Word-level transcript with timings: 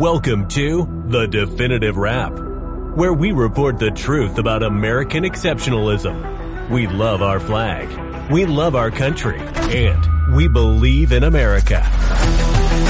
Welcome 0.00 0.48
to 0.48 0.88
The 1.08 1.26
Definitive 1.26 1.98
Rap, 1.98 2.32
where 2.32 3.12
we 3.12 3.32
report 3.32 3.78
the 3.78 3.90
truth 3.90 4.38
about 4.38 4.62
American 4.62 5.24
exceptionalism. 5.24 6.70
We 6.70 6.86
love 6.86 7.20
our 7.20 7.38
flag, 7.38 8.30
we 8.30 8.46
love 8.46 8.74
our 8.74 8.90
country, 8.90 9.38
and 9.38 10.34
we 10.34 10.48
believe 10.48 11.12
in 11.12 11.22
America. 11.22 11.86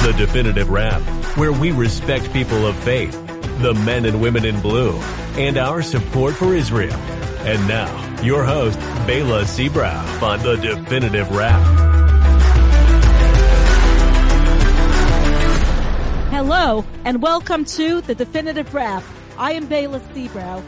The 0.05 0.15
Definitive 0.17 0.71
Rap, 0.71 1.03
where 1.37 1.51
we 1.51 1.73
respect 1.73 2.33
people 2.33 2.65
of 2.65 2.77
faith, 2.77 3.21
the 3.61 3.75
men 3.75 4.05
and 4.05 4.23
women 4.23 4.45
in 4.45 4.61
blue, 4.61 4.93
and 5.35 5.57
our 5.57 5.83
support 5.83 6.37
for 6.37 6.55
Israel. 6.55 6.95
And 7.41 7.67
now, 7.67 8.23
your 8.23 8.45
host, 8.45 8.79
Baila 9.09 9.43
Sebrow 9.47 10.23
on 10.23 10.45
The 10.45 10.55
Definitive 10.59 11.29
Rap. 11.33 11.90
Hello, 16.43 16.87
and 17.05 17.21
welcome 17.21 17.67
to 17.67 18.01
The 18.01 18.15
Definitive 18.15 18.73
Rap. 18.73 19.05
I 19.37 19.53
am 19.53 19.67
Baila 19.67 20.01
Sebrow. 20.01 20.65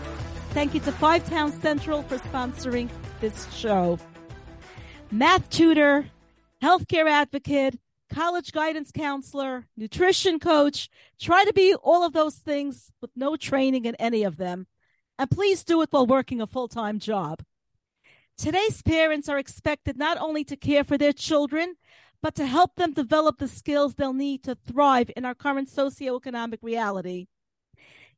Thank 0.50 0.74
you 0.74 0.80
to 0.80 0.92
Five 0.92 1.26
Towns 1.30 1.54
Central 1.62 2.02
for 2.02 2.18
sponsoring 2.18 2.90
this 3.22 3.50
show. 3.54 3.98
Math 5.10 5.48
tutor, 5.48 6.04
healthcare 6.62 7.08
advocate, 7.08 7.78
college 8.12 8.52
guidance 8.52 8.90
counselor, 8.92 9.66
nutrition 9.74 10.38
coach. 10.38 10.90
Try 11.18 11.42
to 11.44 11.54
be 11.54 11.74
all 11.74 12.04
of 12.04 12.12
those 12.12 12.34
things 12.34 12.92
with 13.00 13.10
no 13.16 13.36
training 13.36 13.86
in 13.86 13.94
any 13.94 14.24
of 14.24 14.36
them. 14.36 14.66
And 15.18 15.30
please 15.30 15.64
do 15.64 15.80
it 15.80 15.88
while 15.90 16.06
working 16.06 16.42
a 16.42 16.46
full 16.46 16.68
time 16.68 16.98
job. 16.98 17.42
Today's 18.36 18.82
parents 18.82 19.26
are 19.30 19.38
expected 19.38 19.96
not 19.96 20.18
only 20.18 20.44
to 20.44 20.56
care 20.56 20.84
for 20.84 20.98
their 20.98 21.14
children, 21.14 21.76
but 22.22 22.34
to 22.36 22.46
help 22.46 22.76
them 22.76 22.92
develop 22.92 23.38
the 23.38 23.48
skills 23.48 23.94
they'll 23.94 24.12
need 24.12 24.44
to 24.44 24.54
thrive 24.54 25.10
in 25.16 25.24
our 25.24 25.34
current 25.34 25.68
socioeconomic 25.68 26.58
reality. 26.62 27.26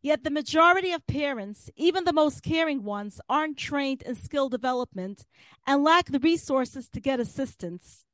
Yet 0.02 0.22
the 0.22 0.30
majority 0.30 0.92
of 0.92 1.06
parents, 1.06 1.70
even 1.76 2.04
the 2.04 2.12
most 2.12 2.42
caring 2.42 2.84
ones, 2.84 3.22
aren't 3.26 3.56
trained 3.56 4.02
in 4.02 4.14
skill 4.14 4.50
development 4.50 5.24
and 5.66 5.82
lack 5.82 6.06
the 6.06 6.18
resources 6.18 6.90
to 6.90 7.00
get 7.00 7.20
assistance. 7.20 8.04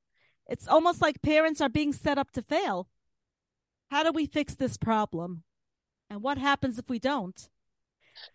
It's 0.49 0.69
almost 0.69 1.03
like 1.03 1.21
parents 1.21 1.61
are 1.61 1.69
being 1.69 1.93
set 1.93 2.17
up 2.17 2.31
to 2.33 2.43
fail. 2.43 2.89
How 3.91 4.05
do 4.05 4.13
we 4.13 4.27
fix 4.27 4.55
this 4.55 4.77
problem? 4.77 5.43
And 6.09 6.23
what 6.23 6.39
happens 6.39 6.79
if 6.79 6.89
we 6.89 7.01
don't? 7.01 7.49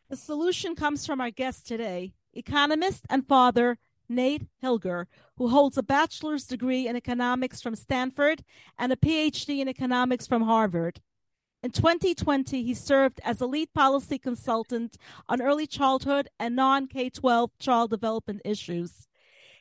The 0.09 0.17
solution 0.17 0.75
comes 0.75 1.05
from 1.05 1.21
our 1.21 1.31
guest 1.31 1.65
today, 1.65 2.13
economist 2.33 3.05
and 3.09 3.25
father 3.25 3.77
Nate 4.07 4.47
Hilger, 4.63 5.05
who 5.37 5.47
holds 5.47 5.77
a 5.77 5.83
bachelor's 5.83 6.45
degree 6.45 6.87
in 6.87 6.95
economics 6.95 7.61
from 7.61 7.75
Stanford 7.75 8.43
and 8.77 8.91
a 8.91 8.95
PhD 8.95 9.59
in 9.59 9.67
economics 9.67 10.27
from 10.27 10.43
Harvard. 10.43 11.01
In 11.63 11.71
2020, 11.71 12.61
he 12.61 12.73
served 12.75 13.19
as 13.23 13.41
a 13.41 13.47
lead 13.47 13.73
policy 13.73 14.19
consultant 14.19 14.97
on 15.27 15.41
early 15.41 15.65
childhood 15.65 16.29
and 16.39 16.55
non 16.55 16.87
K 16.87 17.09
12 17.09 17.57
child 17.57 17.89
development 17.89 18.41
issues. 18.45 19.07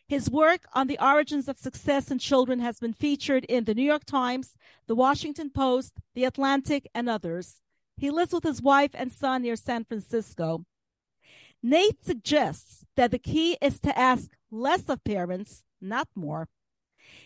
His 0.06 0.30
work 0.30 0.66
on 0.74 0.86
the 0.86 0.98
origins 1.02 1.48
of 1.48 1.58
success 1.58 2.10
in 2.10 2.18
children 2.18 2.60
has 2.60 2.78
been 2.78 2.92
featured 2.92 3.44
in 3.46 3.64
the 3.64 3.74
New 3.74 3.82
York 3.82 4.04
Times, 4.04 4.58
the 4.86 4.94
Washington 4.94 5.48
Post, 5.48 5.94
the 6.14 6.24
Atlantic, 6.24 6.86
and 6.94 7.08
others. 7.08 7.62
He 7.96 8.10
lives 8.10 8.32
with 8.32 8.44
his 8.44 8.60
wife 8.60 8.90
and 8.92 9.10
son 9.10 9.42
near 9.42 9.56
San 9.56 9.84
Francisco. 9.84 10.66
Nate 11.62 12.04
suggests 12.04 12.83
that 12.96 13.10
the 13.10 13.18
key 13.18 13.56
is 13.60 13.80
to 13.80 13.98
ask 13.98 14.30
less 14.50 14.88
of 14.88 15.04
parents, 15.04 15.62
not 15.80 16.08
more. 16.14 16.48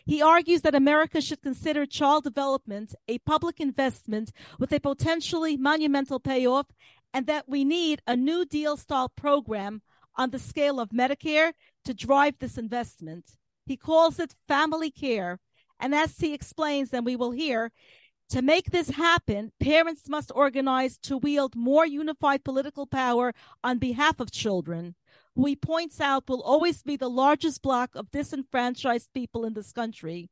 He 0.04 0.22
argues 0.22 0.62
that 0.62 0.74
America 0.74 1.20
should 1.20 1.42
consider 1.42 1.86
child 1.86 2.24
development 2.24 2.94
a 3.06 3.18
public 3.18 3.60
investment 3.60 4.32
with 4.58 4.72
a 4.72 4.80
potentially 4.80 5.56
monumental 5.56 6.18
payoff, 6.18 6.66
and 7.14 7.26
that 7.26 7.48
we 7.48 7.64
need 7.64 8.02
a 8.06 8.16
New 8.16 8.44
Deal 8.44 8.76
style 8.76 9.08
program 9.08 9.82
on 10.16 10.30
the 10.30 10.38
scale 10.38 10.80
of 10.80 10.90
Medicare 10.90 11.52
to 11.84 11.94
drive 11.94 12.38
this 12.38 12.58
investment. 12.58 13.24
He 13.66 13.76
calls 13.76 14.18
it 14.18 14.34
family 14.46 14.90
care. 14.90 15.38
And 15.80 15.94
as 15.94 16.18
he 16.18 16.34
explains, 16.34 16.92
and 16.92 17.06
we 17.06 17.16
will 17.16 17.30
hear, 17.30 17.70
to 18.30 18.42
make 18.42 18.70
this 18.70 18.90
happen, 18.90 19.52
parents 19.60 20.08
must 20.08 20.32
organize 20.34 20.98
to 20.98 21.16
wield 21.16 21.54
more 21.54 21.86
unified 21.86 22.44
political 22.44 22.86
power 22.86 23.32
on 23.64 23.78
behalf 23.78 24.20
of 24.20 24.30
children, 24.30 24.96
who 25.34 25.46
he 25.46 25.56
points 25.56 26.00
out 26.00 26.28
will 26.28 26.42
always 26.42 26.82
be 26.82 26.96
the 26.96 27.10
largest 27.10 27.62
block 27.62 27.94
of 27.94 28.10
disenfranchised 28.10 29.12
people 29.14 29.44
in 29.44 29.54
this 29.54 29.72
country. 29.72 30.30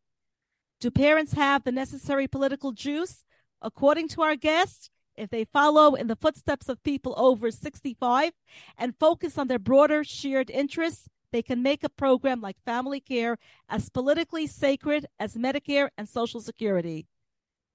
Do 0.80 0.90
parents 0.90 1.32
have 1.32 1.64
the 1.64 1.72
necessary 1.72 2.26
political 2.28 2.72
juice? 2.72 3.24
According 3.62 4.08
to 4.08 4.22
our 4.22 4.36
guest, 4.36 4.90
if 5.16 5.30
they 5.30 5.44
follow 5.44 5.94
in 5.94 6.08
the 6.08 6.16
footsteps 6.16 6.68
of 6.68 6.82
people 6.82 7.14
over 7.16 7.50
65 7.50 8.32
and 8.76 8.98
focus 8.98 9.38
on 9.38 9.48
their 9.48 9.58
broader 9.58 10.04
shared 10.04 10.50
interests, 10.50 11.08
they 11.32 11.42
can 11.42 11.62
make 11.62 11.82
a 11.82 11.88
program 11.88 12.40
like 12.40 12.56
family 12.64 13.00
care 13.00 13.38
as 13.68 13.88
politically 13.88 14.46
sacred 14.46 15.06
as 15.18 15.36
Medicare 15.36 15.88
and 15.96 16.08
Social 16.08 16.40
Security. 16.40 17.06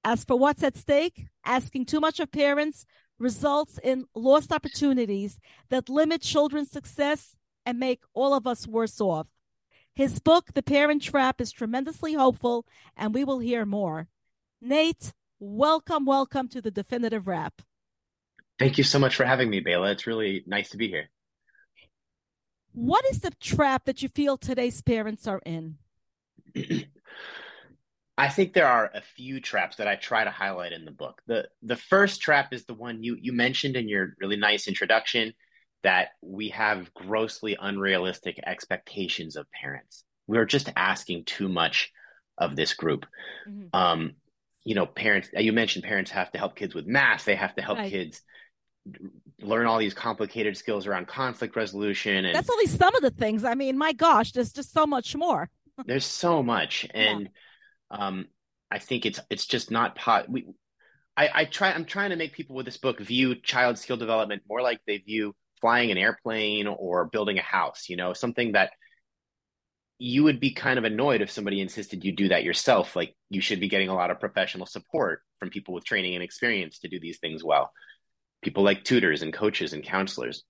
As 0.03 0.23
for 0.23 0.35
what's 0.35 0.63
at 0.63 0.77
stake, 0.77 1.27
asking 1.45 1.85
too 1.85 1.99
much 1.99 2.19
of 2.19 2.31
parents 2.31 2.85
results 3.21 3.79
in 3.83 4.05
lost 4.15 4.51
opportunities 4.51 5.39
that 5.69 5.89
limit 5.89 6.21
children's 6.21 6.71
success 6.71 7.35
and 7.65 7.79
make 7.79 8.01
all 8.13 8.33
of 8.33 8.47
us 8.47 8.67
worse 8.67 8.99
off. 8.99 9.27
His 9.93 10.19
book, 10.19 10.53
The 10.53 10.63
Parent 10.63 11.03
Trap, 11.03 11.39
is 11.39 11.51
tremendously 11.51 12.13
hopeful, 12.13 12.65
and 12.97 13.13
we 13.13 13.23
will 13.23 13.39
hear 13.39 13.65
more. 13.65 14.07
Nate, 14.61 15.13
welcome, 15.39 16.05
welcome 16.05 16.47
to 16.49 16.61
the 16.61 16.71
Definitive 16.71 17.27
Rap. 17.27 17.61
Thank 18.57 18.77
you 18.77 18.83
so 18.83 18.99
much 18.99 19.15
for 19.15 19.25
having 19.25 19.49
me, 19.49 19.59
Baila. 19.59 19.91
It's 19.91 20.07
really 20.07 20.43
nice 20.47 20.69
to 20.69 20.77
be 20.77 20.87
here. 20.87 21.09
What 22.73 23.03
is 23.11 23.19
the 23.19 23.31
trap 23.41 23.85
that 23.85 24.01
you 24.01 24.09
feel 24.09 24.37
today's 24.37 24.81
parents 24.81 25.27
are 25.27 25.41
in? 25.45 25.77
I 28.21 28.29
think 28.29 28.53
there 28.53 28.67
are 28.67 28.91
a 28.93 29.01
few 29.01 29.41
traps 29.41 29.77
that 29.77 29.87
I 29.87 29.95
try 29.95 30.23
to 30.23 30.29
highlight 30.29 30.73
in 30.73 30.85
the 30.85 30.91
book. 30.91 31.23
The 31.25 31.47
the 31.63 31.75
first 31.75 32.21
trap 32.21 32.53
is 32.53 32.65
the 32.65 32.75
one 32.75 33.01
you 33.01 33.17
you 33.19 33.33
mentioned 33.33 33.75
in 33.75 33.89
your 33.89 34.13
really 34.19 34.35
nice 34.35 34.67
introduction 34.67 35.33
that 35.81 36.09
we 36.21 36.49
have 36.49 36.93
grossly 36.93 37.57
unrealistic 37.59 38.39
expectations 38.45 39.37
of 39.37 39.47
parents. 39.51 40.03
We're 40.27 40.45
just 40.45 40.71
asking 40.75 41.23
too 41.25 41.49
much 41.49 41.91
of 42.37 42.55
this 42.55 42.75
group. 42.75 43.07
Mm-hmm. 43.49 43.75
Um, 43.75 44.11
you 44.63 44.75
know, 44.75 44.85
parents 44.85 45.29
you 45.35 45.51
mentioned 45.51 45.83
parents 45.83 46.11
have 46.11 46.31
to 46.33 46.37
help 46.37 46.55
kids 46.55 46.75
with 46.75 46.85
math, 46.85 47.25
they 47.25 47.35
have 47.35 47.55
to 47.55 47.63
help 47.63 47.79
right. 47.79 47.89
kids 47.89 48.21
learn 49.41 49.65
all 49.65 49.79
these 49.79 49.95
complicated 49.95 50.55
skills 50.57 50.85
around 50.85 51.07
conflict 51.07 51.55
resolution 51.55 52.25
and 52.25 52.35
That's 52.35 52.51
only 52.51 52.67
some 52.67 52.93
of 52.93 53.01
the 53.01 53.09
things. 53.09 53.43
I 53.43 53.55
mean, 53.55 53.79
my 53.79 53.93
gosh, 53.93 54.31
there's 54.33 54.53
just 54.53 54.71
so 54.73 54.85
much 54.85 55.15
more. 55.15 55.49
there's 55.87 56.05
so 56.05 56.43
much 56.43 56.85
and 56.93 57.21
yeah 57.21 57.27
um, 57.91 58.27
I 58.71 58.79
think 58.79 59.05
it's 59.05 59.19
it's 59.29 59.45
just 59.45 59.69
not 59.69 59.95
pot. 59.95 60.29
We, 60.29 60.47
I, 61.17 61.29
I 61.33 61.45
try. 61.45 61.71
I'm 61.71 61.85
trying 61.85 62.11
to 62.11 62.15
make 62.15 62.33
people 62.33 62.55
with 62.55 62.65
this 62.65 62.77
book 62.77 62.99
view 62.99 63.35
child 63.35 63.77
skill 63.77 63.97
development 63.97 64.43
more 64.47 64.61
like 64.61 64.79
they 64.87 64.97
view 64.97 65.35
flying 65.59 65.91
an 65.91 65.97
airplane 65.97 66.67
or 66.67 67.05
building 67.05 67.37
a 67.37 67.43
house. 67.43 67.89
You 67.89 67.97
know, 67.97 68.13
something 68.13 68.53
that 68.53 68.71
you 69.99 70.23
would 70.23 70.39
be 70.39 70.51
kind 70.51 70.79
of 70.79 70.85
annoyed 70.85 71.21
if 71.21 71.29
somebody 71.29 71.61
insisted 71.61 72.03
you 72.03 72.11
do 72.11 72.29
that 72.29 72.43
yourself. 72.43 72.95
Like 72.95 73.15
you 73.29 73.41
should 73.41 73.59
be 73.59 73.69
getting 73.69 73.89
a 73.89 73.93
lot 73.93 74.09
of 74.09 74.19
professional 74.19 74.65
support 74.65 75.21
from 75.37 75.49
people 75.49 75.73
with 75.73 75.85
training 75.85 76.15
and 76.15 76.23
experience 76.23 76.79
to 76.79 76.87
do 76.87 76.99
these 76.99 77.19
things 77.19 77.43
well. 77.43 77.71
People 78.41 78.63
like 78.63 78.83
tutors 78.83 79.21
and 79.21 79.33
coaches 79.33 79.73
and 79.73 79.83
counselors, 79.83 80.43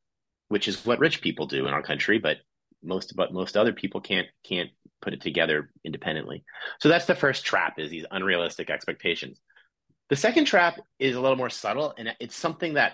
which 0.47 0.67
is 0.67 0.85
what 0.85 0.99
rich 0.99 1.21
people 1.21 1.47
do 1.47 1.67
in 1.67 1.73
our 1.73 1.81
country, 1.81 2.19
but 2.19 2.37
most 2.83 3.15
but 3.15 3.33
most 3.33 3.57
other 3.57 3.73
people 3.73 3.99
can't 3.99 4.27
can't 4.43 4.69
put 5.01 5.13
it 5.13 5.21
together 5.21 5.69
independently. 5.83 6.43
So 6.79 6.89
that's 6.89 7.05
the 7.05 7.15
first 7.15 7.45
trap 7.45 7.79
is 7.79 7.89
these 7.89 8.05
unrealistic 8.11 8.69
expectations. 8.69 9.39
The 10.09 10.15
second 10.15 10.45
trap 10.45 10.79
is 10.99 11.15
a 11.15 11.21
little 11.21 11.37
more 11.37 11.49
subtle 11.49 11.93
and 11.97 12.09
it's 12.19 12.35
something 12.35 12.73
that 12.73 12.93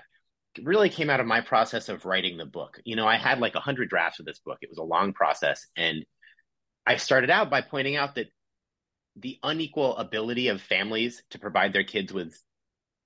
really 0.63 0.89
came 0.89 1.09
out 1.09 1.19
of 1.19 1.25
my 1.25 1.41
process 1.41 1.89
of 1.89 2.05
writing 2.05 2.37
the 2.37 2.45
book. 2.45 2.79
You 2.83 2.95
know, 2.95 3.07
I 3.07 3.17
had 3.17 3.39
like 3.39 3.53
100 3.53 3.89
drafts 3.89 4.19
of 4.19 4.25
this 4.25 4.39
book. 4.39 4.57
It 4.61 4.69
was 4.69 4.77
a 4.77 4.83
long 4.83 5.13
process 5.13 5.67
and 5.75 6.05
I 6.85 6.97
started 6.97 7.29
out 7.29 7.49
by 7.49 7.61
pointing 7.61 7.95
out 7.95 8.15
that 8.15 8.27
the 9.17 9.39
unequal 9.43 9.97
ability 9.97 10.47
of 10.47 10.61
families 10.61 11.23
to 11.31 11.39
provide 11.39 11.73
their 11.73 11.83
kids 11.83 12.13
with 12.13 12.39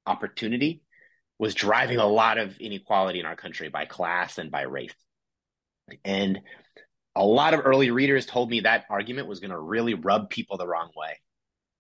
opportunity 0.06 0.83
was 1.39 1.56
driving 1.56 1.98
a 1.98 2.06
lot 2.06 2.38
of 2.38 2.57
inequality 2.59 3.19
in 3.19 3.25
our 3.25 3.36
country 3.36 3.69
by 3.69 3.86
class 3.86 4.38
and 4.38 4.51
by 4.51 4.62
race. 4.62 4.94
And 6.06 6.39
a 7.16 7.25
lot 7.25 7.54
of 7.54 7.62
early 7.66 7.92
readers 7.92 8.25
told 8.25 8.50
me 8.50 8.62
that 8.62 8.86
argument 8.90 9.28
was 9.28 9.40
going 9.40 9.52
to 9.52 9.60
really 9.60 9.94
rub 9.94 10.30
people 10.30 10.58
the 10.58 10.68
wrong 10.68 10.90
way. 10.96 11.19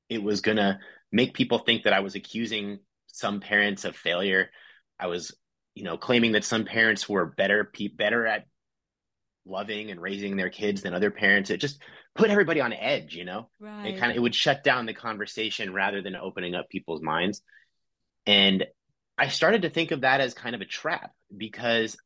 It 0.09 0.21
was 0.21 0.41
going 0.41 0.57
to 0.57 0.79
make 1.11 1.33
people 1.33 1.59
think 1.59 1.83
that 1.83 1.93
I 1.93 2.01
was 2.01 2.15
accusing 2.15 2.79
some 3.07 3.39
parents 3.39 3.85
of 3.85 3.95
failure. 3.95 4.49
I 4.99 5.07
was, 5.07 5.33
you 5.73 5.83
know, 5.83 5.97
claiming 5.97 6.33
that 6.33 6.43
some 6.43 6.65
parents 6.65 7.07
were 7.07 7.25
better 7.25 7.71
better 7.97 8.27
at 8.27 8.45
loving 9.45 9.89
and 9.89 10.01
raising 10.01 10.35
their 10.35 10.49
kids 10.49 10.81
than 10.81 10.93
other 10.93 11.11
parents. 11.11 11.49
It 11.49 11.57
just 11.57 11.81
put 12.15 12.29
everybody 12.29 12.61
on 12.61 12.73
edge, 12.73 13.15
you 13.15 13.25
know. 13.25 13.49
Right. 13.59 13.87
It 13.87 13.99
kind 13.99 14.11
of 14.11 14.17
it 14.17 14.21
would 14.21 14.35
shut 14.35 14.63
down 14.63 14.85
the 14.85 14.93
conversation 14.93 15.73
rather 15.73 16.01
than 16.01 16.15
opening 16.15 16.55
up 16.55 16.69
people's 16.69 17.01
minds. 17.01 17.41
And 18.25 18.65
I 19.17 19.29
started 19.29 19.63
to 19.63 19.69
think 19.69 19.91
of 19.91 20.01
that 20.01 20.21
as 20.21 20.33
kind 20.33 20.55
of 20.55 20.61
a 20.61 20.65
trap 20.65 21.11
because 21.35 21.97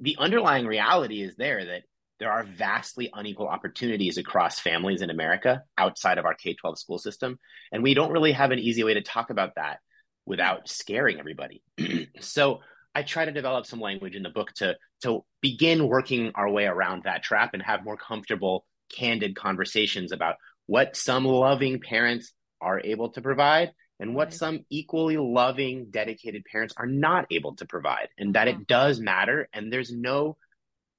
the 0.00 0.16
underlying 0.18 0.66
reality 0.66 1.22
is 1.22 1.36
there 1.36 1.64
that 1.64 1.82
there 2.18 2.32
are 2.32 2.44
vastly 2.44 3.10
unequal 3.12 3.48
opportunities 3.48 4.18
across 4.18 4.58
families 4.58 5.02
in 5.02 5.10
America 5.10 5.62
outside 5.76 6.18
of 6.18 6.24
our 6.24 6.34
K 6.34 6.54
12 6.54 6.78
school 6.78 6.98
system. 6.98 7.38
And 7.72 7.82
we 7.82 7.94
don't 7.94 8.12
really 8.12 8.32
have 8.32 8.50
an 8.50 8.58
easy 8.58 8.84
way 8.84 8.94
to 8.94 9.02
talk 9.02 9.30
about 9.30 9.54
that 9.56 9.78
without 10.26 10.68
scaring 10.68 11.18
everybody. 11.18 11.62
so 12.20 12.60
I 12.94 13.02
try 13.02 13.24
to 13.24 13.32
develop 13.32 13.66
some 13.66 13.80
language 13.80 14.14
in 14.14 14.22
the 14.22 14.30
book 14.30 14.52
to, 14.54 14.76
to 15.02 15.24
begin 15.40 15.86
working 15.86 16.32
our 16.34 16.50
way 16.50 16.64
around 16.64 17.04
that 17.04 17.22
trap 17.22 17.50
and 17.54 17.62
have 17.62 17.84
more 17.84 17.96
comfortable, 17.96 18.64
candid 18.92 19.36
conversations 19.36 20.12
about 20.12 20.36
what 20.66 20.96
some 20.96 21.24
loving 21.24 21.80
parents 21.80 22.32
are 22.60 22.80
able 22.80 23.10
to 23.10 23.22
provide 23.22 23.72
and 24.00 24.14
what 24.14 24.28
right. 24.28 24.34
some 24.34 24.64
equally 24.70 25.16
loving, 25.16 25.86
dedicated 25.90 26.44
parents 26.44 26.74
are 26.76 26.86
not 26.86 27.26
able 27.30 27.54
to 27.56 27.66
provide, 27.66 28.08
and 28.16 28.34
that 28.34 28.48
uh-huh. 28.48 28.58
it 28.60 28.66
does 28.66 29.00
matter. 29.00 29.48
And 29.52 29.72
there's 29.72 29.92
no 29.92 30.36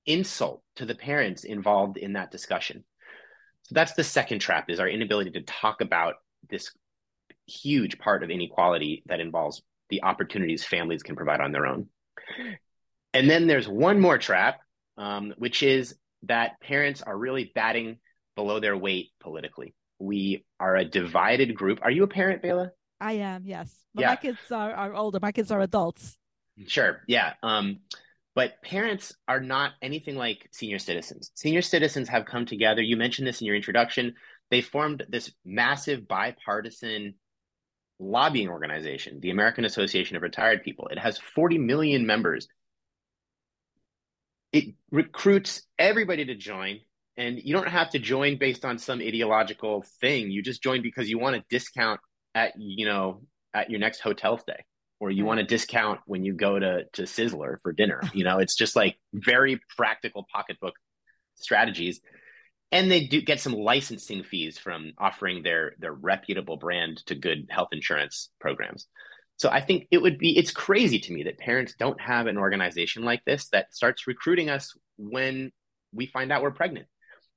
insult 0.05 0.63
to 0.79 0.85
the 0.85 0.95
parents 0.95 1.43
involved 1.43 1.97
in 1.97 2.13
that 2.13 2.31
discussion. 2.31 2.83
So 3.63 3.75
that's 3.75 3.93
the 3.93 4.03
second 4.03 4.39
trap 4.39 4.69
is 4.69 4.79
our 4.79 4.87
inability 4.87 5.31
to 5.31 5.41
talk 5.41 5.81
about 5.81 6.15
this 6.49 6.71
huge 7.47 7.99
part 7.99 8.23
of 8.23 8.29
inequality 8.29 9.03
that 9.05 9.19
involves 9.19 9.61
the 9.89 10.03
opportunities 10.03 10.63
families 10.63 11.03
can 11.03 11.15
provide 11.15 11.41
on 11.41 11.51
their 11.51 11.65
own. 11.65 11.87
And 13.13 13.29
then 13.29 13.47
there's 13.47 13.67
one 13.67 13.99
more 13.99 14.17
trap, 14.17 14.59
um, 14.97 15.33
which 15.37 15.63
is 15.63 15.95
that 16.23 16.59
parents 16.61 17.01
are 17.01 17.17
really 17.17 17.51
batting 17.53 17.97
below 18.35 18.59
their 18.59 18.77
weight 18.77 19.09
politically. 19.19 19.73
We 19.99 20.45
are 20.59 20.75
a 20.75 20.85
divided 20.85 21.55
group. 21.55 21.79
Are 21.81 21.91
you 21.91 22.03
a 22.03 22.07
parent, 22.07 22.41
Baila? 22.41 22.71
I 23.01 23.13
am, 23.13 23.43
yes. 23.45 23.75
But 23.93 24.01
yeah. 24.01 24.09
my 24.09 24.15
kids 24.15 24.39
are, 24.51 24.71
are 24.73 24.93
older. 24.93 25.19
My 25.21 25.31
kids 25.31 25.51
are 25.51 25.61
adults. 25.61 26.17
Sure. 26.67 27.01
Yeah. 27.07 27.33
Um, 27.43 27.79
but 28.39 28.61
parents 28.61 29.13
are 29.27 29.41
not 29.41 29.73
anything 29.81 30.15
like 30.15 30.47
senior 30.53 30.79
citizens. 30.79 31.29
Senior 31.35 31.61
citizens 31.61 32.07
have 32.07 32.23
come 32.23 32.45
together. 32.45 32.81
You 32.81 32.95
mentioned 32.95 33.27
this 33.27 33.41
in 33.41 33.47
your 33.47 33.55
introduction. 33.57 34.13
They 34.49 34.61
formed 34.61 35.03
this 35.09 35.29
massive 35.43 36.07
bipartisan 36.07 37.15
lobbying 37.99 38.47
organization, 38.47 39.19
the 39.19 39.31
American 39.31 39.65
Association 39.65 40.15
of 40.15 40.21
Retired 40.23 40.63
People. 40.63 40.87
It 40.87 40.97
has 40.97 41.17
40 41.17 41.57
million 41.57 42.05
members. 42.05 42.47
It 44.53 44.73
recruits 44.89 45.63
everybody 45.77 46.23
to 46.23 46.35
join, 46.35 46.79
and 47.17 47.41
you 47.43 47.53
don't 47.53 47.67
have 47.67 47.89
to 47.89 47.99
join 47.99 48.37
based 48.37 48.63
on 48.63 48.77
some 48.77 49.01
ideological 49.01 49.83
thing. 49.99 50.31
You 50.31 50.41
just 50.41 50.63
join 50.63 50.81
because 50.81 51.09
you 51.09 51.19
want 51.19 51.35
a 51.35 51.43
discount 51.49 51.99
at 52.33 52.53
you 52.57 52.85
know 52.85 53.21
at 53.53 53.69
your 53.69 53.81
next 53.81 53.99
hotel 53.99 54.37
stay 54.37 54.63
or 54.99 55.11
you 55.11 55.23
hmm. 55.23 55.27
want 55.27 55.39
a 55.39 55.45
discount 55.45 55.99
when 56.05 56.23
you 56.23 56.33
go 56.33 56.59
to 56.59 56.85
to 56.93 57.03
Sizzler 57.03 57.57
for 57.61 57.71
dinner. 57.71 58.01
You 58.13 58.23
know, 58.23 58.39
it's 58.39 58.55
just 58.55 58.75
like 58.75 58.97
very 59.13 59.59
practical 59.77 60.25
pocketbook 60.31 60.75
strategies. 61.35 62.01
And 62.71 62.91
they 62.91 63.07
do 63.07 63.21
get 63.21 63.39
some 63.39 63.53
licensing 63.53 64.23
fees 64.23 64.57
from 64.59 64.91
offering 64.97 65.41
their 65.41 65.73
their 65.79 65.93
reputable 65.93 66.57
brand 66.57 66.97
to 67.07 67.15
good 67.15 67.47
health 67.49 67.69
insurance 67.71 68.29
programs. 68.39 68.87
So 69.37 69.49
I 69.49 69.61
think 69.61 69.87
it 69.89 70.01
would 70.01 70.19
be 70.19 70.37
it's 70.37 70.51
crazy 70.51 70.99
to 70.99 71.13
me 71.13 71.23
that 71.23 71.39
parents 71.39 71.73
don't 71.79 71.99
have 71.99 72.27
an 72.27 72.37
organization 72.37 73.03
like 73.03 73.23
this 73.25 73.47
that 73.49 73.73
starts 73.73 74.05
recruiting 74.05 74.49
us 74.49 74.77
when 74.97 75.51
we 75.93 76.07
find 76.07 76.31
out 76.31 76.43
we're 76.43 76.51
pregnant, 76.51 76.87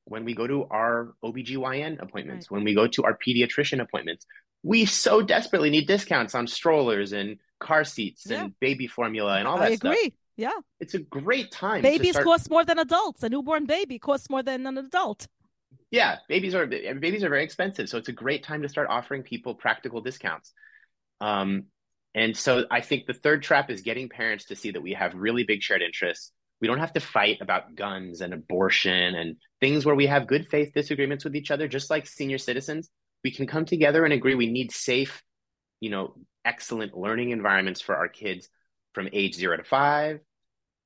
when 0.05 0.25
we 0.25 0.35
go 0.35 0.47
to 0.47 0.67
our 0.71 1.15
OBGYN 1.25 2.03
appointments, 2.03 2.51
right. 2.51 2.57
when 2.57 2.65
we 2.65 2.75
go 2.75 2.89
to 2.89 3.05
our 3.05 3.17
pediatrician 3.17 3.81
appointments. 3.81 4.27
We 4.65 4.85
so 4.85 5.23
desperately 5.23 5.71
need 5.71 5.87
discounts 5.87 6.35
on 6.35 6.47
strollers 6.47 7.13
and 7.13 7.39
car 7.63 7.85
seats 7.85 8.27
yeah. 8.27 8.45
and 8.45 8.61
baby 8.61 8.87
formula 8.87 9.39
and 9.39 9.49
all 9.49 9.59
that 9.59 9.71
I 9.71 9.75
agree. 9.75 9.97
Stuff. 9.97 10.13
Yeah. 10.37 10.59
It's 10.81 10.95
a 10.95 10.99
great 10.99 11.51
time. 11.51 11.83
Babies 11.83 12.13
start... 12.13 12.25
cost 12.25 12.51
more 12.51 12.65
than 12.65 12.79
adults. 12.79 13.23
A 13.23 13.29
newborn 13.29 13.67
baby 13.67 13.99
costs 13.99 14.29
more 14.29 14.43
than 14.43 14.67
an 14.67 14.79
adult. 14.79 15.29
Yeah, 15.91 16.17
babies 16.29 16.55
are 16.55 16.67
babies 16.67 17.23
are 17.23 17.29
very 17.29 17.45
expensive, 17.45 17.89
so 17.89 17.99
it's 17.99 18.09
a 18.09 18.13
great 18.13 18.43
time 18.43 18.63
to 18.63 18.69
start 18.69 18.89
offering 18.89 19.23
people 19.23 19.55
practical 19.55 20.01
discounts. 20.01 20.53
Um, 21.21 21.65
and 22.15 22.37
so 22.37 22.65
I 22.71 22.81
think 22.81 23.07
the 23.07 23.15
third 23.15 23.43
trap 23.43 23.71
is 23.71 23.83
getting 23.83 24.09
parents 24.09 24.47
to 24.47 24.57
see 24.57 24.71
that 24.71 24.83
we 24.83 24.95
have 24.95 25.15
really 25.15 25.45
big 25.45 25.63
shared 25.63 25.83
interests. 25.83 26.33
We 26.61 26.69
don't 26.69 26.79
have 26.79 26.95
to 26.95 27.01
fight 27.01 27.39
about 27.41 27.75
guns 27.75 28.21
and 28.21 28.33
abortion 28.33 29.15
and 29.15 29.37
things 29.61 29.85
where 29.85 29.95
we 29.95 30.07
have 30.07 30.27
good 30.27 30.49
faith 30.49 30.73
disagreements 30.75 31.25
with 31.25 31.37
each 31.37 31.51
other, 31.51 31.69
just 31.69 31.91
like 31.91 32.07
senior 32.07 32.39
citizens. 32.39 32.89
We 33.25 33.31
can 33.31 33.47
come 33.47 33.65
together 33.65 34.05
and 34.05 34.13
agree 34.13 34.35
we 34.35 34.51
need 34.51 34.73
safe, 34.73 35.23
you 35.81 35.91
know, 35.91 36.15
excellent 36.45 36.97
learning 36.97 37.31
environments 37.31 37.81
for 37.81 37.97
our 37.97 38.09
kids 38.09 38.49
from 38.95 39.09
age 39.13 39.35
zero 39.35 39.57
to 39.57 39.65
five, 39.65 40.21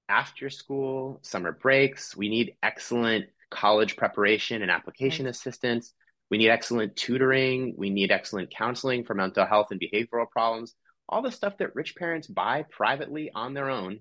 after 0.08 0.50
school, 0.50 1.18
summer 1.22 1.52
breaks. 1.52 2.16
We 2.16 2.28
need 2.28 2.54
excellent 2.62 3.26
college 3.50 3.96
preparation 3.96 4.62
and 4.62 4.70
application 4.70 5.26
assistance. 5.26 5.92
We 6.30 6.38
need 6.38 6.50
excellent 6.50 6.96
tutoring. 6.96 7.74
We 7.76 7.90
need 7.90 8.10
excellent 8.10 8.50
counseling 8.50 9.04
for 9.04 9.14
mental 9.14 9.46
health 9.46 9.68
and 9.70 9.80
behavioral 9.80 10.30
problems. 10.30 10.74
All 11.08 11.22
the 11.22 11.30
stuff 11.30 11.58
that 11.58 11.74
rich 11.74 11.94
parents 11.96 12.26
buy 12.26 12.64
privately 12.70 13.30
on 13.34 13.54
their 13.54 13.70
own. 13.70 14.00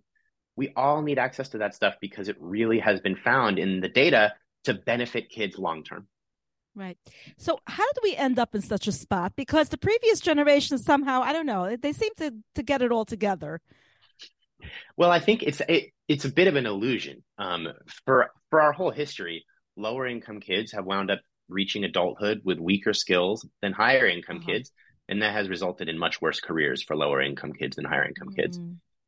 We 0.56 0.74
all 0.75 1.01
need 1.01 1.19
access 1.19 1.50
to 1.50 1.60
that 1.60 1.75
stuff 1.75 1.96
because 2.01 2.30
it 2.30 2.38
really 2.40 2.80
has 2.80 3.00
been 3.00 3.16
found 3.16 3.60
in 3.60 3.81
the 3.81 3.90
data 3.90 4.34
to 4.63 4.74
benefit 4.74 5.30
kids 5.30 5.60
long 5.60 5.84
term. 5.84 6.08
Right. 6.75 6.98
So 7.38 7.60
how 7.68 7.86
did 7.94 8.01
we 8.04 8.16
end 8.16 8.38
up 8.38 8.54
in 8.54 8.62
such 8.62 8.88
a 8.88 8.92
spot? 8.92 9.33
Because 9.38 9.69
the 9.69 9.77
previous 9.77 10.19
generation 10.19 10.77
somehow, 10.77 11.22
I 11.22 11.31
don't 11.31 11.45
know, 11.45 11.77
they 11.77 11.94
seem 11.94 12.12
to 12.18 12.33
to 12.56 12.63
get 12.63 12.81
it 12.81 12.92
all 12.92 13.06
together. 13.06 13.62
Well, 14.98 15.12
I 15.12 15.19
think 15.19 15.44
it's 15.44 15.62
it, 15.69 15.92
it's 16.07 16.25
a 16.25 16.31
bit 16.31 16.48
of 16.48 16.56
an 16.56 16.66
illusion. 16.66 17.24
Um, 17.38 17.68
for 18.06 18.30
for 18.50 18.62
our 18.62 18.74
whole 18.74 18.92
history, 18.92 19.45
lower 19.77 20.06
income 20.06 20.42
kids 20.42 20.74
have 20.74 20.86
wound 20.86 21.12
up 21.12 21.22
reaching 21.48 21.86
adulthood 21.86 22.42
with 22.44 22.60
weaker 22.60 22.94
skills 22.94 23.48
than 23.62 23.72
higher 23.72 24.06
income 24.06 24.38
uh-huh. 24.38 24.51
kids, 24.51 24.72
and 25.07 25.22
that 25.22 25.33
has 25.33 25.48
resulted 25.48 25.88
in 25.88 25.98
much 25.98 26.22
worse 26.22 26.42
careers 26.42 26.83
for 26.83 26.98
lower 26.98 27.22
income 27.22 27.54
kids 27.54 27.77
than 27.77 27.86
higher 27.86 28.06
income 28.06 28.30
mm-hmm. 28.30 28.42
kids. 28.42 28.60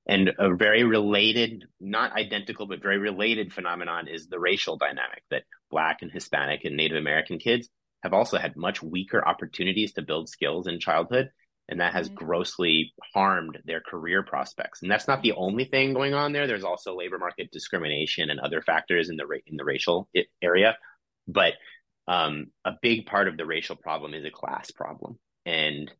And 0.07 0.31
a 0.39 0.55
very 0.55 0.83
related, 0.83 1.65
not 1.81 2.13
identical, 2.13 2.65
but 2.65 2.81
very 2.81 2.97
related 2.97 3.51
phenomenon 3.51 4.07
is 4.07 4.27
the 4.27 4.39
racial 4.39 4.77
dynamic 4.77 5.23
that 5.31 5.43
Black 5.69 6.01
and 6.01 6.11
Hispanic 6.11 6.63
and 6.63 6.77
Native 6.77 6.97
American 6.97 7.39
kids 7.39 7.69
have 8.03 8.13
also 8.13 8.37
had 8.37 8.55
much 8.55 8.81
weaker 8.81 9.25
opportunities 9.25 9.93
to 9.93 10.01
build 10.01 10.29
skills 10.29 10.65
in 10.67 10.79
childhood. 10.79 11.29
And 11.69 11.81
that 11.81 11.91
has 11.91 12.07
grossly 12.07 12.93
harmed 13.13 13.57
their 13.65 13.81
career 13.81 14.23
prospects. 14.23 14.81
And 14.81 14.89
that's 14.89 15.09
not 15.09 15.21
the 15.21 15.33
only 15.33 15.65
thing 15.65 15.93
going 15.93 16.13
on 16.13 16.31
there. 16.31 16.47
There's 16.47 16.63
also 16.63 16.95
labor 16.95 17.17
market 17.17 17.51
discrimination 17.51 18.29
and 18.29 18.39
other 18.39 18.61
factors 18.61 19.09
in 19.09 19.17
the 19.17 19.25
in 19.45 19.57
the 19.57 19.65
racial 19.65 20.07
area. 20.41 20.77
But 21.27 21.55
um, 22.07 22.51
a 22.63 22.71
big 22.81 23.05
part 23.05 23.27
of 23.27 23.35
the 23.35 23.45
racial 23.45 23.75
problem 23.75 24.13
is 24.13 24.23
a 24.23 24.31
class 24.31 24.71
problem, 24.71 25.19
and 25.45 25.91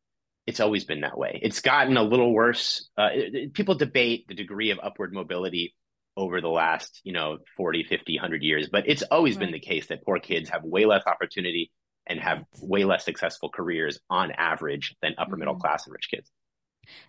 it's 0.47 0.61
always 0.61 0.85
been 0.85 1.01
that 1.01 1.17
way. 1.17 1.39
It's 1.43 1.59
gotten 1.59 1.97
a 1.97 2.03
little 2.03 2.33
worse. 2.33 2.89
Uh, 2.97 3.09
it, 3.11 3.53
people 3.53 3.75
debate 3.75 4.27
the 4.27 4.33
degree 4.33 4.71
of 4.71 4.79
upward 4.81 5.13
mobility 5.13 5.75
over 6.15 6.41
the 6.41 6.47
last, 6.47 7.01
you 7.03 7.13
know, 7.13 7.37
40, 7.57 7.83
50, 7.83 8.15
100 8.15 8.41
years, 8.41 8.69
but 8.71 8.85
it's 8.87 9.03
always 9.03 9.35
right. 9.35 9.41
been 9.41 9.51
the 9.51 9.59
case 9.59 9.87
that 9.87 10.03
poor 10.03 10.19
kids 10.19 10.49
have 10.49 10.63
way 10.63 10.85
less 10.85 11.03
opportunity 11.05 11.71
and 12.07 12.19
have 12.19 12.43
way 12.61 12.85
less 12.85 13.03
successful 13.03 13.49
careers 13.49 13.99
on 14.09 14.31
average 14.31 14.95
than 15.01 15.13
upper 15.17 15.31
mm-hmm. 15.31 15.39
middle 15.39 15.55
class 15.55 15.85
and 15.85 15.93
rich 15.93 16.07
kids. 16.09 16.31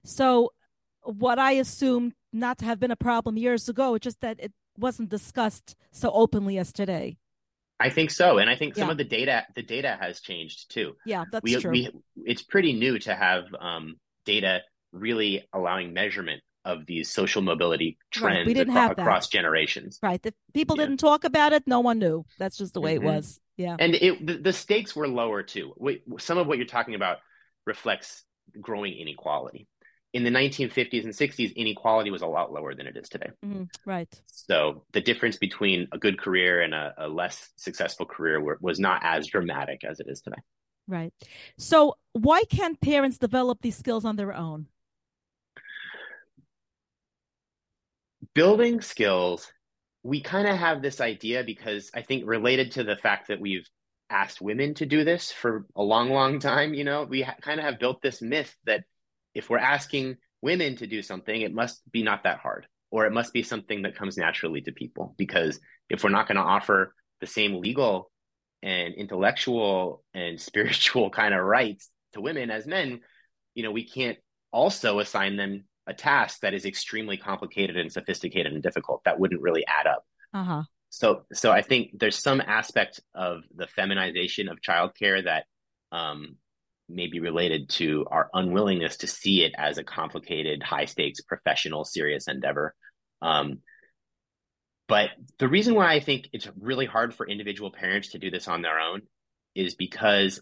So, 0.04 0.52
what 1.02 1.38
I 1.38 1.52
assumed 1.52 2.14
not 2.32 2.58
to 2.58 2.64
have 2.64 2.80
been 2.80 2.90
a 2.90 2.96
problem 2.96 3.38
years 3.38 3.68
ago, 3.68 3.96
just 3.98 4.20
that 4.20 4.40
it 4.40 4.52
wasn't 4.76 5.08
discussed 5.08 5.76
so 5.92 6.10
openly 6.10 6.58
as 6.58 6.72
today. 6.72 7.16
I 7.80 7.90
think 7.90 8.10
so, 8.10 8.38
and 8.38 8.50
I 8.50 8.56
think 8.56 8.74
some 8.74 8.90
of 8.90 8.96
the 8.96 9.04
data 9.04 9.46
the 9.54 9.62
data 9.62 9.96
has 10.00 10.20
changed 10.20 10.70
too. 10.70 10.96
Yeah, 11.06 11.24
that's 11.30 11.44
we, 11.44 11.56
true. 11.56 11.70
We, 11.70 11.90
it's 12.24 12.42
pretty 12.42 12.72
new 12.72 12.98
to 13.00 13.14
have 13.14 13.44
um, 13.58 13.96
data 14.24 14.62
really 14.92 15.46
allowing 15.52 15.92
measurement 15.92 16.42
of 16.64 16.84
these 16.86 17.10
social 17.10 17.40
mobility 17.40 17.96
trends 18.10 18.38
right. 18.38 18.46
we 18.46 18.54
didn't 18.54 18.74
across, 18.74 18.88
have 18.88 18.98
across 18.98 19.28
generations. 19.28 19.98
Right. 20.02 20.20
If 20.24 20.34
people 20.52 20.76
yeah. 20.76 20.84
didn't 20.84 20.98
talk 20.98 21.24
about 21.24 21.52
it, 21.52 21.62
no 21.66 21.80
one 21.80 21.98
knew. 21.98 22.26
That's 22.38 22.58
just 22.58 22.74
the 22.74 22.80
way 22.80 22.96
mm-hmm. 22.96 23.06
it 23.06 23.14
was. 23.14 23.40
Yeah. 23.56 23.76
And 23.78 23.94
it 23.94 24.26
the, 24.26 24.36
the 24.38 24.52
stakes 24.52 24.94
were 24.94 25.08
lower 25.08 25.42
too. 25.42 25.72
We, 25.76 26.02
some 26.18 26.36
of 26.38 26.46
what 26.46 26.58
you're 26.58 26.66
talking 26.66 26.94
about 26.94 27.18
reflects 27.66 28.22
growing 28.60 28.94
inequality 28.94 29.66
in 30.14 30.24
the 30.24 30.30
1950s 30.30 31.04
and 31.04 31.12
60s, 31.12 31.54
inequality 31.54 32.10
was 32.10 32.22
a 32.22 32.26
lot 32.26 32.52
lower 32.52 32.74
than 32.74 32.86
it 32.86 32.96
is 32.96 33.08
today. 33.08 33.30
Mm-hmm. 33.44 33.64
Right. 33.84 34.08
So 34.26 34.84
the 34.92 35.00
difference 35.00 35.36
between 35.36 35.88
a 35.92 35.98
good 35.98 36.18
career 36.18 36.62
and 36.62 36.74
a, 36.74 36.94
a 36.98 37.08
less 37.08 37.50
successful 37.56 38.06
career 38.06 38.40
were, 38.40 38.58
was 38.60 38.78
not 38.78 39.02
as 39.04 39.26
dramatic 39.26 39.84
as 39.84 40.00
it 40.00 40.06
is 40.08 40.20
today. 40.22 40.40
Right. 40.86 41.12
So 41.58 41.98
why 42.12 42.44
can't 42.44 42.80
parents 42.80 43.18
develop 43.18 43.60
these 43.60 43.76
skills 43.76 44.06
on 44.06 44.16
their 44.16 44.34
own? 44.34 44.66
Building 48.34 48.80
skills, 48.80 49.52
we 50.02 50.22
kind 50.22 50.48
of 50.48 50.56
have 50.56 50.80
this 50.80 51.00
idea 51.00 51.44
because 51.44 51.90
I 51.92 52.02
think 52.02 52.24
related 52.26 52.72
to 52.72 52.84
the 52.84 52.96
fact 52.96 53.28
that 53.28 53.40
we've 53.40 53.68
asked 54.08 54.40
women 54.40 54.72
to 54.74 54.86
do 54.86 55.04
this 55.04 55.30
for 55.30 55.66
a 55.76 55.82
long, 55.82 56.10
long 56.10 56.38
time, 56.38 56.72
you 56.72 56.84
know, 56.84 57.04
we 57.04 57.22
ha- 57.22 57.36
kind 57.42 57.60
of 57.60 57.66
have 57.66 57.78
built 57.78 58.00
this 58.00 58.22
myth 58.22 58.56
that 58.64 58.84
if 59.34 59.50
we're 59.50 59.58
asking 59.58 60.16
women 60.42 60.76
to 60.76 60.86
do 60.86 61.02
something, 61.02 61.40
it 61.40 61.54
must 61.54 61.82
be 61.90 62.02
not 62.02 62.24
that 62.24 62.38
hard, 62.38 62.66
or 62.90 63.06
it 63.06 63.12
must 63.12 63.32
be 63.32 63.42
something 63.42 63.82
that 63.82 63.96
comes 63.96 64.16
naturally 64.16 64.60
to 64.62 64.72
people. 64.72 65.14
Because 65.18 65.60
if 65.90 66.04
we're 66.04 66.10
not 66.10 66.28
going 66.28 66.36
to 66.36 66.42
offer 66.42 66.94
the 67.20 67.26
same 67.26 67.60
legal 67.60 68.10
and 68.62 68.94
intellectual 68.94 70.02
and 70.14 70.40
spiritual 70.50 71.10
kind 71.10 71.34
of 71.34 71.44
rights 71.44 71.90
to 72.12 72.20
women 72.20 72.50
as 72.50 72.66
men, 72.66 73.00
you 73.54 73.62
know, 73.62 73.70
we 73.70 73.84
can't 73.84 74.18
also 74.52 74.98
assign 74.98 75.36
them 75.36 75.64
a 75.86 75.94
task 75.94 76.40
that 76.40 76.54
is 76.54 76.66
extremely 76.66 77.16
complicated 77.16 77.76
and 77.76 77.90
sophisticated 77.90 78.52
and 78.52 78.62
difficult. 78.62 79.02
That 79.04 79.18
wouldn't 79.18 79.40
really 79.40 79.64
add 79.66 79.86
up. 79.86 80.04
Uh-huh. 80.34 80.62
So, 80.90 81.22
so 81.32 81.50
I 81.50 81.62
think 81.62 81.98
there's 81.98 82.18
some 82.18 82.40
aspect 82.40 83.00
of 83.14 83.42
the 83.54 83.66
feminization 83.66 84.48
of 84.48 84.60
childcare 84.60 85.24
that 85.24 85.44
um, 85.92 86.36
may 86.88 87.06
be 87.06 87.20
related 87.20 87.68
to 87.68 88.06
our 88.10 88.30
unwillingness 88.32 88.98
to 88.98 89.06
see 89.06 89.44
it 89.44 89.52
as 89.56 89.78
a 89.78 89.84
complicated, 89.84 90.62
high 90.62 90.86
stakes, 90.86 91.20
professional, 91.20 91.84
serious 91.84 92.28
endeavor. 92.28 92.74
Um, 93.20 93.58
but 94.88 95.10
the 95.38 95.48
reason 95.48 95.74
why 95.74 95.92
I 95.92 96.00
think 96.00 96.30
it's 96.32 96.48
really 96.58 96.86
hard 96.86 97.14
for 97.14 97.26
individual 97.26 97.70
parents 97.70 98.10
to 98.10 98.18
do 98.18 98.30
this 98.30 98.48
on 98.48 98.62
their 98.62 98.80
own 98.80 99.02
is 99.54 99.74
because 99.74 100.40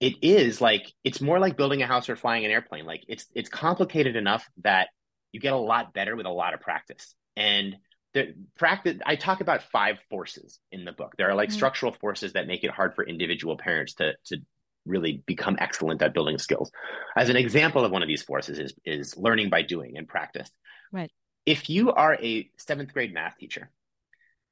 it 0.00 0.14
is 0.22 0.60
like 0.60 0.92
it's 1.04 1.20
more 1.20 1.38
like 1.38 1.56
building 1.56 1.82
a 1.82 1.86
house 1.86 2.08
or 2.08 2.16
flying 2.16 2.44
an 2.44 2.50
airplane. 2.50 2.86
Like 2.86 3.02
it's 3.08 3.26
it's 3.34 3.48
complicated 3.48 4.16
enough 4.16 4.48
that 4.62 4.88
you 5.32 5.40
get 5.40 5.52
a 5.52 5.58
lot 5.58 5.92
better 5.92 6.16
with 6.16 6.26
a 6.26 6.30
lot 6.30 6.54
of 6.54 6.60
practice. 6.60 7.14
And 7.36 7.76
the 8.14 8.34
practice 8.56 8.98
I 9.04 9.16
talk 9.16 9.40
about 9.40 9.64
five 9.64 9.98
forces 10.08 10.58
in 10.72 10.84
the 10.84 10.92
book. 10.92 11.14
There 11.18 11.28
are 11.28 11.34
like 11.34 11.50
mm-hmm. 11.50 11.56
structural 11.56 11.92
forces 11.92 12.32
that 12.34 12.46
make 12.46 12.64
it 12.64 12.70
hard 12.70 12.94
for 12.94 13.04
individual 13.06 13.58
parents 13.58 13.94
to 13.94 14.12
to 14.26 14.38
really 14.86 15.22
become 15.26 15.56
excellent 15.60 16.02
at 16.02 16.14
building 16.14 16.38
skills. 16.38 16.70
As 17.16 17.28
an 17.28 17.36
example 17.36 17.84
of 17.84 17.92
one 17.92 18.02
of 18.02 18.08
these 18.08 18.22
forces 18.22 18.58
is 18.58 18.74
is 18.84 19.16
learning 19.16 19.50
by 19.50 19.62
doing 19.62 19.96
and 19.96 20.08
practice. 20.08 20.50
Right. 20.92 21.10
If 21.46 21.70
you 21.70 21.92
are 21.92 22.14
a 22.14 22.50
seventh 22.58 22.92
grade 22.92 23.14
math 23.14 23.36
teacher, 23.38 23.70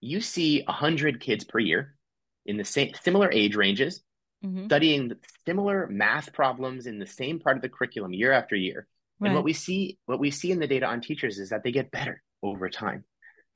you 0.01 0.21
see 0.21 0.65
a 0.67 0.73
hundred 0.73 1.21
kids 1.21 1.45
per 1.45 1.59
year 1.59 1.95
in 2.45 2.57
the 2.57 2.65
same 2.65 2.93
similar 3.03 3.31
age 3.31 3.57
ranges 3.57 4.03
mm-hmm. 4.45 4.67
studying 4.67 5.13
similar 5.47 5.87
math 5.89 6.33
problems 6.33 6.87
in 6.87 6.99
the 6.99 7.07
same 7.07 7.41
part 7.41 7.57
of 7.57 7.63
the 7.63 7.69
curriculum 7.69 8.13
year 8.13 8.33
after 8.33 8.57
year. 8.57 8.87
Right. 9.19 9.29
And 9.29 9.35
what 9.35 9.45
we 9.45 9.53
see, 9.53 9.99
what 10.07 10.21
we 10.21 10.31
see 10.31 10.51
in 10.51 10.59
the 10.59 10.67
data 10.67 10.87
on 10.87 11.01
teachers 11.01 11.39
is 11.39 11.51
that 11.51 11.65
they 11.65 11.73
get 11.73 11.91
better 11.91 12.23
over 12.43 12.69
time. 12.69 13.05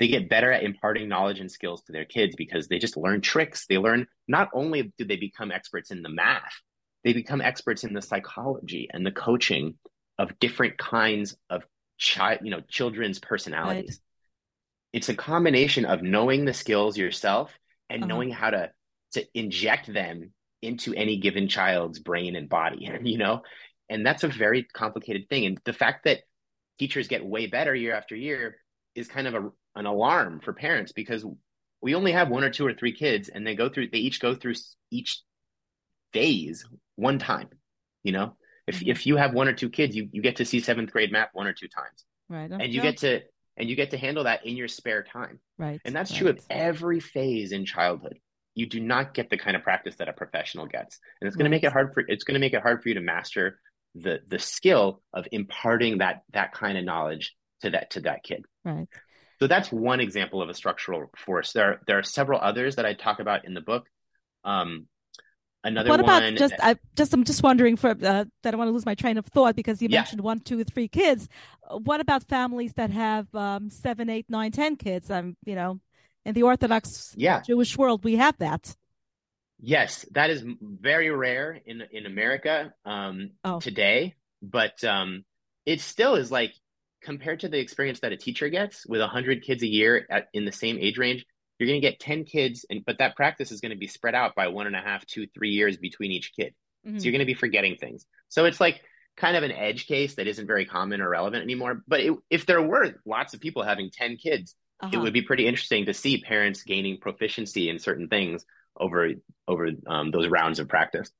They 0.00 0.08
get 0.08 0.30
better 0.30 0.50
at 0.50 0.64
imparting 0.64 1.08
knowledge 1.08 1.40
and 1.40 1.50
skills 1.50 1.82
to 1.82 1.92
their 1.92 2.06
kids 2.06 2.34
because 2.34 2.66
they 2.66 2.78
just 2.78 2.96
learn 2.96 3.20
tricks. 3.20 3.66
They 3.66 3.78
learn 3.78 4.06
not 4.26 4.48
only 4.54 4.92
do 4.98 5.04
they 5.04 5.16
become 5.16 5.52
experts 5.52 5.90
in 5.90 6.02
the 6.02 6.08
math, 6.08 6.54
they 7.04 7.12
become 7.12 7.42
experts 7.42 7.84
in 7.84 7.92
the 7.92 8.02
psychology 8.02 8.88
and 8.92 9.04
the 9.04 9.12
coaching 9.12 9.74
of 10.18 10.38
different 10.38 10.78
kinds 10.78 11.36
of 11.50 11.62
child, 11.98 12.40
you 12.42 12.50
know, 12.50 12.62
children's 12.68 13.18
personalities. 13.18 14.00
Right. 14.00 14.98
It's 14.98 15.08
a 15.10 15.14
combination 15.14 15.84
of 15.84 16.02
knowing 16.02 16.46
the 16.46 16.54
skills 16.54 16.96
yourself 16.96 17.52
and 17.88 18.02
uh-huh. 18.02 18.08
knowing 18.08 18.30
how 18.30 18.50
to 18.50 18.70
to 19.12 19.26
inject 19.34 19.92
them 19.92 20.32
into 20.62 20.94
any 20.94 21.18
given 21.18 21.48
child's 21.48 21.98
brain 21.98 22.36
and 22.36 22.48
body, 22.48 22.90
you 23.02 23.18
know? 23.18 23.42
And 23.88 24.06
that's 24.06 24.24
a 24.24 24.28
very 24.28 24.64
complicated 24.64 25.28
thing. 25.28 25.46
And 25.46 25.60
the 25.64 25.72
fact 25.72 26.04
that 26.04 26.20
teachers 26.78 27.08
get 27.08 27.24
way 27.24 27.46
better 27.46 27.74
year 27.74 27.94
after 27.94 28.16
year 28.16 28.56
is 28.94 29.08
kind 29.08 29.26
of 29.26 29.34
a, 29.34 29.50
an 29.74 29.86
alarm 29.86 30.40
for 30.40 30.52
parents 30.52 30.92
because 30.92 31.24
we 31.82 31.94
only 31.94 32.12
have 32.12 32.28
one 32.28 32.44
or 32.44 32.50
two 32.50 32.66
or 32.66 32.74
three 32.74 32.92
kids 32.92 33.28
and 33.28 33.46
they 33.46 33.54
go 33.54 33.68
through, 33.68 33.88
they 33.90 33.98
each 33.98 34.20
go 34.20 34.34
through 34.34 34.54
each 34.90 35.22
phase 36.12 36.64
one 36.96 37.18
time, 37.18 37.48
you 38.02 38.12
know? 38.12 38.36
If, 38.66 38.80
mm-hmm. 38.80 38.90
if 38.90 39.06
you 39.06 39.16
have 39.16 39.32
one 39.32 39.48
or 39.48 39.52
two 39.52 39.70
kids, 39.70 39.96
you, 39.96 40.08
you 40.12 40.22
get 40.22 40.36
to 40.36 40.44
see 40.44 40.60
seventh 40.60 40.92
grade 40.92 41.12
math 41.12 41.30
one 41.32 41.46
or 41.46 41.52
two 41.52 41.68
times. 41.68 42.04
Right. 42.28 42.50
And 42.50 42.72
you 42.72 42.80
get 42.80 42.98
to, 42.98 43.22
and 43.56 43.68
you 43.68 43.76
get 43.76 43.90
to 43.90 43.98
handle 43.98 44.24
that 44.24 44.46
in 44.46 44.56
your 44.56 44.68
spare 44.68 45.02
time. 45.02 45.40
Right. 45.58 45.80
And 45.84 45.94
that's 45.94 46.12
right. 46.12 46.18
true 46.18 46.28
of 46.28 46.40
every 46.50 47.00
phase 47.00 47.52
in 47.52 47.64
childhood 47.64 48.18
you 48.54 48.66
do 48.66 48.80
not 48.80 49.14
get 49.14 49.30
the 49.30 49.38
kind 49.38 49.56
of 49.56 49.62
practice 49.62 49.96
that 49.96 50.08
a 50.08 50.12
professional 50.12 50.66
gets 50.66 50.98
and 51.20 51.28
it's 51.28 51.36
going 51.36 51.44
to 51.44 51.50
make 51.50 51.64
it 51.64 51.72
hard 51.72 51.92
for 51.94 52.04
it's 52.06 52.24
going 52.24 52.34
to 52.34 52.40
make 52.40 52.52
it 52.52 52.62
hard 52.62 52.82
for 52.82 52.88
you 52.88 52.94
to 52.94 53.00
master 53.00 53.58
the 53.94 54.20
the 54.28 54.38
skill 54.38 55.02
of 55.12 55.26
imparting 55.32 55.98
that 55.98 56.22
that 56.32 56.52
kind 56.52 56.78
of 56.78 56.84
knowledge 56.84 57.34
to 57.62 57.70
that 57.70 57.90
to 57.90 58.00
that 58.00 58.22
kid 58.22 58.44
right 58.64 58.88
so 59.40 59.46
that's 59.46 59.72
one 59.72 60.00
example 60.00 60.42
of 60.42 60.48
a 60.48 60.54
structural 60.54 61.10
force 61.16 61.52
there 61.52 61.64
are, 61.64 61.80
there 61.86 61.98
are 61.98 62.02
several 62.02 62.40
others 62.40 62.76
that 62.76 62.86
i 62.86 62.94
talk 62.94 63.20
about 63.20 63.44
in 63.44 63.54
the 63.54 63.60
book 63.60 63.88
um 64.44 64.86
another 65.64 65.90
what 65.90 66.00
about 66.00 66.22
one 66.22 66.36
just 66.36 66.54
i 66.62 66.76
just 66.96 67.12
i'm 67.12 67.24
just 67.24 67.42
wondering 67.42 67.76
for 67.76 67.90
uh, 67.90 68.24
that 68.42 68.54
i 68.54 68.56
want 68.56 68.68
to 68.68 68.72
lose 68.72 68.86
my 68.86 68.94
train 68.94 69.18
of 69.18 69.26
thought 69.26 69.56
because 69.56 69.82
you 69.82 69.88
yeah. 69.90 70.00
mentioned 70.00 70.20
one 70.20 70.40
two 70.40 70.62
three 70.64 70.88
kids 70.88 71.28
what 71.70 72.00
about 72.00 72.22
families 72.24 72.72
that 72.74 72.90
have 72.90 73.32
um 73.34 73.70
seven 73.70 74.08
eight 74.08 74.26
nine 74.28 74.52
ten 74.52 74.76
kids 74.76 75.10
i'm 75.10 75.36
you 75.44 75.54
know 75.54 75.80
in 76.24 76.34
the 76.34 76.42
Orthodox 76.42 77.14
yeah. 77.16 77.40
Jewish 77.40 77.76
world, 77.76 78.04
we 78.04 78.16
have 78.16 78.36
that. 78.38 78.74
Yes, 79.58 80.06
that 80.12 80.30
is 80.30 80.44
very 80.62 81.10
rare 81.10 81.60
in 81.66 81.82
in 81.92 82.06
America 82.06 82.72
um, 82.84 83.32
oh. 83.44 83.60
today, 83.60 84.14
but 84.40 84.82
um, 84.84 85.24
it 85.66 85.80
still 85.80 86.14
is 86.14 86.30
like 86.30 86.54
compared 87.02 87.40
to 87.40 87.48
the 87.48 87.58
experience 87.58 88.00
that 88.00 88.12
a 88.12 88.16
teacher 88.16 88.48
gets 88.48 88.86
with 88.86 89.00
hundred 89.00 89.42
kids 89.42 89.62
a 89.62 89.66
year 89.66 90.06
at, 90.10 90.28
in 90.32 90.44
the 90.44 90.52
same 90.52 90.78
age 90.78 90.98
range. 90.98 91.24
You're 91.58 91.68
going 91.68 91.80
to 91.80 91.86
get 91.86 92.00
ten 92.00 92.24
kids, 92.24 92.64
and 92.70 92.84
but 92.84 92.98
that 92.98 93.16
practice 93.16 93.52
is 93.52 93.60
going 93.60 93.72
to 93.72 93.78
be 93.78 93.86
spread 93.86 94.14
out 94.14 94.34
by 94.34 94.48
one 94.48 94.66
and 94.66 94.76
a 94.76 94.80
half, 94.80 95.04
two, 95.06 95.26
three 95.34 95.50
years 95.50 95.76
between 95.76 96.10
each 96.10 96.32
kid. 96.34 96.54
Mm-hmm. 96.86 96.98
So 96.98 97.04
you're 97.04 97.12
going 97.12 97.20
to 97.20 97.26
be 97.26 97.34
forgetting 97.34 97.76
things. 97.76 98.06
So 98.28 98.46
it's 98.46 98.60
like 98.60 98.80
kind 99.16 99.36
of 99.36 99.42
an 99.42 99.52
edge 99.52 99.86
case 99.86 100.14
that 100.14 100.26
isn't 100.26 100.46
very 100.46 100.64
common 100.64 101.02
or 101.02 101.10
relevant 101.10 101.42
anymore. 101.42 101.82
But 101.86 102.00
it, 102.00 102.14
if 102.30 102.46
there 102.46 102.62
were 102.62 102.94
lots 103.04 103.34
of 103.34 103.40
people 103.40 103.62
having 103.62 103.90
ten 103.90 104.16
kids, 104.16 104.54
uh-huh. 104.80 104.90
it 104.94 104.98
would 104.98 105.12
be 105.12 105.22
pretty 105.22 105.46
interesting 105.46 105.86
to 105.86 105.94
see 105.94 106.22
parents 106.22 106.62
gaining 106.62 106.98
proficiency 106.98 107.68
in 107.68 107.78
certain 107.78 108.08
things 108.08 108.44
over 108.78 109.10
over 109.46 109.70
um, 109.86 110.10
those 110.10 110.28
rounds 110.28 110.58
of 110.58 110.68
practice. 110.68 111.10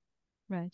Right. 0.49 0.73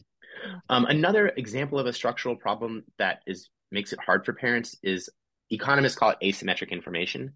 Um, 0.68 0.84
another 0.84 1.28
example 1.28 1.78
of 1.78 1.86
a 1.86 1.92
structural 1.92 2.36
problem 2.36 2.84
that 2.98 3.22
is 3.26 3.48
makes 3.70 3.92
it 3.92 3.99
hard 4.04 4.25
for 4.25 4.32
parents 4.32 4.76
is 4.82 5.08
economists 5.50 5.96
call 5.96 6.11
it 6.11 6.18
asymmetric 6.23 6.70
information, 6.70 7.35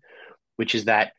which 0.57 0.75
is 0.75 0.87
that 0.87 1.13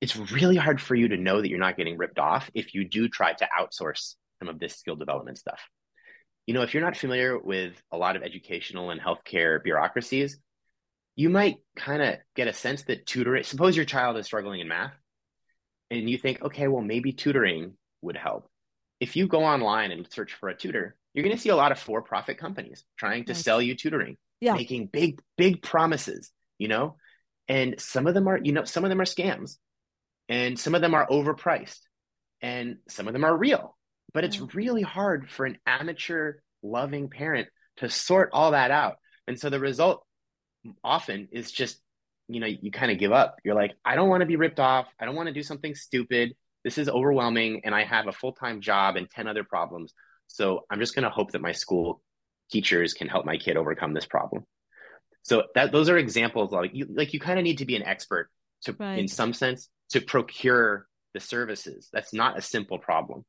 it's 0.00 0.16
really 0.16 0.56
hard 0.56 0.80
for 0.80 0.94
you 0.94 1.08
to 1.08 1.16
know 1.16 1.40
that 1.40 1.48
you're 1.48 1.58
not 1.58 1.76
getting 1.76 1.96
ripped 1.96 2.18
off 2.18 2.50
if 2.54 2.74
you 2.74 2.86
do 2.86 3.08
try 3.08 3.32
to 3.32 3.48
outsource 3.58 4.14
some 4.38 4.48
of 4.48 4.58
this 4.58 4.76
skill 4.76 4.96
development 4.96 5.38
stuff. 5.38 5.60
You 6.46 6.52
know, 6.52 6.62
if 6.62 6.74
you're 6.74 6.82
not 6.82 6.96
familiar 6.96 7.38
with 7.38 7.72
a 7.90 7.96
lot 7.96 8.16
of 8.16 8.22
educational 8.22 8.90
and 8.90 9.00
healthcare 9.00 9.62
bureaucracies, 9.62 10.38
you 11.16 11.30
might 11.30 11.56
kind 11.76 12.02
of 12.02 12.16
get 12.34 12.48
a 12.48 12.52
sense 12.52 12.82
that 12.82 13.06
tutoring, 13.06 13.44
suppose 13.44 13.76
your 13.76 13.86
child 13.86 14.18
is 14.18 14.26
struggling 14.26 14.60
in 14.60 14.68
math 14.68 14.92
and 15.90 16.10
you 16.10 16.18
think, 16.18 16.42
okay, 16.42 16.68
well, 16.68 16.82
maybe 16.82 17.12
tutoring 17.12 17.74
would 18.02 18.16
help. 18.16 18.48
If 19.00 19.16
you 19.16 19.26
go 19.26 19.44
online 19.44 19.90
and 19.90 20.10
search 20.12 20.34
for 20.34 20.48
a 20.48 20.56
tutor, 20.56 20.96
you're 21.14 21.24
going 21.24 21.34
to 21.34 21.40
see 21.40 21.50
a 21.50 21.56
lot 21.56 21.72
of 21.72 21.78
for 21.78 22.02
profit 22.02 22.38
companies 22.38 22.84
trying 22.98 23.24
to 23.26 23.32
nice. 23.32 23.42
sell 23.42 23.62
you 23.62 23.74
tutoring, 23.74 24.16
yeah. 24.44 24.54
making 24.54 24.86
big, 24.86 25.20
big 25.36 25.62
promises, 25.62 26.30
you 26.58 26.68
know? 26.68 26.96
And 27.48 27.80
some 27.80 28.06
of 28.06 28.14
them 28.14 28.28
are, 28.28 28.38
you 28.38 28.52
know, 28.52 28.64
some 28.64 28.84
of 28.84 28.90
them 28.90 29.00
are 29.00 29.04
scams 29.06 29.56
and 30.28 30.58
some 30.58 30.74
of 30.74 30.80
them 30.80 30.94
are 30.94 31.06
overpriced 31.06 31.80
and 32.40 32.78
some 32.88 33.06
of 33.06 33.12
them 33.12 33.24
are 33.24 33.36
real. 33.36 33.76
But 34.12 34.24
it's 34.24 34.40
really 34.54 34.82
hard 34.82 35.28
for 35.28 35.44
an 35.44 35.58
amateur 35.66 36.34
loving 36.62 37.10
parent 37.10 37.48
to 37.78 37.90
sort 37.90 38.30
all 38.32 38.52
that 38.52 38.70
out. 38.70 38.96
And 39.26 39.38
so 39.38 39.50
the 39.50 39.60
result 39.60 40.04
often 40.82 41.28
is 41.32 41.50
just 41.50 41.80
you 42.28 42.40
know 42.40 42.46
you 42.46 42.70
kind 42.70 42.90
of 42.90 42.98
give 42.98 43.12
up 43.12 43.36
you're 43.44 43.54
like 43.54 43.72
i 43.84 43.94
don't 43.94 44.08
want 44.08 44.20
to 44.20 44.26
be 44.26 44.36
ripped 44.36 44.60
off 44.60 44.86
i 44.98 45.04
don't 45.04 45.14
want 45.14 45.26
to 45.26 45.32
do 45.34 45.42
something 45.42 45.74
stupid 45.74 46.34
this 46.62 46.78
is 46.78 46.88
overwhelming 46.88 47.60
and 47.64 47.74
i 47.74 47.84
have 47.84 48.06
a 48.06 48.12
full-time 48.12 48.60
job 48.60 48.96
and 48.96 49.10
10 49.10 49.26
other 49.26 49.44
problems 49.44 49.92
so 50.26 50.60
i'm 50.70 50.80
just 50.80 50.94
going 50.94 51.02
to 51.02 51.10
hope 51.10 51.32
that 51.32 51.42
my 51.42 51.52
school 51.52 52.00
teachers 52.54 52.94
can 52.94 53.08
help 53.08 53.24
my 53.26 53.36
kid 53.36 53.56
overcome 53.56 53.92
this 53.94 54.06
problem 54.06 54.44
so 55.22 55.44
that 55.54 55.72
those 55.72 55.88
are 55.88 55.98
examples 55.98 56.52
like 56.52 56.70
you 56.72 56.86
like 57.00 57.12
you 57.12 57.20
kind 57.20 57.38
of 57.38 57.44
need 57.44 57.58
to 57.58 57.66
be 57.66 57.76
an 57.76 57.82
expert 57.82 58.30
to 58.62 58.72
right. 58.78 58.98
in 58.98 59.08
some 59.08 59.32
sense 59.32 59.68
to 59.90 60.00
procure 60.00 60.86
the 61.14 61.20
services 61.20 61.88
that's 61.92 62.12
not 62.12 62.38
a 62.38 62.42
simple 62.42 62.78
problem 62.78 63.24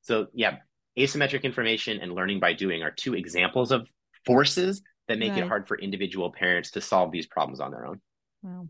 so 0.00 0.26
yeah 0.32 0.56
asymmetric 0.98 1.42
information 1.42 2.00
and 2.00 2.14
learning 2.14 2.40
by 2.40 2.52
doing 2.52 2.82
are 2.82 2.90
two 2.90 3.14
examples 3.14 3.72
of 3.72 3.86
forces 4.26 4.82
that 5.08 5.18
make 5.18 5.32
right. 5.32 5.42
it 5.42 5.48
hard 5.48 5.66
for 5.66 5.78
individual 5.78 6.30
parents 6.30 6.70
to 6.72 6.80
solve 6.80 7.12
these 7.12 7.26
problems 7.26 7.60
on 7.60 7.70
their 7.70 7.86
own. 7.86 8.00
Wow. 8.42 8.68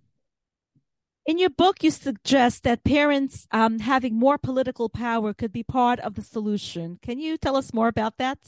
In 1.24 1.38
your 1.38 1.50
book, 1.50 1.84
you 1.84 1.90
suggest 1.90 2.64
that 2.64 2.82
parents 2.82 3.46
um, 3.52 3.78
having 3.78 4.18
more 4.18 4.38
political 4.38 4.88
power 4.88 5.32
could 5.32 5.52
be 5.52 5.62
part 5.62 6.00
of 6.00 6.14
the 6.14 6.22
solution. 6.22 6.98
Can 7.00 7.20
you 7.20 7.36
tell 7.36 7.56
us 7.56 7.72
more 7.72 7.88
about 7.88 8.18
that? 8.18 8.38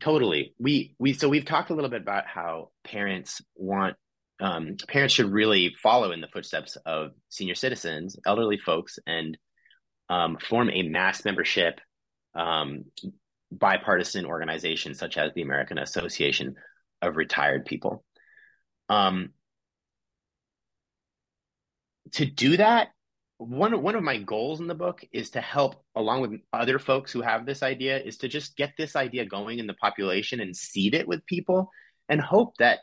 Totally. 0.00 0.54
We 0.58 0.94
we 0.98 1.12
so 1.12 1.28
we've 1.28 1.44
talked 1.44 1.70
a 1.70 1.74
little 1.74 1.90
bit 1.90 2.02
about 2.02 2.26
how 2.26 2.70
parents 2.84 3.40
want 3.56 3.96
um, 4.40 4.76
parents 4.86 5.14
should 5.14 5.32
really 5.32 5.74
follow 5.82 6.12
in 6.12 6.20
the 6.20 6.28
footsteps 6.28 6.76
of 6.86 7.10
senior 7.28 7.56
citizens, 7.56 8.16
elderly 8.24 8.58
folks, 8.58 9.00
and 9.06 9.36
um, 10.08 10.38
form 10.38 10.70
a 10.70 10.82
mass 10.82 11.24
membership 11.24 11.80
um, 12.34 12.84
bipartisan 13.50 14.24
organization 14.24 14.94
such 14.94 15.18
as 15.18 15.32
the 15.34 15.42
American 15.42 15.78
Association 15.78 16.54
of 17.02 17.16
Retired 17.16 17.64
People. 17.64 18.04
Um, 18.88 19.30
to 22.12 22.24
do 22.24 22.56
that, 22.56 22.88
one 23.38 23.82
one 23.82 23.94
of 23.94 24.02
my 24.02 24.18
goals 24.18 24.60
in 24.60 24.66
the 24.66 24.74
book 24.74 25.04
is 25.12 25.30
to 25.30 25.40
help, 25.40 25.82
along 25.94 26.20
with 26.22 26.40
other 26.52 26.78
folks 26.78 27.12
who 27.12 27.22
have 27.22 27.46
this 27.46 27.62
idea, 27.62 27.98
is 27.98 28.18
to 28.18 28.28
just 28.28 28.56
get 28.56 28.72
this 28.76 28.96
idea 28.96 29.24
going 29.24 29.60
in 29.60 29.68
the 29.68 29.74
population 29.74 30.40
and 30.40 30.56
seed 30.56 30.94
it 30.94 31.06
with 31.06 31.24
people, 31.26 31.70
and 32.08 32.20
hope 32.20 32.56
that 32.58 32.80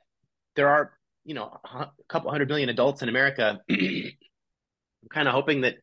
there 0.56 0.70
are, 0.70 0.94
you 1.26 1.34
know, 1.34 1.58
a 1.66 1.90
couple 2.08 2.32
hundred 2.32 2.48
million 2.48 2.70
adults 2.70 3.02
in 3.02 3.10
America. 3.10 3.60
I'm 3.70 5.10
kind 5.12 5.28
of 5.28 5.34
hoping 5.34 5.62
that 5.62 5.76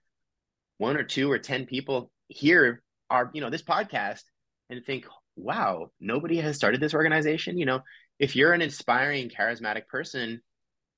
one 0.79 0.97
or 0.97 1.05
two 1.05 1.31
or 1.31 1.39
ten 1.39 1.67
people 1.67 2.11
hear 2.29 2.83
our, 3.11 3.31
you 3.35 3.43
know, 3.43 3.51
this 3.51 3.63
podcast 3.63 4.23
and 4.71 4.83
think, 4.85 5.05
wow, 5.37 5.91
nobody 6.01 6.39
has 6.39 6.57
started 6.57 6.81
this 6.81 6.95
organization. 6.95 7.59
You 7.59 7.67
know, 7.67 7.81
if 8.19 8.37
you're 8.37 8.55
an 8.55 8.63
inspiring, 8.63 9.29
charismatic 9.29 9.87
person 9.87 10.41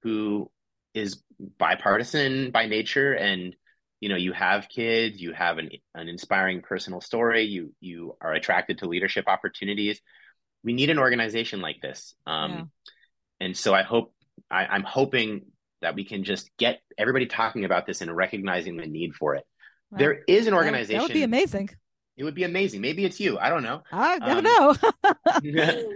who 0.02 0.48
is 0.94 1.24
bipartisan 1.58 2.52
by 2.52 2.66
nature 2.66 3.12
and 3.14 3.56
you 4.00 4.08
know 4.08 4.16
you 4.16 4.32
have 4.32 4.68
kids 4.68 5.20
you 5.20 5.32
have 5.32 5.58
an, 5.58 5.70
an 5.94 6.08
inspiring 6.08 6.62
personal 6.62 7.00
story 7.00 7.44
you 7.44 7.72
you 7.80 8.16
are 8.20 8.32
attracted 8.32 8.78
to 8.78 8.86
leadership 8.86 9.26
opportunities. 9.28 10.00
We 10.62 10.72
need 10.72 10.90
an 10.90 10.98
organization 10.98 11.60
like 11.60 11.80
this. 11.82 12.14
Um, 12.26 12.50
yeah. 12.50 12.64
and 13.46 13.56
so 13.56 13.74
i 13.74 13.82
hope 13.82 14.14
I, 14.50 14.66
i'm 14.66 14.82
hoping 14.82 15.42
that 15.84 15.94
we 15.94 16.04
can 16.04 16.24
just 16.24 16.50
get 16.58 16.80
everybody 16.98 17.26
talking 17.26 17.64
about 17.64 17.86
this 17.86 18.00
and 18.00 18.14
recognizing 18.14 18.76
the 18.76 18.86
need 18.86 19.14
for 19.14 19.34
it. 19.34 19.44
Wow. 19.90 19.98
there 19.98 20.22
is 20.26 20.46
an 20.46 20.54
organization 20.54 20.98
that, 20.98 21.02
would 21.02 21.12
be 21.12 21.22
amazing. 21.22 21.70
It 22.16 22.24
would 22.24 22.34
be 22.34 22.44
amazing. 22.44 22.80
Maybe 22.80 23.04
it's 23.04 23.20
you. 23.20 23.38
I 23.38 23.50
don't 23.50 23.62
know. 23.62 23.82
I 23.92 24.18
don't 24.18 24.46
um, 24.46 24.76
know. 25.44 25.84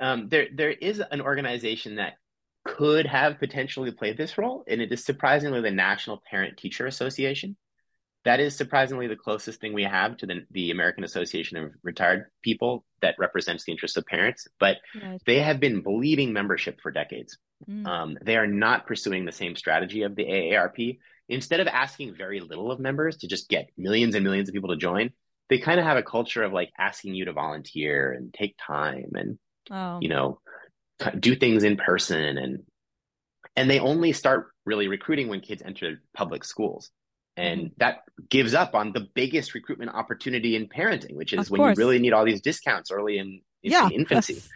um, 0.00 0.28
there 0.28 0.48
there 0.54 0.70
is 0.70 1.02
an 1.10 1.20
organization 1.20 1.96
that 1.96 2.14
could 2.64 3.06
have 3.06 3.38
potentially 3.38 3.90
played 3.90 4.16
this 4.16 4.38
role, 4.38 4.64
and 4.68 4.80
it 4.80 4.92
is 4.92 5.04
surprisingly 5.04 5.60
the 5.60 5.70
National 5.70 6.22
Parent 6.30 6.56
Teacher 6.56 6.86
Association. 6.86 7.56
That 8.24 8.38
is 8.38 8.54
surprisingly 8.54 9.08
the 9.08 9.16
closest 9.16 9.60
thing 9.60 9.72
we 9.72 9.82
have 9.82 10.16
to 10.18 10.26
the, 10.26 10.46
the 10.52 10.70
American 10.70 11.02
Association 11.02 11.56
of 11.56 11.72
Retired 11.82 12.26
People 12.42 12.84
that 13.00 13.16
represents 13.18 13.64
the 13.64 13.72
interests 13.72 13.96
of 13.96 14.06
parents, 14.06 14.46
but 14.60 14.76
right. 15.02 15.20
they 15.26 15.40
have 15.40 15.58
been 15.58 15.82
bleeding 15.82 16.32
membership 16.32 16.80
for 16.80 16.92
decades. 16.92 17.36
Mm. 17.68 17.86
Um, 17.86 18.18
they 18.22 18.36
are 18.36 18.46
not 18.46 18.86
pursuing 18.86 19.24
the 19.24 19.32
same 19.32 19.56
strategy 19.56 20.02
of 20.02 20.14
the 20.14 20.24
AARP. 20.24 20.98
Instead 21.28 21.60
of 21.60 21.66
asking 21.66 22.14
very 22.14 22.40
little 22.40 22.70
of 22.70 22.78
members 22.78 23.16
to 23.18 23.26
just 23.26 23.48
get 23.48 23.70
millions 23.76 24.14
and 24.14 24.22
millions 24.22 24.48
of 24.48 24.52
people 24.52 24.70
to 24.70 24.76
join, 24.76 25.10
they 25.48 25.58
kind 25.58 25.80
of 25.80 25.86
have 25.86 25.96
a 25.96 26.02
culture 26.02 26.42
of 26.44 26.52
like 26.52 26.70
asking 26.78 27.14
you 27.14 27.24
to 27.24 27.32
volunteer 27.32 28.12
and 28.12 28.32
take 28.32 28.56
time 28.64 29.10
and 29.14 29.38
oh. 29.70 29.98
you 30.00 30.08
know 30.08 30.40
do 31.18 31.36
things 31.36 31.64
in 31.64 31.76
person 31.76 32.38
and 32.38 32.62
and 33.56 33.68
they 33.68 33.78
only 33.78 34.12
start 34.12 34.48
really 34.64 34.88
recruiting 34.88 35.28
when 35.28 35.40
kids 35.40 35.62
enter 35.64 36.02
public 36.14 36.44
schools. 36.44 36.90
And 37.36 37.60
mm-hmm. 37.60 37.74
that 37.78 38.02
gives 38.28 38.54
up 38.54 38.74
on 38.74 38.92
the 38.92 39.08
biggest 39.14 39.54
recruitment 39.54 39.94
opportunity 39.94 40.54
in 40.54 40.68
parenting 40.68 41.16
which 41.16 41.32
is 41.32 41.46
of 41.46 41.50
when 41.50 41.60
course. 41.60 41.78
you 41.78 41.84
really 41.84 41.98
need 41.98 42.12
all 42.12 42.24
these 42.24 42.42
discounts 42.42 42.90
early 42.90 43.18
in, 43.18 43.40
in 43.62 43.72
yeah, 43.72 43.88
infancy. 43.88 44.34
that's... 44.34 44.48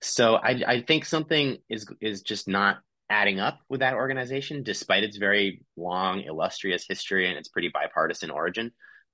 so 0.00 0.36
I, 0.36 0.62
I 0.66 0.82
think 0.82 1.04
something 1.04 1.58
is 1.68 1.86
is 2.00 2.22
just 2.22 2.46
not 2.46 2.78
adding 3.08 3.40
up 3.40 3.58
with 3.68 3.80
that 3.80 3.94
organization 3.94 4.62
despite 4.62 5.02
its 5.02 5.16
very 5.16 5.64
long 5.76 6.20
illustrious 6.20 6.84
history 6.88 7.28
and 7.28 7.36
its 7.36 7.48
pretty 7.48 7.68
bipartisan 7.68 8.30
origin. 8.30 8.70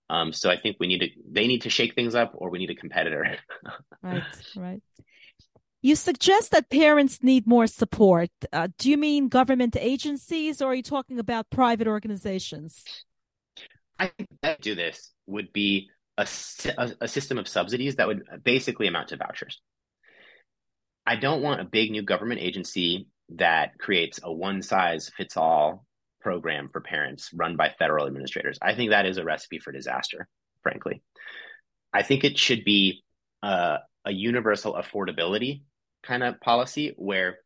Um, 0.09 0.33
so 0.33 0.51
i 0.51 0.57
think 0.57 0.77
we 0.79 0.87
need 0.87 1.01
to 1.01 1.09
they 1.33 1.47
need 1.47 1.63
to 1.63 1.71
shake 1.71 1.95
things 1.95 2.15
up 2.15 2.33
or 2.35 2.51
we 2.51 2.59
need 2.59 2.71
a 2.71 2.75
competitor. 2.75 3.39
Right 4.03 4.23
right 4.57 4.83
you 5.83 5.95
suggest 5.95 6.51
that 6.53 6.71
parents 6.71 7.23
need 7.23 7.47
more 7.47 7.67
support. 7.67 8.31
Uh, 8.53 8.69
do 8.79 8.91
you 8.91 8.97
mean 8.97 9.29
government 9.29 9.77
agencies 9.79 10.61
or 10.61 10.73
are 10.73 10.75
you 10.75 10.83
talking 10.83 11.19
about 11.19 11.51
private 11.51 11.87
organizations? 11.87 12.85
I 13.99 14.09
think 14.09 14.29
that 14.43 14.61
do 14.61 14.75
this 14.75 15.13
would 15.27 15.53
be 15.53 15.89
a, 16.19 16.27
a, 16.79 16.93
a 17.03 17.09
system 17.09 17.39
of 17.39 17.49
subsidies 17.49 17.97
that 17.97 18.07
would 18.07 18.23
basically 18.43 18.87
amount 18.87 19.09
to 19.09 19.17
vouchers. 19.17 19.61
I 21.07 21.17
don't 21.17 21.43
want 21.43 21.61
a 21.61 21.65
big 21.65 21.91
new 21.91 22.03
government 22.03 22.41
agency 22.41 23.09
that 23.37 23.79
creates 23.79 24.21
a 24.23 24.33
one 24.33 24.63
size 24.63 25.11
fits 25.17 25.37
all 25.37 25.85
program 26.21 26.69
for 26.73 26.81
parents 26.81 27.31
run 27.33 27.57
by 27.57 27.73
federal 27.79 28.07
administrators. 28.07 28.59
I 28.61 28.75
think 28.75 28.91
that 28.91 29.07
is 29.07 29.19
a 29.19 29.25
recipe 29.25 29.59
for 29.59 29.73
disaster, 29.73 30.27
frankly. 30.63 31.03
I 31.93 32.03
think 32.03 32.25
it 32.25 32.39
should 32.39 32.65
be 32.65 33.05
uh, 33.43 33.79
a 34.05 34.13
universal 34.13 34.75
affordability 34.75 35.63
kind 36.03 36.23
of 36.23 36.41
policy 36.41 36.95
where 36.97 37.39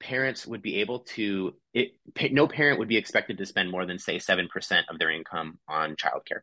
parents 0.00 0.46
would 0.46 0.62
be 0.62 0.76
able 0.76 1.00
to 1.00 1.54
it, 1.74 1.92
no 2.32 2.46
parent 2.46 2.78
would 2.78 2.88
be 2.88 2.96
expected 2.96 3.38
to 3.38 3.46
spend 3.46 3.70
more 3.70 3.84
than 3.84 3.98
say 3.98 4.16
7% 4.16 4.46
of 4.88 4.98
their 4.98 5.10
income 5.10 5.58
on 5.68 5.96
childcare. 5.96 6.40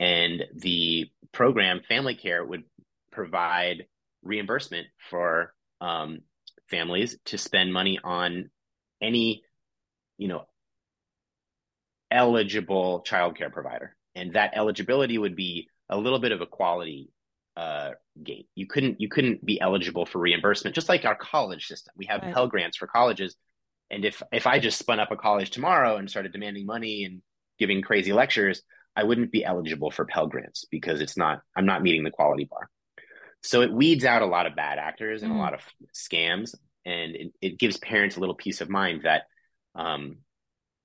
And 0.00 0.44
the 0.54 1.08
program 1.32 1.80
family 1.88 2.16
care 2.16 2.44
would 2.44 2.64
provide 3.12 3.86
reimbursement 4.22 4.88
for 5.10 5.54
um, 5.80 6.20
families 6.68 7.16
to 7.26 7.38
spend 7.38 7.72
money 7.72 8.00
on 8.02 8.50
any 9.00 9.42
you 10.18 10.28
know 10.28 10.46
eligible 12.10 13.04
childcare 13.06 13.52
provider. 13.52 13.96
And 14.14 14.34
that 14.34 14.56
eligibility 14.56 15.18
would 15.18 15.36
be 15.36 15.68
a 15.88 15.98
little 15.98 16.20
bit 16.20 16.32
of 16.32 16.40
a 16.40 16.46
quality 16.46 17.10
uh, 17.56 17.90
gate. 18.22 18.48
You 18.54 18.66
couldn't 18.66 19.00
you 19.00 19.08
couldn't 19.08 19.44
be 19.44 19.60
eligible 19.60 20.06
for 20.06 20.18
reimbursement, 20.18 20.74
just 20.74 20.88
like 20.88 21.04
our 21.04 21.14
college 21.14 21.66
system. 21.66 21.92
We 21.96 22.06
have 22.06 22.22
right. 22.22 22.34
Pell 22.34 22.48
grants 22.48 22.76
for 22.76 22.86
colleges, 22.86 23.36
and 23.90 24.04
if 24.04 24.22
if 24.32 24.46
I 24.46 24.58
just 24.58 24.78
spun 24.78 25.00
up 25.00 25.10
a 25.10 25.16
college 25.16 25.50
tomorrow 25.50 25.96
and 25.96 26.10
started 26.10 26.32
demanding 26.32 26.66
money 26.66 27.04
and 27.04 27.22
giving 27.58 27.82
crazy 27.82 28.12
lectures, 28.12 28.62
I 28.96 29.04
wouldn't 29.04 29.32
be 29.32 29.44
eligible 29.44 29.90
for 29.90 30.04
Pell 30.04 30.26
grants 30.26 30.64
because 30.70 31.00
it's 31.00 31.16
not 31.16 31.40
I'm 31.56 31.66
not 31.66 31.82
meeting 31.82 32.04
the 32.04 32.10
quality 32.10 32.44
bar. 32.44 32.68
So 33.42 33.60
it 33.60 33.72
weeds 33.72 34.04
out 34.04 34.22
a 34.22 34.26
lot 34.26 34.46
of 34.46 34.56
bad 34.56 34.78
actors 34.78 35.22
and 35.22 35.32
mm. 35.32 35.36
a 35.36 35.38
lot 35.38 35.54
of 35.54 35.60
scams, 35.94 36.54
and 36.84 37.14
it, 37.14 37.32
it, 37.42 37.58
gives 37.58 37.76
parents 37.76 38.16
a 38.16 38.20
little 38.20 38.34
peace 38.34 38.62
of 38.62 38.70
mind 38.70 39.02
that 39.04 39.24
um, 39.74 40.16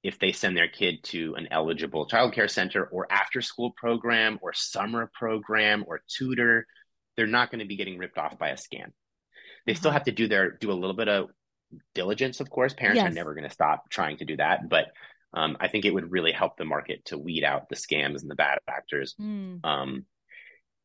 if 0.03 0.19
they 0.19 0.31
send 0.31 0.55
their 0.55 0.67
kid 0.67 1.03
to 1.03 1.35
an 1.35 1.47
eligible 1.51 2.07
childcare 2.07 2.49
center 2.49 2.85
or 2.85 3.11
after 3.11 3.41
school 3.41 3.71
program 3.75 4.39
or 4.41 4.53
summer 4.53 5.11
program 5.13 5.83
or 5.87 6.01
tutor, 6.07 6.65
they're 7.17 7.27
not 7.27 7.51
going 7.51 7.59
to 7.59 7.67
be 7.67 7.75
getting 7.75 7.97
ripped 7.97 8.17
off 8.17 8.37
by 8.37 8.49
a 8.49 8.55
scam. 8.55 8.91
They 9.65 9.73
still 9.73 9.89
mm-hmm. 9.89 9.95
have 9.95 10.05
to 10.05 10.11
do 10.11 10.27
their 10.27 10.51
do 10.51 10.71
a 10.71 10.73
little 10.73 10.95
bit 10.95 11.09
of 11.09 11.29
diligence, 11.93 12.39
of 12.39 12.49
course. 12.49 12.73
Parents 12.73 12.97
yes. 12.97 13.11
are 13.11 13.13
never 13.13 13.33
going 13.33 13.47
to 13.47 13.53
stop 13.53 13.89
trying 13.89 14.17
to 14.17 14.25
do 14.25 14.37
that, 14.37 14.69
but 14.69 14.85
um, 15.33 15.57
I 15.59 15.67
think 15.67 15.85
it 15.85 15.93
would 15.93 16.11
really 16.11 16.31
help 16.31 16.57
the 16.57 16.65
market 16.65 17.05
to 17.05 17.17
weed 17.17 17.43
out 17.43 17.69
the 17.69 17.75
scams 17.75 18.21
and 18.21 18.31
the 18.31 18.35
bad 18.35 18.59
actors. 18.67 19.15
Mm. 19.21 19.63
Um, 19.63 20.05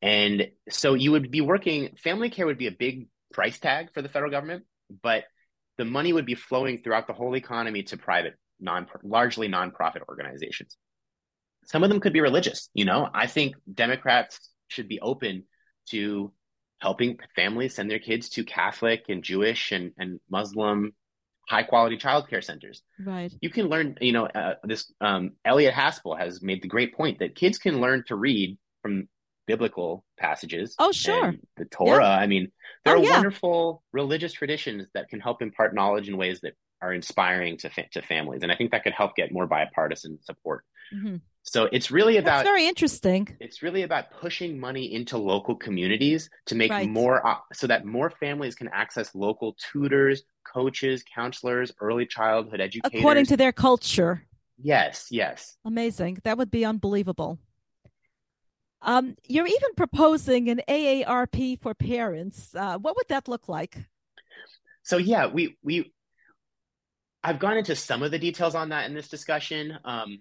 and 0.03 0.51
so 0.69 0.95
you 0.95 1.13
would 1.13 1.31
be 1.31 1.41
working. 1.41 1.97
Family 2.03 2.31
care 2.31 2.47
would 2.47 2.59
be 2.59 2.67
a 2.67 2.73
big 2.73 3.09
price 3.33 3.59
tag 3.59 3.93
for 3.95 4.03
the 4.03 4.09
federal 4.09 4.31
government, 4.31 4.65
but 5.03 5.25
the 5.79 5.85
money 5.85 6.13
would 6.13 6.27
be 6.27 6.35
flowing 6.35 6.83
throughout 6.83 7.07
the 7.07 7.15
whole 7.15 7.35
economy 7.35 7.85
to 7.85 7.97
private 7.97 8.35
non 8.61 8.87
largely 9.03 9.49
nonprofit 9.49 10.03
organizations. 10.09 10.77
Some 11.67 11.83
of 11.83 11.89
them 11.89 12.01
could 12.01 12.13
be 12.13 12.21
religious. 12.21 12.69
You 12.75 12.85
know, 12.85 13.09
I 13.13 13.27
think 13.27 13.57
Democrats 13.73 14.51
should 14.69 14.89
be 14.89 15.01
open 15.01 15.45
to 15.91 16.33
helping 16.81 17.19
families 17.35 17.75
send 17.75 17.91
their 17.91 17.99
kids 17.99 18.29
to 18.31 18.45
Catholic 18.45 19.05
and 19.09 19.23
Jewish 19.23 19.73
and, 19.73 19.93
and 19.99 20.21
Muslim 20.31 20.93
high 21.49 21.63
quality 21.63 21.97
childcare 21.97 22.43
centers. 22.43 22.83
Right. 22.99 23.33
You 23.41 23.51
can 23.51 23.69
learn, 23.69 23.97
you 24.01 24.13
know, 24.13 24.27
uh, 24.27 24.55
this 24.65 24.93
um, 25.01 25.33
Elliot 25.45 25.75
Haspel 25.75 26.19
has 26.19 26.43
made 26.43 26.63
the 26.63 26.69
great 26.69 26.95
point 26.95 27.19
that 27.19 27.35
kids 27.35 27.59
can 27.59 27.81
learn 27.81 28.05
to 28.09 28.17
read 28.17 28.59
from 28.83 29.09
biblical 29.47 30.05
passages. 30.19 30.75
Oh, 30.79 30.93
sure. 30.93 31.35
The 31.57 31.67
Torah. 31.67 32.05
Yeah. 32.05 32.17
I 32.17 32.27
mean, 32.27 32.51
there 32.85 32.97
oh, 32.97 33.01
are 33.01 33.05
yeah. 33.05 33.11
wonderful 33.11 33.83
religious 33.93 34.33
traditions 34.33 34.89
that 34.95 35.09
can 35.09 35.21
help 35.21 35.43
impart 35.43 35.75
knowledge 35.75 36.09
in 36.09 36.17
ways 36.17 36.41
that 36.43 36.55
are 36.85 36.93
inspiring 36.93 37.57
to 37.59 37.71
to 37.93 38.03
families, 38.03 38.43
and 38.43 38.53
I 38.53 38.57
think 38.57 38.71
that 38.73 38.85
could 38.85 38.93
help 38.93 39.17
get 39.17 39.33
more 39.33 39.47
bipartisan 39.47 40.19
support. 40.23 40.65
Mm-hmm. 40.95 41.17
So 41.43 41.69
it's 41.73 41.91
really 41.91 42.17
about 42.17 42.39
That's 42.39 42.49
very 42.49 42.67
interesting. 42.67 43.29
It's 43.39 43.63
really 43.63 43.83
about 43.83 44.11
pushing 44.21 44.59
money 44.59 44.95
into 44.95 45.19
local 45.19 45.55
communities 45.55 46.31
to 46.47 46.55
make 46.55 46.71
right. 46.71 46.89
more 46.89 47.27
uh, 47.27 47.37
so 47.53 47.67
that 47.67 47.85
more 47.85 48.11
families 48.11 48.55
can 48.55 48.69
access 48.69 49.15
local 49.15 49.57
tutors, 49.73 50.23
coaches, 50.51 51.05
counselors, 51.15 51.73
early 51.81 52.07
childhood 52.07 52.61
educators 52.61 52.99
according 52.99 53.27
to 53.27 53.37
their 53.37 53.53
culture. 53.53 54.25
Yes, 54.59 55.09
yes. 55.11 55.57
Amazing. 55.65 56.19
That 56.25 56.39
would 56.39 56.51
be 56.51 56.65
unbelievable. 56.65 57.39
Um, 58.81 59.17
you're 59.27 59.47
even 59.47 59.75
proposing 59.77 60.49
an 60.51 60.61
AARP 60.69 61.61
for 61.61 61.75
parents. 61.75 62.55
Uh, 62.55 62.79
what 62.79 62.97
would 62.97 63.09
that 63.09 63.29
look 63.29 63.49
like? 63.49 63.79
So 64.83 64.99
yeah, 64.99 65.27
we 65.27 65.57
we 65.63 65.94
I've 67.25 67.39
gone 67.39 67.57
into 67.57 67.75
some 67.75 68.03
of 68.03 68.11
the 68.11 68.19
details 68.19 68.55
on 68.55 68.69
that 68.69 68.87
in 68.87 68.95
this 68.95 69.09
discussion. 69.09 69.79
Um, 69.85 70.21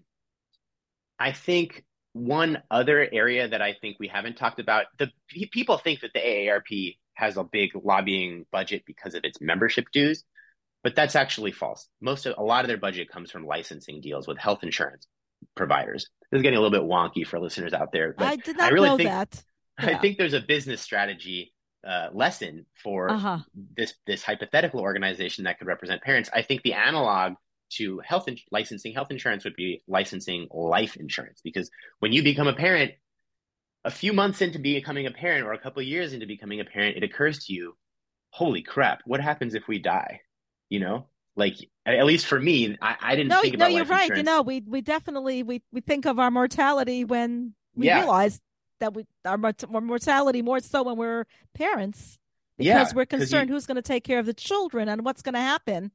I 1.19 1.33
think 1.33 1.83
one 2.13 2.63
other 2.71 3.07
area 3.11 3.49
that 3.49 3.61
I 3.61 3.75
think 3.79 3.97
we 3.99 4.07
haven't 4.07 4.37
talked 4.37 4.59
about, 4.59 4.85
the 4.97 5.11
people 5.51 5.77
think 5.77 5.99
that 5.99 6.11
the 6.13 6.21
AARP 6.21 6.95
has 7.15 7.35
a 7.35 7.43
big 7.43 7.71
lobbying 7.75 8.45
budget 8.51 8.83
because 8.87 9.15
of 9.15 9.25
its 9.25 9.41
membership 9.41 9.85
dues, 9.91 10.23
but 10.81 10.95
that's 10.95 11.15
actually 11.15 11.51
false. 11.51 11.87
Most 12.01 12.25
of 12.25 12.35
a 12.37 12.43
lot 12.43 12.63
of 12.63 12.69
their 12.69 12.77
budget 12.77 13.09
comes 13.09 13.29
from 13.29 13.45
licensing 13.45 13.99
deals 13.99 14.27
with 14.27 14.37
health 14.37 14.63
insurance 14.63 15.05
providers. 15.55 16.09
This 16.31 16.39
is 16.39 16.43
getting 16.43 16.57
a 16.57 16.61
little 16.61 16.79
bit 16.79 16.87
wonky 16.87 17.27
for 17.27 17.39
listeners 17.39 17.73
out 17.73 17.91
there. 17.91 18.15
But 18.17 18.27
I 18.27 18.35
did 18.37 18.57
not 18.57 18.71
I 18.71 18.73
really 18.73 18.89
know 18.89 18.97
think, 18.97 19.09
that. 19.09 19.43
Yeah. 19.81 19.97
I 19.97 19.99
think 19.99 20.17
there's 20.17 20.33
a 20.33 20.41
business 20.41 20.81
strategy 20.81 21.53
uh, 21.87 22.09
lesson 22.13 22.65
for 22.81 23.09
uh-huh. 23.09 23.39
this 23.75 23.93
this 24.07 24.23
hypothetical 24.23 24.79
organization 24.79 25.43
that 25.43 25.57
could 25.57 25.67
represent 25.67 26.01
parents. 26.01 26.29
I 26.33 26.41
think 26.41 26.61
the 26.63 26.73
analog 26.73 27.33
to 27.71 27.99
health 28.05 28.27
in- 28.27 28.37
licensing 28.51 28.93
health 28.93 29.11
insurance 29.11 29.43
would 29.43 29.55
be 29.55 29.81
licensing 29.87 30.47
life 30.51 30.95
insurance 30.95 31.41
because 31.43 31.69
when 31.99 32.11
you 32.13 32.23
become 32.23 32.47
a 32.47 32.53
parent, 32.53 32.91
a 33.83 33.91
few 33.91 34.13
months 34.13 34.41
into 34.41 34.59
becoming 34.59 35.07
a 35.07 35.11
parent 35.11 35.45
or 35.45 35.53
a 35.53 35.59
couple 35.59 35.81
years 35.81 36.13
into 36.13 36.25
becoming 36.25 36.59
a 36.59 36.65
parent, 36.65 36.97
it 36.97 37.03
occurs 37.03 37.45
to 37.45 37.53
you, 37.53 37.75
holy 38.29 38.61
crap, 38.61 39.01
what 39.05 39.19
happens 39.19 39.55
if 39.55 39.67
we 39.67 39.79
die? 39.79 40.21
You 40.69 40.79
know, 40.79 41.07
like 41.35 41.55
at 41.85 42.05
least 42.05 42.27
for 42.27 42.39
me, 42.39 42.77
I, 42.81 42.95
I 43.01 43.15
didn't 43.15 43.29
no, 43.29 43.41
think 43.41 43.55
about 43.55 43.71
no, 43.71 43.77
you're 43.77 43.85
right. 43.85 44.03
Insurance. 44.03 44.17
You 44.17 44.23
know, 44.23 44.41
we 44.41 44.63
we 44.65 44.81
definitely 44.81 45.43
we 45.43 45.61
we 45.71 45.81
think 45.81 46.05
of 46.05 46.19
our 46.19 46.31
mortality 46.31 47.03
when 47.03 47.53
we 47.75 47.87
yeah. 47.87 47.99
realize 47.99 48.39
that 48.83 48.93
we 48.93 49.05
our 49.23 49.37
mortality 49.81 50.41
more 50.41 50.59
so 50.59 50.83
when 50.83 50.97
we're 50.97 51.25
parents 51.53 52.19
because 52.57 52.67
yeah, 52.67 52.91
we're 52.93 53.05
concerned 53.05 53.49
you, 53.49 53.55
who's 53.55 53.65
going 53.65 53.75
to 53.75 53.81
take 53.81 54.03
care 54.03 54.19
of 54.19 54.25
the 54.25 54.33
children 54.33 54.89
and 54.89 55.05
what's 55.05 55.21
going 55.21 55.33
to 55.33 55.39
happen, 55.39 55.89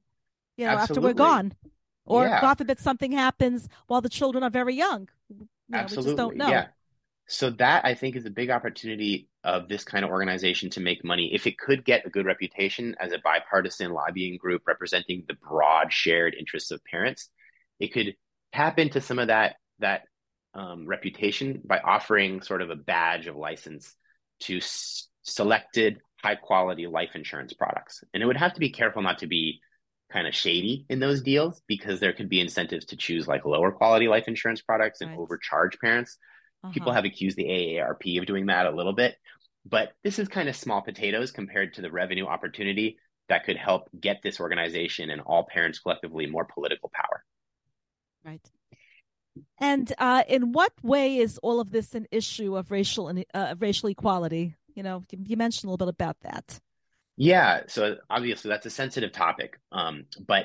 you 0.57 0.64
know, 0.64 0.72
absolutely. 0.72 1.11
after 1.11 1.22
we're 1.22 1.27
gone, 1.27 1.53
or 2.05 2.24
yeah. 2.24 2.40
God 2.40 2.59
forbid 2.59 2.81
something 2.81 3.12
happens 3.12 3.68
while 3.87 4.01
the 4.01 4.09
children 4.09 4.42
are 4.42 4.51
very 4.51 4.74
young. 4.74 5.09
You 5.29 5.37
know, 5.68 5.79
absolutely, 5.79 6.12
we 6.12 6.16
just 6.16 6.16
don't 6.16 6.37
know. 6.37 6.48
Yeah. 6.48 6.66
So 7.29 7.51
that 7.51 7.85
I 7.85 7.94
think 7.94 8.16
is 8.16 8.24
a 8.24 8.31
big 8.31 8.48
opportunity 8.48 9.29
of 9.44 9.68
this 9.68 9.85
kind 9.85 10.03
of 10.03 10.11
organization 10.11 10.70
to 10.70 10.81
make 10.81 11.05
money. 11.05 11.31
If 11.35 11.46
it 11.46 11.59
could 11.59 11.85
get 11.85 12.07
a 12.07 12.11
good 12.11 12.24
reputation 12.24 12.96
as 12.98 13.12
a 13.12 13.18
bipartisan 13.18 13.92
lobbying 13.92 14.38
group 14.38 14.62
representing 14.66 15.24
the 15.29 15.35
broad 15.35 15.92
shared 15.92 16.35
interests 16.35 16.70
of 16.70 16.83
parents, 16.85 17.29
it 17.79 17.92
could 17.92 18.16
tap 18.55 18.79
into 18.79 19.03
some 19.03 19.18
of 19.18 19.29
that 19.29 19.57
that 19.79 20.03
um, 20.54 20.87
reputation 20.87 21.61
by 21.64 21.78
offering 21.78 22.42
sort 22.42 22.62
of 22.62 22.70
a 22.70 22.76
badge 22.76 23.26
of 23.26 23.37
license 23.37 23.94
to 24.40 24.58
s- 24.58 25.08
selected 25.22 25.98
high 26.22 26.34
quality 26.34 26.87
life 26.87 27.11
insurance 27.14 27.52
products. 27.52 28.02
And 28.12 28.22
it 28.22 28.26
would 28.26 28.37
have 28.37 28.54
to 28.54 28.61
be 28.61 28.70
careful 28.70 29.02
not 29.02 29.18
to 29.18 29.26
be 29.26 29.61
kind 30.12 30.26
of 30.26 30.34
shady 30.34 30.87
in 30.88 31.00
those 31.00 31.22
deals 31.22 31.62
because 31.66 32.00
there 32.00 32.12
could 32.12 32.28
be 32.28 32.40
incentives 32.40 32.87
to 32.87 32.96
choose 32.96 33.28
like 33.28 33.44
lower 33.44 33.70
quality 33.70 34.08
life 34.08 34.24
insurance 34.26 34.62
products 34.62 35.00
and 35.00 35.11
right. 35.11 35.18
overcharge 35.18 35.78
parents. 35.78 36.16
Uh-huh. 36.64 36.72
People 36.72 36.92
have 36.92 37.04
accused 37.04 37.37
the 37.37 37.44
AARP 37.44 38.18
of 38.18 38.26
doing 38.26 38.46
that 38.46 38.66
a 38.66 38.74
little 38.74 38.94
bit, 38.94 39.16
but 39.66 39.92
this 40.02 40.18
is 40.18 40.28
kind 40.28 40.48
of 40.48 40.56
small 40.56 40.80
potatoes 40.80 41.30
compared 41.30 41.74
to 41.74 41.82
the 41.82 41.90
revenue 41.90 42.26
opportunity 42.26 42.98
that 43.28 43.44
could 43.44 43.56
help 43.56 43.88
get 44.00 44.20
this 44.22 44.40
organization 44.40 45.11
and 45.11 45.20
all 45.20 45.46
parents 45.46 45.78
collectively 45.78 46.26
more 46.26 46.46
political 46.46 46.90
power. 46.92 47.22
Right. 48.24 48.40
And 49.59 49.92
uh, 49.98 50.22
in 50.29 50.53
what 50.53 50.72
way 50.83 51.16
is 51.18 51.38
all 51.38 51.61
of 51.61 51.70
this 51.70 51.94
an 51.94 52.07
issue 52.11 52.57
of 52.57 52.70
racial 52.70 53.09
and 53.09 53.24
uh, 53.35 53.55
racial 53.59 53.88
equality? 53.88 54.55
You 54.74 54.83
know, 54.83 55.03
you 55.11 55.37
mentioned 55.37 55.68
a 55.68 55.70
little 55.70 55.87
bit 55.87 55.92
about 55.94 56.16
that. 56.20 56.61
Yeah, 57.16 57.62
so 57.66 57.96
obviously 58.09 58.48
that's 58.48 58.66
a 58.66 58.70
sensitive 58.70 59.11
topic, 59.11 59.59
um, 59.72 60.05
but 60.24 60.44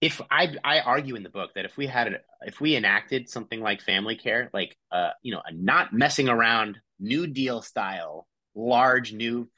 if 0.00 0.20
I 0.30 0.54
I 0.64 0.80
argue 0.80 1.14
in 1.14 1.22
the 1.22 1.28
book 1.28 1.50
that 1.54 1.66
if 1.66 1.76
we 1.76 1.86
had 1.86 2.20
if 2.42 2.60
we 2.60 2.76
enacted 2.76 3.28
something 3.28 3.60
like 3.60 3.82
family 3.82 4.16
care, 4.16 4.48
like 4.54 4.76
uh, 4.90 5.10
you 5.22 5.32
know, 5.32 5.42
a 5.44 5.52
not 5.52 5.92
messing 5.92 6.28
around 6.30 6.78
New 6.98 7.26
Deal 7.26 7.60
style 7.60 8.26
large 8.54 9.12
new 9.12 9.48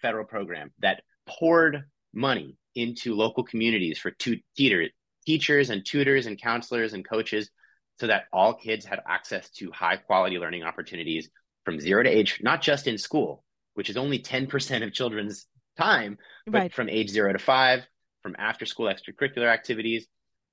federal 0.00 0.24
program 0.24 0.72
that 0.80 1.02
poured 1.26 1.84
money 2.12 2.56
into 2.74 3.14
local 3.14 3.44
communities 3.44 3.98
for 3.98 4.10
two 4.10 4.38
teeter, 4.56 4.88
teachers 5.26 5.70
and 5.70 5.84
tutors 5.84 6.26
and 6.26 6.40
counselors 6.40 6.92
and 6.92 7.08
coaches 7.08 7.50
so 7.98 8.06
that 8.06 8.24
all 8.32 8.54
kids 8.54 8.84
had 8.84 9.00
access 9.08 9.50
to 9.50 9.70
high 9.70 9.96
quality 9.96 10.38
learning 10.38 10.62
opportunities 10.62 11.30
from 11.64 11.78
zero 11.78 12.02
to 12.02 12.10
age, 12.10 12.40
not 12.42 12.62
just 12.62 12.86
in 12.86 12.98
school, 12.98 13.44
which 13.74 13.90
is 13.90 13.96
only 13.96 14.18
10% 14.18 14.84
of 14.84 14.92
children's 14.92 15.46
time, 15.78 16.18
but 16.46 16.58
right. 16.58 16.74
from 16.74 16.88
age 16.88 17.10
zero 17.10 17.32
to 17.32 17.38
five, 17.38 17.86
from 18.22 18.34
after 18.38 18.66
school 18.66 18.86
extracurricular 18.86 19.46
activities, 19.46 20.06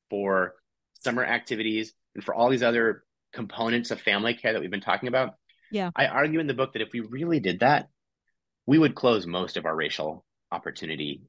for 0.10 0.56
summer 1.02 1.24
activities, 1.24 1.94
and 2.16 2.24
for 2.24 2.34
all 2.34 2.50
these 2.50 2.64
other 2.64 3.04
components 3.34 3.92
of 3.92 4.02
family 4.02 4.34
care 4.34 4.54
that 4.54 4.62
we've 4.62 4.72
been 4.72 4.82
talking 4.82 5.08
about. 5.08 5.36
Yeah. 5.72 5.92
I 5.96 6.08
argue 6.08 6.40
in 6.40 6.48
the 6.48 6.54
book 6.54 6.74
that 6.74 6.82
if 6.82 6.92
we 6.94 7.02
really 7.02 7.40
did 7.40 7.60
that, 7.60 7.90
we 8.66 8.78
would 8.78 8.96
close 8.96 9.26
most 9.26 9.58
of 9.58 9.66
our 9.66 9.76
racial 9.76 10.26
opportunity 10.52 11.24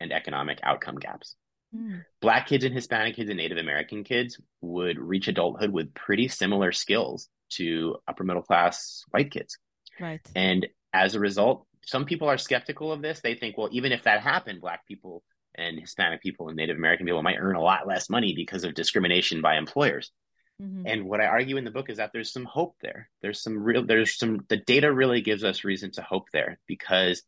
and 0.00 0.12
economic 0.12 0.60
outcome 0.62 0.96
gaps. 0.96 1.34
Mm. 1.74 2.04
Black 2.20 2.46
kids 2.46 2.64
and 2.64 2.74
Hispanic 2.74 3.16
kids 3.16 3.30
and 3.30 3.36
Native 3.36 3.58
American 3.58 4.04
kids 4.04 4.40
would 4.60 4.98
reach 4.98 5.28
adulthood 5.28 5.70
with 5.70 5.94
pretty 5.94 6.28
similar 6.28 6.72
skills 6.72 7.28
to 7.50 7.96
upper 8.06 8.24
middle 8.24 8.42
class 8.42 9.04
white 9.10 9.30
kids. 9.30 9.58
Right. 10.00 10.20
And 10.34 10.66
as 10.92 11.14
a 11.14 11.20
result, 11.20 11.66
some 11.84 12.04
people 12.04 12.28
are 12.28 12.38
skeptical 12.38 12.92
of 12.92 13.02
this. 13.02 13.20
They 13.20 13.34
think, 13.34 13.56
well, 13.56 13.68
even 13.72 13.92
if 13.92 14.04
that 14.04 14.20
happened, 14.20 14.60
Black 14.60 14.86
people 14.86 15.22
and 15.54 15.78
Hispanic 15.78 16.22
people 16.22 16.48
and 16.48 16.56
Native 16.56 16.76
American 16.76 17.06
people 17.06 17.22
might 17.22 17.38
earn 17.38 17.56
a 17.56 17.62
lot 17.62 17.86
less 17.86 18.08
money 18.08 18.34
because 18.34 18.64
of 18.64 18.74
discrimination 18.74 19.40
by 19.40 19.56
employers. 19.56 20.10
Mm-hmm. 20.62 20.86
And 20.86 21.04
what 21.04 21.20
I 21.20 21.26
argue 21.26 21.56
in 21.56 21.64
the 21.64 21.70
book 21.70 21.88
is 21.88 21.98
that 21.98 22.10
there's 22.12 22.32
some 22.32 22.44
hope 22.44 22.76
there. 22.82 23.08
There's 23.22 23.42
some 23.42 23.62
real, 23.62 23.84
there's 23.84 24.16
some, 24.16 24.44
the 24.48 24.56
data 24.56 24.92
really 24.92 25.20
gives 25.20 25.44
us 25.44 25.64
reason 25.64 25.90
to 25.92 26.02
hope 26.02 26.26
there 26.32 26.58
because 26.66 27.22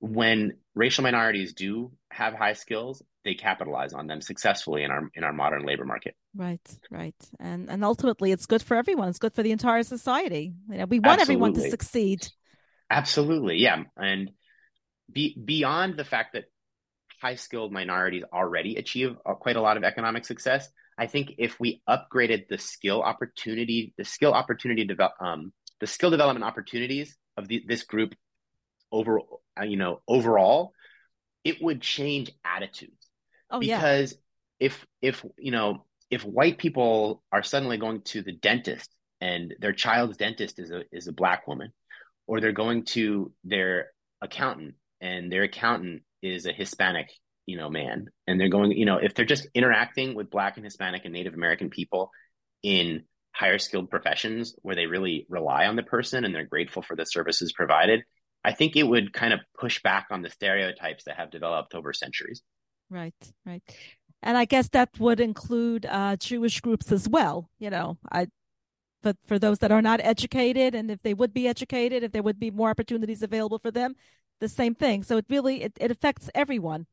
when 0.00 0.54
racial 0.74 1.02
minorities 1.02 1.52
do 1.52 1.92
have 2.16 2.34
high 2.34 2.54
skills, 2.54 3.02
they 3.24 3.34
capitalize 3.34 3.92
on 3.92 4.06
them 4.06 4.20
successfully 4.20 4.82
in 4.82 4.90
our 4.90 5.10
in 5.14 5.22
our 5.22 5.32
modern 5.32 5.64
labor 5.64 5.84
market. 5.84 6.14
Right, 6.34 6.66
right, 6.90 7.14
and 7.38 7.70
and 7.70 7.84
ultimately, 7.84 8.32
it's 8.32 8.46
good 8.46 8.62
for 8.62 8.76
everyone. 8.76 9.08
It's 9.08 9.18
good 9.18 9.34
for 9.34 9.42
the 9.42 9.52
entire 9.52 9.82
society. 9.82 10.54
You 10.70 10.78
know, 10.78 10.84
we 10.86 10.98
want 10.98 11.20
Absolutely. 11.20 11.34
everyone 11.34 11.54
to 11.54 11.70
succeed. 11.70 12.28
Absolutely, 12.90 13.56
yeah, 13.56 13.82
and 13.96 14.30
be, 15.12 15.36
beyond 15.42 15.96
the 15.96 16.04
fact 16.04 16.32
that 16.32 16.44
high 17.20 17.34
skilled 17.34 17.72
minorities 17.72 18.24
already 18.32 18.76
achieve 18.76 19.16
quite 19.24 19.56
a 19.56 19.60
lot 19.60 19.76
of 19.76 19.84
economic 19.84 20.24
success, 20.24 20.68
I 20.98 21.06
think 21.06 21.34
if 21.38 21.58
we 21.60 21.82
upgraded 21.88 22.48
the 22.48 22.58
skill 22.58 23.02
opportunity, 23.02 23.94
the 23.98 24.04
skill 24.04 24.32
opportunity 24.32 24.84
develop, 24.84 25.12
um, 25.20 25.52
the 25.80 25.86
skill 25.86 26.10
development 26.10 26.44
opportunities 26.44 27.16
of 27.36 27.48
the, 27.48 27.62
this 27.66 27.82
group 27.82 28.14
over 28.92 29.20
uh, 29.60 29.64
you 29.64 29.76
know 29.76 30.00
overall 30.08 30.72
it 31.46 31.62
would 31.62 31.80
change 31.80 32.32
attitudes 32.44 33.08
oh 33.50 33.60
because 33.60 34.12
yeah. 34.12 34.66
if 34.66 34.86
if 35.00 35.24
you 35.38 35.52
know 35.52 35.84
if 36.10 36.22
white 36.22 36.58
people 36.58 37.22
are 37.30 37.42
suddenly 37.42 37.78
going 37.78 38.02
to 38.02 38.22
the 38.22 38.32
dentist 38.32 38.90
and 39.20 39.54
their 39.60 39.72
child's 39.72 40.16
dentist 40.16 40.58
is 40.58 40.70
a 40.70 40.82
is 40.92 41.06
a 41.06 41.12
black 41.12 41.46
woman 41.46 41.72
or 42.26 42.40
they're 42.40 42.52
going 42.52 42.84
to 42.84 43.32
their 43.44 43.90
accountant 44.20 44.74
and 45.00 45.30
their 45.30 45.44
accountant 45.44 46.02
is 46.22 46.46
a 46.46 46.52
hispanic 46.52 47.10
you 47.46 47.56
know 47.56 47.70
man 47.70 48.08
and 48.26 48.40
they're 48.40 48.48
going 48.48 48.72
you 48.72 48.84
know 48.84 48.98
if 48.98 49.14
they're 49.14 49.24
just 49.24 49.46
interacting 49.54 50.14
with 50.14 50.30
black 50.30 50.56
and 50.56 50.64
hispanic 50.64 51.04
and 51.04 51.14
native 51.14 51.34
american 51.34 51.70
people 51.70 52.10
in 52.62 53.04
higher 53.32 53.58
skilled 53.58 53.90
professions 53.90 54.54
where 54.62 54.74
they 54.74 54.86
really 54.86 55.26
rely 55.28 55.66
on 55.66 55.76
the 55.76 55.82
person 55.82 56.24
and 56.24 56.34
they're 56.34 56.46
grateful 56.46 56.82
for 56.82 56.96
the 56.96 57.04
services 57.04 57.52
provided 57.52 58.02
I 58.44 58.52
think 58.52 58.76
it 58.76 58.84
would 58.84 59.12
kind 59.12 59.32
of 59.32 59.40
push 59.58 59.82
back 59.82 60.06
on 60.10 60.22
the 60.22 60.30
stereotypes 60.30 61.04
that 61.04 61.16
have 61.16 61.30
developed 61.30 61.74
over 61.74 61.92
centuries. 61.92 62.42
Right, 62.88 63.14
right. 63.44 63.62
And 64.22 64.36
I 64.36 64.44
guess 64.44 64.68
that 64.70 64.90
would 64.98 65.20
include 65.20 65.86
uh, 65.86 66.16
Jewish 66.16 66.60
groups 66.60 66.92
as 66.92 67.08
well. 67.08 67.50
You 67.58 67.70
know, 67.70 67.98
I, 68.10 68.28
but 69.02 69.16
for 69.26 69.38
those 69.38 69.58
that 69.58 69.72
are 69.72 69.82
not 69.82 70.00
educated, 70.02 70.74
and 70.74 70.90
if 70.90 71.02
they 71.02 71.14
would 71.14 71.34
be 71.34 71.48
educated, 71.48 72.02
if 72.02 72.12
there 72.12 72.22
would 72.22 72.38
be 72.38 72.50
more 72.50 72.70
opportunities 72.70 73.22
available 73.22 73.58
for 73.58 73.70
them, 73.70 73.94
the 74.40 74.48
same 74.48 74.74
thing. 74.74 75.02
So 75.02 75.16
it 75.16 75.26
really 75.28 75.62
it, 75.62 75.72
it 75.80 75.90
affects 75.90 76.30
everyone. 76.34 76.86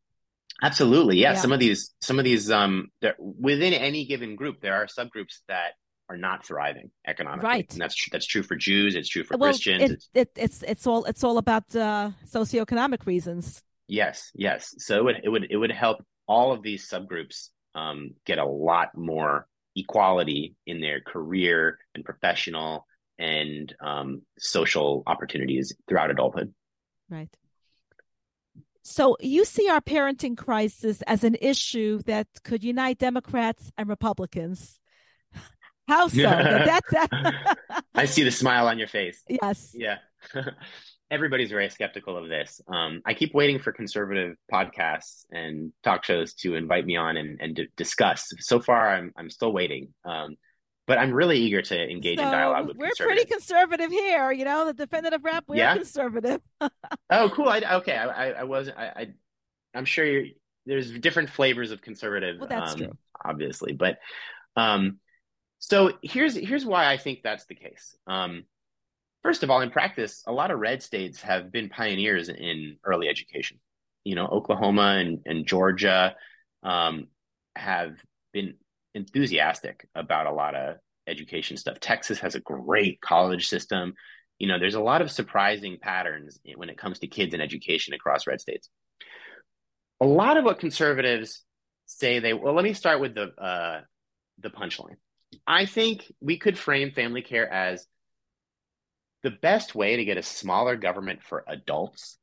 Absolutely, 0.61 1.17
yeah. 1.17 1.33
yeah. 1.33 1.39
Some 1.39 1.51
of 1.51 1.59
these, 1.59 1.93
some 2.01 2.19
of 2.19 2.25
these, 2.25 2.51
um, 2.51 2.89
within 3.17 3.73
any 3.73 4.05
given 4.05 4.35
group, 4.35 4.61
there 4.61 4.75
are 4.75 4.85
subgroups 4.85 5.39
that 5.47 5.73
are 6.13 6.17
not 6.17 6.45
thriving 6.45 6.91
economically. 7.07 7.49
Right. 7.49 7.71
And 7.71 7.81
that's 7.81 8.07
that's 8.11 8.25
true 8.25 8.43
for 8.43 8.55
Jews. 8.55 8.95
It's 8.95 9.09
true 9.09 9.23
for 9.23 9.37
well, 9.37 9.49
Christians. 9.49 9.81
It, 9.81 9.91
it's, 9.91 10.09
it, 10.13 10.31
it's 10.35 10.63
it's 10.63 10.87
all 10.87 11.03
it's 11.05 11.23
all 11.23 11.37
about 11.37 11.75
uh, 11.75 12.11
socioeconomic 12.31 13.05
reasons. 13.05 13.63
Yes, 13.87 14.31
yes. 14.33 14.73
So 14.77 14.97
it 14.97 15.03
would 15.03 15.15
it 15.23 15.29
would 15.29 15.47
it 15.49 15.57
would 15.57 15.71
help 15.71 16.05
all 16.27 16.53
of 16.53 16.61
these 16.61 16.89
subgroups 16.89 17.49
um, 17.75 18.11
get 18.25 18.37
a 18.37 18.45
lot 18.45 18.95
more 18.95 19.47
equality 19.75 20.55
in 20.65 20.79
their 20.79 21.01
career 21.01 21.79
and 21.95 22.05
professional 22.05 22.85
and 23.17 23.73
um, 23.81 24.21
social 24.37 25.03
opportunities 25.07 25.75
throughout 25.87 26.11
adulthood. 26.11 26.53
Right. 27.09 27.35
So 28.83 29.15
you 29.21 29.45
see 29.45 29.69
our 29.69 29.81
parenting 29.81 30.37
crisis 30.37 31.01
as 31.03 31.23
an 31.23 31.37
issue 31.41 32.01
that 32.05 32.27
could 32.43 32.63
unite 32.63 32.99
Democrats 32.99 33.71
and 33.77 33.87
Republicans 33.87 34.79
How 35.87 36.07
so? 36.09 36.21
That's 36.21 36.91
that. 36.91 37.57
I 37.95 38.05
see 38.05 38.23
the 38.23 38.31
smile 38.31 38.67
on 38.67 38.79
your 38.79 38.87
face. 38.87 39.23
Yes. 39.27 39.71
Yeah. 39.73 39.97
Everybody's 41.11 41.49
very 41.49 41.69
skeptical 41.69 42.17
of 42.17 42.27
this. 42.27 42.59
Um, 42.67 43.01
I 43.05 43.13
keep 43.13 43.35
waiting 43.35 43.59
for 43.59 43.71
conservative 43.71 44.35
podcasts 44.51 45.25
and 45.31 45.71
talk 45.83 46.03
shows 46.05 46.33
to 46.35 46.55
invite 46.55 46.85
me 46.85 46.95
on 46.95 47.17
and, 47.17 47.39
and 47.39 47.59
discuss. 47.75 48.33
So 48.39 48.59
far, 48.59 48.89
I'm 48.89 49.11
I'm 49.15 49.29
still 49.29 49.53
waiting. 49.53 49.93
Um, 50.05 50.37
but 50.85 50.97
I'm 50.97 51.13
really 51.13 51.37
eager 51.37 51.61
to 51.61 51.89
engage 51.89 52.17
so 52.17 52.25
in 52.25 52.31
dialogue 52.31 52.67
with 52.67 52.77
We're 52.77 52.91
pretty 52.97 53.25
conservative 53.25 53.89
here, 53.89 54.31
you 54.31 54.43
know, 54.43 54.65
the 54.65 54.73
definitive 54.73 55.23
rap, 55.23 55.45
we're 55.47 55.57
yeah? 55.57 55.75
conservative. 55.75 56.41
oh, 57.09 57.31
cool. 57.33 57.47
I, 57.47 57.61
okay. 57.75 57.95
I, 57.95 58.05
I, 58.05 58.27
I 58.31 58.43
wasn't, 58.43 58.77
I, 58.77 58.85
I, 58.87 59.07
I'm 59.73 59.85
sure 59.85 60.23
there's 60.65 60.91
different 60.99 61.29
flavors 61.29 61.71
of 61.71 61.81
conservative. 61.81 62.37
Well, 62.39 62.49
that's 62.49 62.73
um, 62.73 62.77
true. 62.79 62.91
Obviously. 63.23 63.71
But, 63.73 63.99
um, 64.57 64.99
so 65.65 65.93
here's, 66.01 66.35
here's 66.35 66.65
why 66.65 66.91
I 66.91 66.97
think 66.97 67.21
that's 67.23 67.45
the 67.45 67.55
case. 67.55 67.95
Um, 68.05 68.43
first 69.21 69.43
of 69.43 69.49
all, 69.49 69.61
in 69.61 69.71
practice, 69.71 70.21
a 70.27 70.33
lot 70.33 70.51
of 70.51 70.59
red 70.59 70.83
states 70.83 71.21
have 71.21 71.53
been 71.53 71.69
pioneers 71.69 72.27
in 72.27 72.75
early 72.83 73.07
education. 73.07 73.61
You 74.03 74.15
know, 74.15 74.27
Oklahoma 74.27 74.97
and, 74.99 75.21
and 75.25 75.47
Georgia, 75.47 76.17
um, 76.63 77.07
have 77.55 77.95
been 78.33 78.55
enthusiastic 78.93 79.87
about 79.95 80.27
a 80.27 80.33
lot 80.33 80.53
of 80.53 80.75
education 81.07 81.55
stuff. 81.55 81.79
Texas 81.79 82.19
has 82.19 82.35
a 82.35 82.41
great 82.41 82.99
college 82.99 83.47
system. 83.47 83.93
You 84.39 84.49
know, 84.49 84.59
there's 84.59 84.75
a 84.75 84.81
lot 84.81 85.01
of 85.01 85.11
surprising 85.11 85.77
patterns 85.81 86.41
when 86.57 86.69
it 86.69 86.77
comes 86.77 86.99
to 86.99 87.07
kids 87.07 87.33
and 87.33 87.41
education 87.41 87.93
across 87.93 88.27
red 88.27 88.41
states. 88.41 88.67
A 90.01 90.05
lot 90.05 90.35
of 90.35 90.43
what 90.43 90.59
conservatives 90.59 91.41
say 91.85 92.19
they 92.19 92.33
well, 92.33 92.53
let 92.53 92.65
me 92.65 92.73
start 92.73 92.99
with 92.99 93.15
the 93.15 93.31
uh, 93.41 93.81
the 94.39 94.49
punchline. 94.49 94.97
I 95.47 95.65
think 95.65 96.11
we 96.21 96.37
could 96.37 96.57
frame 96.57 96.91
family 96.91 97.21
care 97.21 97.51
as 97.51 97.87
the 99.23 99.31
best 99.31 99.73
way 99.73 99.95
to 99.95 100.05
get 100.05 100.17
a 100.17 100.23
smaller 100.23 100.75
government 100.75 101.23
for 101.23 101.43
adults 101.47 102.17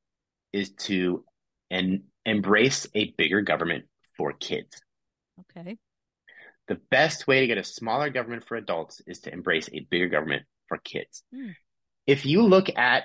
is 0.53 0.71
to 0.73 1.25
and 1.71 2.03
embrace 2.27 2.87
a 2.95 3.15
bigger 3.17 3.41
government 3.41 3.85
for 4.17 4.33
kids. 4.33 4.81
Okay. 5.57 5.79
The 6.69 6.81
best 6.91 7.27
way 7.27 7.41
to 7.41 7.47
get 7.47 7.59
a 7.59 7.65
smaller 7.65 8.11
government 8.11 8.45
for 8.47 8.57
adults 8.57 9.01
is 9.07 9.21
to 9.21 9.33
embrace 9.33 9.69
a 9.73 9.87
bigger 9.91 10.09
government 10.09 10.45
for 10.69 10.79
kids. 10.79 11.23
Mm. 11.35 11.55
If 12.07 12.27
you 12.27 12.43
look 12.43 12.77
at 12.77 13.05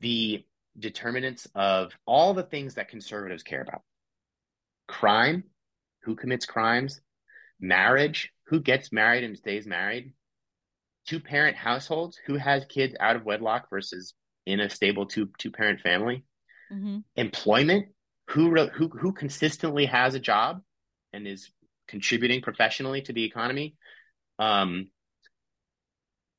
the 0.00 0.44
determinants 0.78 1.46
of 1.54 1.92
all 2.06 2.34
the 2.34 2.42
things 2.42 2.74
that 2.74 2.88
conservatives 2.88 3.42
care 3.42 3.60
about 3.60 3.82
crime, 4.86 5.44
who 6.02 6.16
commits 6.16 6.46
crimes, 6.46 7.00
marriage, 7.60 8.32
who 8.46 8.60
gets 8.60 8.92
married 8.92 9.24
and 9.24 9.36
stays 9.36 9.66
married, 9.66 10.12
two 11.06 11.20
parent 11.20 11.56
households, 11.56 12.18
who 12.26 12.36
has 12.36 12.64
kids 12.68 12.94
out 13.00 13.16
of 13.16 13.24
wedlock 13.24 13.68
versus 13.70 14.14
in 14.46 14.60
a 14.60 14.70
stable 14.70 15.06
two 15.06 15.28
two 15.38 15.50
parent 15.50 15.80
family, 15.80 16.24
mm-hmm. 16.72 16.98
employment, 17.16 17.88
who 18.28 18.54
who 18.68 18.88
who 18.88 19.12
consistently 19.12 19.86
has 19.86 20.14
a 20.14 20.20
job 20.20 20.62
and 21.12 21.26
is 21.26 21.50
contributing 21.86 22.42
professionally 22.42 23.02
to 23.02 23.12
the 23.12 23.24
economy, 23.24 23.76
um, 24.38 24.88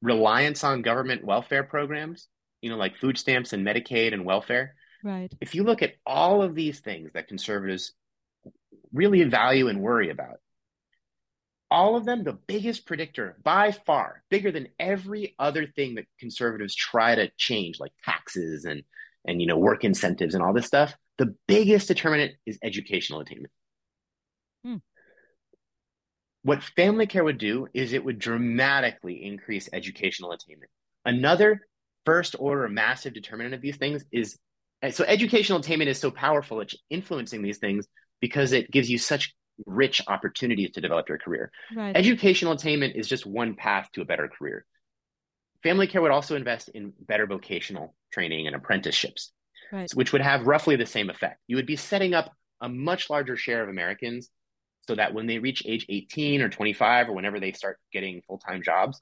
reliance 0.01 0.63
on 0.63 0.81
government 0.81 1.23
welfare 1.25 1.63
programs, 1.63 2.27
you 2.61 2.69
know, 2.69 2.77
like 2.77 2.97
food 2.97 3.17
stamps 3.17 3.53
and 3.53 3.65
Medicaid 3.65 4.13
and 4.13 4.25
welfare. 4.25 4.75
Right. 5.03 5.33
If 5.41 5.55
you 5.55 5.63
look 5.63 5.81
at 5.81 5.93
all 6.05 6.41
of 6.41 6.55
these 6.55 6.79
things 6.79 7.11
that 7.13 7.27
conservatives 7.27 7.93
really 8.93 9.23
value 9.23 9.67
and 9.67 9.81
worry 9.81 10.09
about, 10.09 10.39
all 11.71 11.95
of 11.95 12.05
them, 12.05 12.23
the 12.23 12.37
biggest 12.47 12.85
predictor 12.85 13.37
by 13.43 13.71
far, 13.71 14.23
bigger 14.29 14.51
than 14.51 14.69
every 14.79 15.35
other 15.37 15.67
thing 15.67 15.95
that 15.95 16.05
conservatives 16.19 16.75
try 16.75 17.15
to 17.15 17.29
change, 17.37 17.79
like 17.79 17.91
taxes 18.03 18.65
and 18.65 18.83
and 19.25 19.41
you 19.41 19.47
know 19.47 19.57
work 19.57 19.83
incentives 19.83 20.33
and 20.33 20.43
all 20.43 20.53
this 20.53 20.65
stuff. 20.65 20.95
The 21.17 21.35
biggest 21.47 21.87
determinant 21.87 22.33
is 22.45 22.57
educational 22.63 23.19
attainment. 23.19 23.51
Hmm. 24.63 24.77
What 26.43 26.63
family 26.63 27.05
care 27.05 27.23
would 27.23 27.37
do 27.37 27.67
is 27.73 27.93
it 27.93 28.03
would 28.03 28.17
dramatically 28.17 29.23
increase 29.23 29.69
educational 29.73 30.31
attainment. 30.31 30.71
Another 31.05 31.61
first 32.05 32.35
order 32.39 32.67
massive 32.69 33.13
determinant 33.13 33.53
of 33.53 33.61
these 33.61 33.77
things 33.77 34.05
is 34.11 34.37
so 34.91 35.03
educational 35.03 35.59
attainment 35.59 35.89
is 35.89 35.99
so 35.99 36.09
powerful 36.09 36.61
it's 36.61 36.75
influencing 36.89 37.41
these 37.41 37.57
things 37.57 37.85
because 38.21 38.53
it 38.53 38.71
gives 38.71 38.89
you 38.89 38.97
such 38.97 39.35
rich 39.65 40.01
opportunities 40.07 40.71
to 40.71 40.81
develop 40.81 41.09
your 41.09 41.17
career. 41.17 41.51
Right. 41.75 41.95
Educational 41.95 42.53
attainment 42.53 42.95
is 42.95 43.07
just 43.07 43.25
one 43.25 43.55
path 43.55 43.89
to 43.93 44.01
a 44.01 44.05
better 44.05 44.27
career. 44.27 44.65
Family 45.63 45.87
care 45.87 46.01
would 46.01 46.11
also 46.11 46.35
invest 46.35 46.69
in 46.69 46.93
better 46.99 47.27
vocational 47.27 47.95
training 48.13 48.47
and 48.47 48.55
apprenticeships, 48.55 49.31
right. 49.71 49.91
which 49.93 50.13
would 50.13 50.21
have 50.21 50.47
roughly 50.47 50.75
the 50.75 50.85
same 50.85 51.09
effect. 51.09 51.39
You 51.47 51.57
would 51.57 51.65
be 51.65 51.75
setting 51.75 52.13
up 52.13 52.31
a 52.61 52.69
much 52.69 53.09
larger 53.09 53.35
share 53.35 53.63
of 53.63 53.69
Americans 53.69 54.29
so 54.87 54.95
that 54.95 55.13
when 55.13 55.27
they 55.27 55.37
reach 55.37 55.63
age 55.65 55.85
18 55.87 56.41
or 56.41 56.49
25 56.49 57.09
or 57.09 57.13
whenever 57.13 57.39
they 57.39 57.51
start 57.51 57.77
getting 57.93 58.21
full-time 58.23 58.63
jobs 58.63 59.01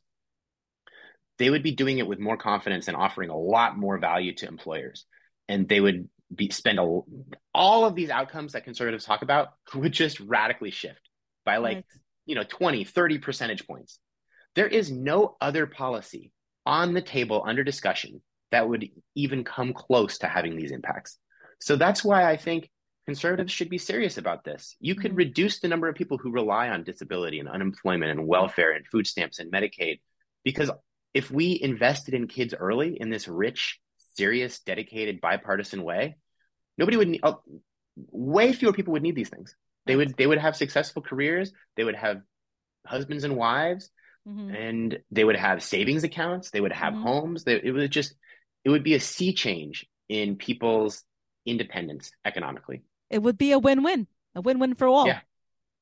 they 1.37 1.49
would 1.49 1.63
be 1.63 1.71
doing 1.71 1.99
it 1.99 2.07
with 2.07 2.19
more 2.19 2.37
confidence 2.37 2.87
and 2.87 2.97
offering 2.97 3.29
a 3.29 3.37
lot 3.37 3.77
more 3.77 3.97
value 3.97 4.33
to 4.35 4.47
employers 4.47 5.05
and 5.47 5.69
they 5.69 5.79
would 5.79 6.09
be 6.33 6.49
spend 6.49 6.79
a, 6.79 6.99
all 7.53 7.85
of 7.85 7.95
these 7.95 8.09
outcomes 8.09 8.53
that 8.53 8.63
conservatives 8.63 9.05
talk 9.05 9.21
about 9.21 9.49
would 9.75 9.93
just 9.93 10.19
radically 10.19 10.71
shift 10.71 11.09
by 11.45 11.57
like 11.57 11.77
right. 11.77 11.85
you 12.25 12.35
know 12.35 12.43
20 12.43 12.83
30 12.83 13.17
percentage 13.19 13.65
points 13.65 13.99
there 14.55 14.67
is 14.67 14.91
no 14.91 15.37
other 15.39 15.65
policy 15.65 16.31
on 16.65 16.93
the 16.93 17.01
table 17.01 17.43
under 17.45 17.63
discussion 17.63 18.21
that 18.51 18.67
would 18.67 18.89
even 19.15 19.43
come 19.43 19.73
close 19.73 20.17
to 20.19 20.27
having 20.27 20.57
these 20.57 20.71
impacts 20.71 21.17
so 21.59 21.75
that's 21.75 22.03
why 22.03 22.29
i 22.29 22.35
think 22.35 22.69
conservatives 23.07 23.53
should 23.53 23.69
be 23.69 23.77
serious 23.77 24.17
about 24.17 24.43
this. 24.43 24.75
You 24.81 24.93
could 24.93 25.11
mm-hmm. 25.11 25.19
reduce 25.19 25.59
the 25.59 25.69
number 25.69 25.87
of 25.87 25.95
people 25.95 26.17
who 26.17 26.29
rely 26.29 26.67
on 26.67 26.83
disability 26.83 27.39
and 27.39 27.47
unemployment 27.47 28.11
and 28.11 28.27
welfare 28.27 28.73
and 28.73 28.85
food 28.85 29.07
stamps 29.07 29.39
and 29.39 29.51
Medicaid 29.51 30.01
because 30.43 30.69
if 31.13 31.31
we 31.31 31.59
invested 31.61 32.13
in 32.13 32.27
kids 32.27 32.53
early 32.53 32.97
in 32.99 33.09
this 33.09 33.27
rich, 33.27 33.79
serious, 34.17 34.59
dedicated, 34.59 35.21
bipartisan 35.21 35.83
way, 35.83 36.17
nobody 36.77 36.97
would 36.97 37.07
need, 37.07 37.21
uh, 37.23 37.33
way 38.11 38.53
fewer 38.53 38.73
people 38.73 38.93
would 38.93 39.03
need 39.03 39.15
these 39.15 39.29
things. 39.29 39.55
They 39.85 39.95
would 39.95 40.17
they 40.17 40.27
would 40.27 40.39
have 40.39 40.55
successful 40.55 41.01
careers, 41.01 41.51
they 41.75 41.83
would 41.83 41.95
have 41.95 42.21
husbands 42.85 43.23
and 43.23 43.37
wives, 43.37 43.89
mm-hmm. 44.27 44.53
and 44.53 44.99
they 45.11 45.23
would 45.23 45.37
have 45.37 45.63
savings 45.63 46.03
accounts, 46.03 46.51
they 46.51 46.61
would 46.61 46.73
have 46.73 46.93
mm-hmm. 46.93 47.03
homes. 47.03 47.43
They, 47.45 47.61
it 47.63 47.71
would 47.71 47.91
just 47.91 48.13
it 48.65 48.69
would 48.69 48.83
be 48.83 48.95
a 48.95 48.99
sea 48.99 49.33
change 49.33 49.85
in 50.09 50.35
people's 50.35 51.03
independence 51.45 52.11
economically 52.25 52.81
it 53.09 53.21
would 53.21 53.37
be 53.37 53.51
a 53.51 53.59
win-win, 53.59 54.07
a 54.35 54.41
win-win 54.41 54.75
for 54.75 54.87
all. 54.87 55.07
Yeah. 55.07 55.19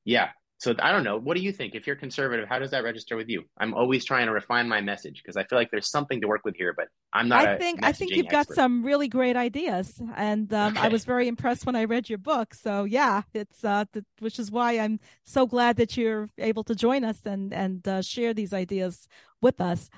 Yeah. 0.04 0.28
So 0.66 0.74
I 0.80 0.90
don't 0.90 1.04
know. 1.04 1.16
What 1.16 1.36
do 1.36 1.44
you 1.44 1.52
think? 1.52 1.76
If 1.76 1.86
you're 1.86 1.94
conservative, 1.94 2.48
how 2.48 2.58
does 2.58 2.72
that 2.72 2.82
register 2.82 3.14
with 3.14 3.28
you? 3.28 3.44
I'm 3.56 3.72
always 3.72 4.04
trying 4.04 4.26
to 4.26 4.32
refine 4.32 4.68
my 4.68 4.80
message 4.80 5.22
because 5.22 5.36
I 5.36 5.44
feel 5.44 5.56
like 5.56 5.70
there's 5.70 5.88
something 5.88 6.20
to 6.22 6.26
work 6.26 6.44
with 6.44 6.56
here, 6.56 6.74
but 6.76 6.88
I'm 7.12 7.28
not. 7.28 7.46
I 7.46 7.56
think 7.56 7.84
I 7.84 7.92
think 7.92 8.10
you've 8.10 8.26
expert. 8.26 8.48
got 8.48 8.54
some 8.56 8.82
really 8.82 9.06
great 9.06 9.36
ideas, 9.36 10.02
and 10.16 10.52
um, 10.52 10.72
okay. 10.72 10.86
I 10.86 10.88
was 10.88 11.04
very 11.04 11.28
impressed 11.28 11.66
when 11.66 11.76
I 11.76 11.84
read 11.84 12.08
your 12.08 12.18
book. 12.18 12.52
So 12.52 12.82
yeah, 12.82 13.22
it's 13.32 13.64
uh, 13.64 13.84
th- 13.92 14.04
which 14.18 14.40
is 14.40 14.50
why 14.50 14.72
I'm 14.72 14.98
so 15.22 15.46
glad 15.46 15.76
that 15.76 15.96
you're 15.96 16.28
able 16.36 16.64
to 16.64 16.74
join 16.74 17.04
us 17.04 17.20
and 17.24 17.54
and 17.54 17.86
uh, 17.86 18.02
share 18.02 18.34
these 18.34 18.52
ideas 18.52 19.06
with 19.40 19.60
us. 19.60 19.88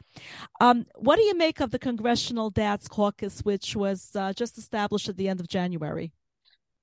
Um, 0.61 0.85
what 0.97 1.17
do 1.17 1.23
you 1.23 1.35
make 1.35 1.61
of 1.61 1.71
the 1.71 1.79
Congressional 1.79 2.51
Dads 2.51 2.89
Caucus, 2.89 3.41
which 3.41 3.75
was 3.75 4.11
uh, 4.15 4.35
just 4.35 4.59
established 4.59 5.09
at 5.09 5.17
the 5.17 5.31
end 5.31 5.41
of 5.41 5.49
January? 5.49 6.13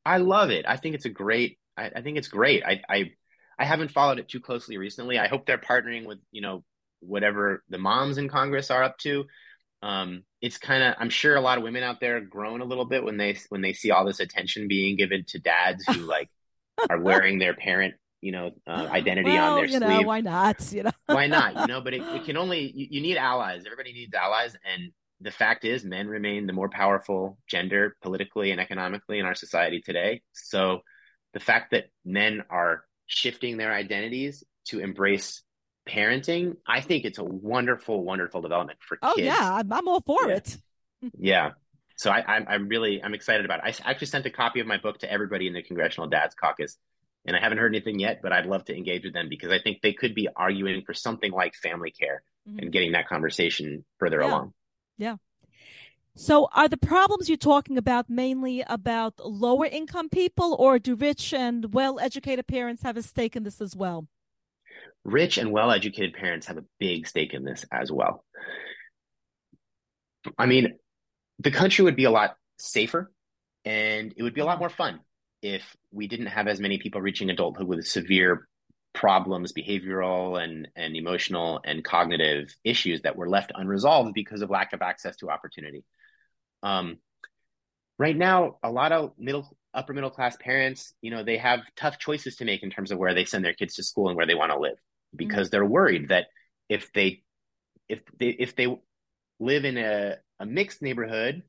I 0.04 0.18
love 0.18 0.50
it. 0.50 0.66
I 0.68 0.78
think 0.78 0.96
it's 0.96 1.06
a 1.06 1.10
great. 1.10 1.60
I, 1.78 1.92
I 1.98 2.02
think 2.02 2.18
it's 2.18 2.30
great. 2.30 2.64
I, 2.66 2.82
I 2.90 3.12
I 3.58 3.66
haven't 3.66 3.92
followed 3.92 4.20
it 4.20 4.30
too 4.30 4.40
closely 4.40 4.78
recently. 4.78 5.18
I 5.18 5.28
hope 5.28 5.46
they're 5.46 5.58
partnering 5.58 6.06
with 6.06 6.20
you 6.32 6.42
know 6.42 6.64
whatever 7.00 7.64
the 7.70 7.78
moms 7.78 8.18
in 8.18 8.28
Congress 8.28 8.72
are 8.72 8.84
up 8.84 8.98
to. 9.00 9.26
Um, 9.82 10.24
it's 10.42 10.58
kind 10.58 10.84
of 10.84 10.96
I'm 11.00 11.10
sure 11.10 11.36
a 11.36 11.42
lot 11.42 11.58
of 11.58 11.64
women 11.64 11.84
out 11.84 12.00
there 12.00 12.20
groan 12.20 12.62
a 12.62 12.66
little 12.66 12.86
bit 12.86 13.04
when 13.04 13.18
they 13.18 13.38
when 13.50 13.62
they 13.62 13.74
see 13.74 13.92
all 13.92 14.06
this 14.06 14.20
attention 14.20 14.68
being 14.68 14.98
given 14.98 15.26
to 15.30 15.40
dads 15.40 15.86
who 15.86 15.94
like 16.08 16.30
are 16.90 17.00
wearing 17.00 17.40
their 17.40 17.54
parent 17.54 17.96
you 18.22 18.32
know 18.32 18.52
uh, 18.66 18.88
identity 18.92 19.32
well, 19.32 19.52
on 19.52 19.56
their 19.58 19.66
you 19.66 19.78
sleeve. 19.78 19.90
Know, 19.90 20.02
why 20.02 20.22
not? 20.22 20.72
You 20.72 20.84
know 20.84 20.92
why 21.06 21.28
not? 21.28 21.56
You 21.56 21.68
know, 21.68 21.82
but 21.82 21.94
it, 21.94 22.02
it 22.02 22.26
can 22.26 22.38
only 22.38 22.72
you, 22.74 22.88
you 22.90 23.02
need 23.02 23.18
allies. 23.18 23.64
Everybody 23.66 23.94
needs 23.94 24.14
allies, 24.16 24.56
and 24.66 24.92
the 25.22 25.32
fact 25.32 25.66
is 25.66 25.86
men 25.86 26.08
remain 26.08 26.48
the 26.48 26.54
more 26.54 26.70
powerful 26.70 27.38
gender 27.48 27.96
politically 28.02 28.52
and 28.52 28.60
economically 28.60 29.20
in 29.20 29.26
our 29.26 29.36
society 29.36 29.82
today. 29.82 30.22
So 30.34 30.82
the 31.34 31.40
fact 31.40 31.72
that 31.72 31.86
men 32.04 32.44
are 32.50 32.85
shifting 33.08 33.58
their 33.58 33.74
identities 33.74 34.44
to 34.66 34.80
embrace 34.80 35.44
parenting, 35.88 36.58
I 36.68 36.82
think 36.82 37.06
it's 37.06 37.20
a 37.20 37.24
wonderful, 37.24 38.04
wonderful 38.04 38.42
development 38.42 38.80
for 38.82 38.98
oh, 39.02 39.14
kids. 39.16 39.28
Oh 39.28 39.32
yeah, 39.32 39.54
I'm, 39.56 39.72
I'm 39.72 39.88
all 39.88 40.02
for 40.02 40.28
yeah. 40.28 40.36
it. 40.36 40.58
yeah. 41.20 41.52
So 41.98 42.12
I, 42.12 42.24
I'm, 42.28 42.46
I'm 42.48 42.68
really, 42.68 43.02
I'm 43.02 43.14
excited 43.14 43.46
about 43.46 43.66
it. 43.66 43.82
I 43.84 43.90
actually 43.90 44.08
sent 44.08 44.26
a 44.26 44.30
copy 44.30 44.60
of 44.60 44.68
my 44.68 44.78
book 44.78 45.00
to 45.00 45.12
everybody 45.12 45.48
in 45.48 45.54
the 45.54 45.64
Congressional 45.64 46.10
Dads 46.10 46.36
Caucus 46.36 46.78
And 47.26 47.36
I 47.38 47.40
haven't 47.40 47.60
heard 47.60 47.74
anything 47.74 48.00
yet, 48.00 48.20
but 48.22 48.34
I'd 48.34 48.46
love 48.46 48.66
to 48.66 48.76
engage 48.76 49.06
with 49.06 49.14
them 49.14 49.30
because 49.30 49.52
I 49.52 49.60
think 49.60 49.82
they 49.82 49.94
could 49.94 50.14
be 50.14 50.28
arguing 50.36 50.84
for 50.86 50.94
something 50.94 51.32
like 51.32 51.56
family 51.56 51.92
care 51.92 52.24
mm-hmm. 52.48 52.60
and 52.60 52.72
getting 52.72 52.92
that 52.94 53.08
conversation 53.08 53.86
further 54.00 54.20
yeah. 54.20 54.28
along. 54.28 54.54
Yeah. 54.98 55.16
So 56.18 56.48
are 56.54 56.70
the 56.70 56.78
problems 56.78 57.28
you're 57.28 57.38
talking 57.38 57.78
about 57.78 58.10
mainly 58.10 58.64
about 58.68 59.20
lower 59.20 59.66
income 59.66 60.08
people 60.08 60.56
or 60.58 60.80
do 60.80 60.96
rich 60.96 61.34
and 61.34 61.74
well 61.74 62.00
educated 62.00 62.48
parents 62.48 62.84
have 62.84 62.96
a 62.96 63.04
stake 63.04 63.36
in 63.36 63.44
this 63.44 63.60
as 63.60 63.76
well? 63.76 64.08
Rich 65.04 65.38
and 65.38 65.52
well 65.52 65.72
educated 65.72 66.14
parents 66.14 66.48
have 66.48 66.58
a 66.58 66.64
big 66.80 67.06
stake 67.06 67.34
in 67.34 67.44
this 67.44 67.66
as 67.70 67.92
well. 67.92 68.24
I 70.38 70.46
mean, 70.46 70.78
the 71.40 71.52
country 71.52 71.84
would 71.84 71.98
be 71.98 72.06
a 72.06 72.12
lot 72.12 72.38
safer 72.58 73.12
and 73.66 74.14
it 74.16 74.24
would 74.24 74.34
be 74.34 74.42
a 74.42 74.46
lot 74.46 74.60
more 74.60 74.70
fun 74.70 75.02
if 75.42 75.76
we 75.92 76.08
didn't 76.08 76.28
have 76.28 76.48
as 76.48 76.62
many 76.62 76.78
people 76.78 77.02
reaching 77.02 77.30
adulthood 77.30 77.68
with 77.68 77.86
severe 77.86 78.48
problems, 78.94 79.52
behavioral 79.52 80.42
and, 80.42 80.70
and 80.78 80.96
emotional 80.96 81.60
and 81.66 81.84
cognitive 81.84 82.56
issues 82.64 83.02
that 83.02 83.18
were 83.18 83.28
left 83.28 83.52
unresolved 83.54 84.14
because 84.14 84.42
of 84.42 84.50
lack 84.50 84.72
of 84.72 84.82
access 84.82 85.18
to 85.18 85.30
opportunity. 85.30 85.84
Um, 86.64 86.98
right 87.98 88.16
now, 88.16 88.58
a 88.64 88.72
lot 88.72 88.92
of 88.92 89.14
middle, 89.18 89.56
upper 89.74 89.94
middle 89.94 90.10
class 90.10 90.38
parents, 90.38 90.94
you 91.02 91.12
know, 91.12 91.24
they 91.24 91.38
have 91.38 91.62
tough 91.76 92.00
choices 92.00 92.38
to 92.38 92.46
make 92.46 92.64
in 92.64 92.70
terms 92.70 92.92
of 92.92 92.98
where 92.98 93.14
they 93.14 93.26
send 93.26 93.44
their 93.44 93.54
kids 93.54 93.76
to 93.76 93.84
school 93.84 94.08
and 94.08 94.18
where 94.18 94.26
they 94.26 94.36
want 94.36 94.52
to 94.52 94.60
live 94.60 94.78
because 95.16 95.48
mm-hmm. 95.48 95.52
they're 95.52 95.66
worried 95.66 96.10
that 96.10 96.28
if 96.70 96.92
they, 96.94 97.24
if 97.88 98.02
they, 98.18 98.30
if 98.30 98.56
they 98.56 98.68
live 99.40 99.66
in 99.66 99.78
a, 99.78 100.16
a 100.40 100.46
mixed 100.46 100.82
neighborhood, 100.82 101.44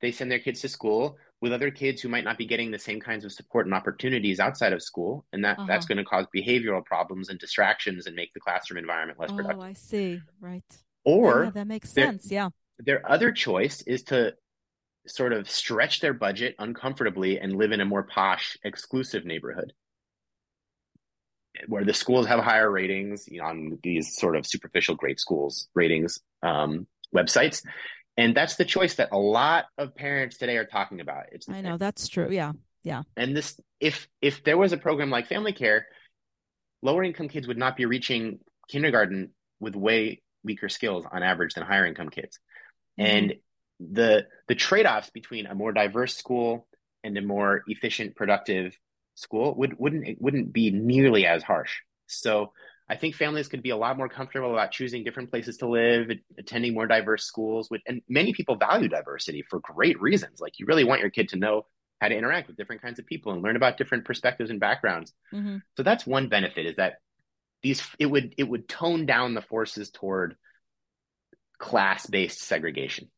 they 0.00 0.12
send 0.12 0.30
their 0.30 0.38
kids 0.38 0.60
to 0.60 0.68
school 0.68 1.16
with 1.40 1.52
other 1.52 1.70
kids 1.70 2.00
who 2.00 2.08
might 2.08 2.24
not 2.24 2.38
be 2.38 2.46
getting 2.46 2.70
the 2.70 2.78
same 2.78 3.00
kinds 3.00 3.24
of 3.24 3.32
support 3.32 3.66
and 3.66 3.74
opportunities 3.74 4.40
outside 4.40 4.72
of 4.72 4.82
school 4.82 5.24
and 5.32 5.44
that 5.44 5.58
uh-huh. 5.58 5.66
that's 5.68 5.86
going 5.86 5.98
to 5.98 6.04
cause 6.04 6.26
behavioral 6.34 6.84
problems 6.84 7.28
and 7.28 7.38
distractions 7.38 8.06
and 8.06 8.16
make 8.16 8.32
the 8.32 8.40
classroom 8.40 8.78
environment 8.78 9.18
less 9.18 9.30
productive. 9.30 9.56
oh, 9.56 9.60
productive. 9.60 9.70
I 9.70 9.88
see. 9.88 10.20
Right. 10.40 10.64
Or 11.04 11.44
yeah, 11.44 11.50
that 11.50 11.66
makes 11.66 11.90
sense. 11.90 12.30
Yeah. 12.30 12.48
Their 12.78 13.08
other 13.10 13.32
choice 13.32 13.82
is 13.82 14.02
to 14.04 14.34
sort 15.06 15.32
of 15.32 15.50
stretch 15.50 16.00
their 16.00 16.14
budget 16.14 16.54
uncomfortably 16.58 17.38
and 17.38 17.56
live 17.56 17.72
in 17.72 17.80
a 17.80 17.84
more 17.84 18.02
posh, 18.02 18.56
exclusive 18.64 19.24
neighborhood 19.24 19.72
where 21.68 21.84
the 21.84 21.94
schools 21.94 22.26
have 22.26 22.40
higher 22.40 22.70
ratings 22.70 23.26
you 23.28 23.40
know, 23.40 23.46
on 23.46 23.78
these 23.82 24.16
sort 24.16 24.36
of 24.36 24.46
superficial 24.46 24.94
great 24.94 25.18
schools 25.18 25.68
ratings 25.74 26.20
um, 26.42 26.86
websites. 27.14 27.64
And 28.16 28.34
that's 28.34 28.56
the 28.56 28.64
choice 28.64 28.94
that 28.94 29.10
a 29.12 29.18
lot 29.18 29.66
of 29.76 29.94
parents 29.94 30.38
today 30.38 30.56
are 30.56 30.64
talking 30.64 31.00
about. 31.00 31.24
It's 31.32 31.48
I 31.48 31.60
know 31.60 31.76
that's 31.76 32.08
true. 32.08 32.28
Yeah. 32.30 32.52
Yeah. 32.82 33.02
And 33.16 33.36
this 33.36 33.60
if 33.80 34.08
if 34.22 34.44
there 34.44 34.56
was 34.56 34.72
a 34.72 34.76
program 34.76 35.10
like 35.10 35.26
family 35.26 35.52
care, 35.52 35.86
lower 36.82 37.02
income 37.02 37.28
kids 37.28 37.46
would 37.46 37.58
not 37.58 37.76
be 37.76 37.84
reaching 37.84 38.38
kindergarten 38.68 39.30
with 39.60 39.74
way 39.74 40.22
weaker 40.44 40.68
skills 40.68 41.04
on 41.10 41.22
average 41.22 41.54
than 41.54 41.64
higher 41.64 41.84
income 41.84 42.08
kids. 42.08 42.38
Mm-hmm. 42.98 43.16
And 43.16 43.34
the 43.80 44.26
the 44.48 44.54
trade-offs 44.54 45.10
between 45.10 45.46
a 45.46 45.54
more 45.54 45.72
diverse 45.72 46.16
school 46.16 46.66
and 47.04 47.16
a 47.16 47.22
more 47.22 47.62
efficient 47.66 48.16
productive 48.16 48.76
school 49.14 49.54
would 49.56 49.78
wouldn't 49.78 50.06
it 50.06 50.20
wouldn't 50.20 50.52
be 50.52 50.70
nearly 50.70 51.26
as 51.26 51.42
harsh. 51.42 51.78
So 52.06 52.52
i 52.88 52.94
think 52.96 53.16
families 53.16 53.48
could 53.48 53.62
be 53.62 53.70
a 53.70 53.76
lot 53.76 53.96
more 53.96 54.08
comfortable 54.08 54.52
about 54.52 54.70
choosing 54.70 55.02
different 55.02 55.28
places 55.28 55.56
to 55.56 55.68
live 55.68 56.08
attending 56.38 56.72
more 56.72 56.86
diverse 56.86 57.24
schools 57.24 57.68
and 57.88 58.00
many 58.08 58.32
people 58.32 58.54
value 58.54 58.88
diversity 58.88 59.42
for 59.42 59.60
great 59.60 60.00
reasons. 60.00 60.40
Like 60.40 60.58
you 60.58 60.66
really 60.66 60.84
want 60.84 61.00
your 61.00 61.10
kid 61.10 61.30
to 61.30 61.36
know 61.36 61.66
how 62.00 62.08
to 62.08 62.16
interact 62.16 62.46
with 62.46 62.56
different 62.56 62.82
kinds 62.82 62.98
of 62.98 63.06
people 63.06 63.32
and 63.32 63.42
learn 63.42 63.56
about 63.56 63.78
different 63.78 64.04
perspectives 64.04 64.50
and 64.50 64.60
backgrounds. 64.60 65.12
Mm-hmm. 65.34 65.58
so 65.76 65.82
that's 65.82 66.06
one 66.06 66.28
benefit 66.28 66.66
is 66.66 66.76
that 66.76 66.96
these 67.62 67.82
it 67.98 68.06
would 68.06 68.34
it 68.38 68.44
would 68.44 68.68
tone 68.68 69.06
down 69.06 69.34
the 69.34 69.42
forces 69.42 69.90
toward 69.90 70.36
class-based 71.58 72.40
segregation 72.40 73.10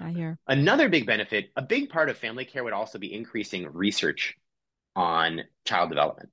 I 0.00 0.10
hear. 0.10 0.38
Another 0.46 0.88
big 0.88 1.06
benefit, 1.06 1.50
a 1.56 1.62
big 1.62 1.90
part 1.90 2.08
of 2.08 2.16
family 2.16 2.44
care 2.44 2.64
would 2.64 2.72
also 2.72 2.98
be 2.98 3.12
increasing 3.12 3.68
research 3.72 4.36
on 4.96 5.42
child 5.64 5.88
development. 5.88 6.30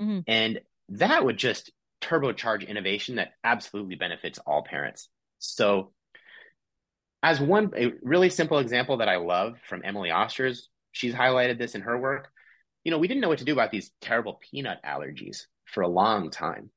Mm-hmm. 0.00 0.20
And 0.26 0.60
that 0.90 1.24
would 1.24 1.36
just 1.36 1.70
turbocharge 2.00 2.66
innovation 2.66 3.16
that 3.16 3.32
absolutely 3.42 3.96
benefits 3.96 4.38
all 4.38 4.62
parents. 4.62 5.08
So, 5.38 5.92
as 7.22 7.40
one 7.40 7.72
a 7.76 7.92
really 8.02 8.30
simple 8.30 8.58
example 8.58 8.98
that 8.98 9.08
I 9.08 9.16
love 9.16 9.58
from 9.68 9.82
Emily 9.84 10.10
Oster's, 10.10 10.68
she's 10.92 11.14
highlighted 11.14 11.58
this 11.58 11.74
in 11.74 11.82
her 11.82 11.98
work. 11.98 12.28
You 12.84 12.92
know, 12.92 12.98
we 12.98 13.08
didn't 13.08 13.20
know 13.20 13.28
what 13.28 13.38
to 13.38 13.44
do 13.44 13.52
about 13.52 13.70
these 13.70 13.90
terrible 14.00 14.38
peanut 14.40 14.78
allergies 14.84 15.46
for 15.64 15.82
a 15.82 15.88
long 15.88 16.30
time. 16.30 16.70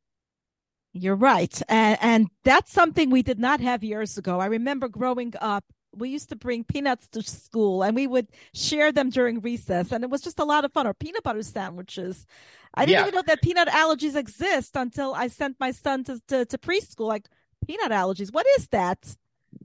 You're 0.91 1.15
right. 1.15 1.62
And, 1.69 1.97
and 2.02 2.28
that's 2.43 2.71
something 2.71 3.12
we 3.12 3.21
did 3.21 3.38
not 3.38 3.60
have 3.60 3.84
years 3.84 4.17
ago. 4.17 4.39
I 4.39 4.47
remember 4.47 4.88
growing 4.88 5.34
up 5.39 5.65
we 5.95 6.10
used 6.10 6.30
to 6.30 6.36
bring 6.36 6.63
peanuts 6.63 7.08
to 7.08 7.21
school 7.21 7.84
and 7.84 7.95
we 7.95 8.08
would 8.08 8.28
share 8.54 8.91
them 8.91 9.10
during 9.10 9.39
recess 9.41 9.91
and 9.91 10.04
it 10.04 10.10
was 10.10 10.21
just 10.21 10.39
a 10.39 10.45
lot 10.45 10.65
of 10.65 10.71
fun 10.71 10.88
or 10.88 10.93
peanut 10.93 11.23
butter 11.23 11.43
sandwiches 11.43 12.25
i 12.73 12.86
didn't 12.86 12.99
yeah. 12.99 13.02
even 13.02 13.15
know 13.15 13.23
that 13.25 13.41
peanut 13.41 13.67
allergies 13.69 14.15
exist 14.15 14.75
until 14.75 15.13
i 15.13 15.28
sent 15.28 15.60
my 15.60 15.71
son 15.71 16.04
to, 16.04 16.19
to, 16.28 16.45
to 16.45 16.58
preschool 16.58 17.08
like 17.08 17.28
peanut 17.65 17.91
allergies 17.91 18.34
what 18.34 18.45
is 18.58 18.67
that 18.67 19.15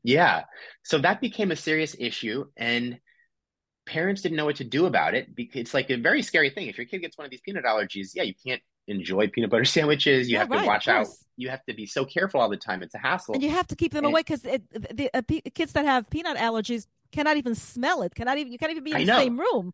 yeah 0.02 0.44
so 0.82 0.98
that 0.98 1.20
became 1.20 1.50
a 1.50 1.56
serious 1.56 1.94
issue 1.98 2.44
and 2.56 2.98
parents 3.87 4.22
didn't 4.22 4.37
know 4.37 4.46
what 4.46 4.56
to 4.56 4.64
do 4.64 4.87
about 4.87 5.14
it 5.14 5.34
because 5.34 5.60
it's 5.60 5.74
like 5.74 5.90
a 5.90 5.96
very 5.96 6.22
scary 6.22 6.48
thing 6.48 6.68
if 6.68 6.78
your 6.78 6.87
kid 6.87 7.00
gets 7.00 7.18
one 7.18 7.24
of 7.26 7.30
these 7.30 7.42
peanut 7.42 7.64
allergies 7.64 8.10
yeah 8.14 8.22
you 8.22 8.34
can't 8.46 8.62
enjoy 8.87 9.28
peanut 9.28 9.50
butter 9.50 9.64
sandwiches. 9.64 10.28
You 10.28 10.34
yeah, 10.34 10.40
have 10.40 10.50
to 10.50 10.66
watch 10.66 10.88
out. 10.88 11.06
You 11.36 11.48
have 11.48 11.64
to 11.64 11.74
be 11.74 11.86
so 11.86 12.04
careful 12.04 12.40
all 12.40 12.48
the 12.48 12.56
time. 12.56 12.82
It's 12.82 12.94
a 12.94 12.98
hassle. 12.98 13.34
And 13.34 13.42
you 13.42 13.50
have 13.50 13.66
to 13.68 13.76
keep 13.76 13.92
them 13.92 14.04
and, 14.04 14.12
away 14.12 14.20
because 14.20 14.42
the 14.42 15.10
uh, 15.12 15.22
kids 15.54 15.72
that 15.72 15.84
have 15.84 16.08
peanut 16.10 16.36
allergies 16.36 16.86
cannot 17.12 17.36
even 17.36 17.54
smell 17.54 18.02
it. 18.02 18.14
Cannot 18.14 18.38
even 18.38 18.52
you 18.52 18.58
can't 18.58 18.72
even 18.72 18.84
be 18.84 18.92
in 18.92 19.06
the 19.06 19.16
same 19.16 19.38
room. 19.38 19.72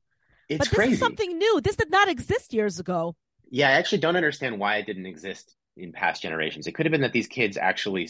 It's 0.48 0.58
but 0.58 0.64
this 0.70 0.74
crazy. 0.74 0.92
is 0.94 0.98
something 0.98 1.38
new. 1.38 1.60
This 1.60 1.76
did 1.76 1.90
not 1.90 2.08
exist 2.08 2.52
years 2.52 2.80
ago. 2.80 3.14
Yeah, 3.50 3.68
I 3.68 3.72
actually 3.72 3.98
don't 3.98 4.16
understand 4.16 4.58
why 4.58 4.76
it 4.76 4.86
didn't 4.86 5.06
exist 5.06 5.56
in 5.76 5.92
past 5.92 6.22
generations. 6.22 6.66
It 6.66 6.72
could 6.72 6.86
have 6.86 6.90
been 6.90 7.00
that 7.00 7.12
these 7.12 7.26
kids 7.26 7.56
actually 7.56 8.08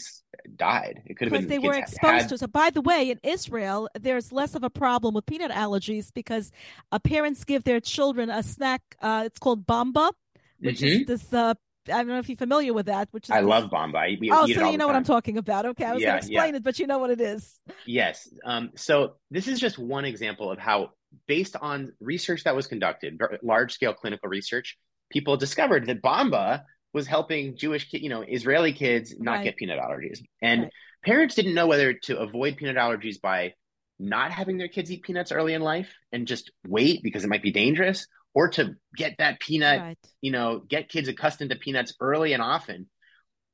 died. 0.55 1.01
It 1.05 1.15
could 1.15 1.27
have 1.27 1.31
been 1.31 1.41
because 1.41 1.49
been 1.49 1.61
they 1.61 1.67
were 1.67 1.75
exposed 1.75 2.21
had... 2.21 2.29
to. 2.29 2.37
So, 2.37 2.47
by 2.47 2.69
the 2.69 2.81
way, 2.81 3.11
in 3.11 3.19
Israel, 3.23 3.89
there's 3.99 4.31
less 4.31 4.55
of 4.55 4.63
a 4.63 4.69
problem 4.69 5.13
with 5.13 5.25
peanut 5.25 5.51
allergies 5.51 6.11
because 6.13 6.51
uh, 6.91 6.99
parents 6.99 7.43
give 7.43 7.63
their 7.63 7.79
children 7.79 8.29
a 8.29 8.43
snack. 8.43 8.81
Uh, 9.01 9.23
it's 9.25 9.39
called 9.39 9.65
bamba, 9.65 10.11
which 10.59 10.79
mm-hmm. 10.81 11.01
is 11.01 11.07
this 11.07 11.33
uh, 11.33 11.53
I 11.87 11.97
don't 11.97 12.07
know 12.07 12.19
if 12.19 12.29
you're 12.29 12.37
familiar 12.37 12.73
with 12.73 12.85
that. 12.85 13.07
Which 13.11 13.25
is 13.25 13.31
I 13.31 13.39
love 13.39 13.69
Bamba. 13.69 14.19
We 14.19 14.29
oh, 14.31 14.45
so 14.47 14.69
you 14.69 14.77
know 14.77 14.87
what 14.87 14.95
I'm 14.95 15.03
talking 15.03 15.37
about. 15.37 15.65
Okay, 15.65 15.85
I 15.85 15.93
was 15.93 16.01
yeah, 16.01 16.09
going 16.09 16.21
to 16.21 16.27
explain 16.27 16.53
yeah. 16.53 16.57
it, 16.57 16.63
but 16.63 16.79
you 16.79 16.87
know 16.87 16.99
what 16.99 17.09
it 17.09 17.21
is. 17.21 17.59
Yes. 17.85 18.29
Um, 18.45 18.71
so 18.75 19.15
this 19.31 19.47
is 19.47 19.59
just 19.59 19.79
one 19.79 20.05
example 20.05 20.51
of 20.51 20.59
how, 20.59 20.91
based 21.27 21.55
on 21.59 21.93
research 21.99 22.43
that 22.43 22.55
was 22.55 22.67
conducted, 22.67 23.19
large 23.41 23.73
scale 23.73 23.93
clinical 23.93 24.29
research, 24.29 24.77
people 25.09 25.37
discovered 25.37 25.87
that 25.87 26.01
Bamba 26.01 26.63
was 26.93 27.07
helping 27.07 27.57
Jewish, 27.57 27.87
you 27.91 28.09
know, 28.09 28.23
Israeli 28.27 28.73
kids 28.73 29.15
not 29.17 29.37
right. 29.37 29.43
get 29.45 29.57
peanut 29.57 29.79
allergies, 29.79 30.19
and 30.41 30.63
right. 30.63 30.71
parents 31.03 31.35
didn't 31.35 31.55
know 31.55 31.67
whether 31.67 31.93
to 31.93 32.19
avoid 32.19 32.57
peanut 32.57 32.75
allergies 32.75 33.19
by 33.19 33.53
not 33.97 34.31
having 34.31 34.57
their 34.57 34.67
kids 34.67 34.91
eat 34.91 35.03
peanuts 35.03 35.31
early 35.31 35.53
in 35.53 35.61
life 35.61 35.93
and 36.11 36.27
just 36.27 36.51
wait 36.67 37.03
because 37.03 37.23
it 37.23 37.29
might 37.29 37.43
be 37.43 37.51
dangerous 37.51 38.07
or 38.33 38.49
to 38.49 38.75
get 38.95 39.15
that 39.19 39.39
peanut, 39.39 39.79
right. 39.79 39.97
you 40.21 40.31
know, 40.31 40.59
get 40.59 40.89
kids 40.89 41.07
accustomed 41.07 41.49
to 41.51 41.55
peanuts 41.55 41.93
early 41.99 42.33
and 42.33 42.41
often. 42.41 42.87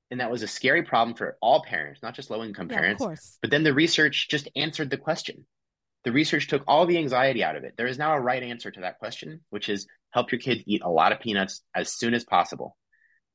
And 0.09 0.19
that 0.19 0.31
was 0.31 0.43
a 0.43 0.47
scary 0.47 0.83
problem 0.83 1.15
for 1.15 1.37
all 1.41 1.63
parents, 1.63 2.01
not 2.01 2.15
just 2.15 2.29
low 2.29 2.43
income 2.43 2.69
yeah, 2.69 2.77
parents. 2.77 3.37
But 3.41 3.51
then 3.51 3.63
the 3.63 3.73
research 3.73 4.27
just 4.29 4.47
answered 4.55 4.89
the 4.89 4.97
question. 4.97 5.45
The 6.05 6.11
research 6.11 6.47
took 6.47 6.63
all 6.67 6.85
the 6.85 6.97
anxiety 6.97 7.43
out 7.43 7.57
of 7.57 7.63
it. 7.63 7.73
There 7.77 7.87
is 7.87 7.97
now 7.97 8.13
a 8.13 8.19
right 8.19 8.41
answer 8.41 8.71
to 8.71 8.81
that 8.81 8.99
question, 8.99 9.41
which 9.49 9.67
is 9.67 9.87
help 10.11 10.31
your 10.31 10.39
kids 10.39 10.63
eat 10.65 10.81
a 10.83 10.89
lot 10.89 11.11
of 11.11 11.19
peanuts 11.19 11.61
as 11.75 11.91
soon 11.91 12.13
as 12.13 12.23
possible. 12.23 12.77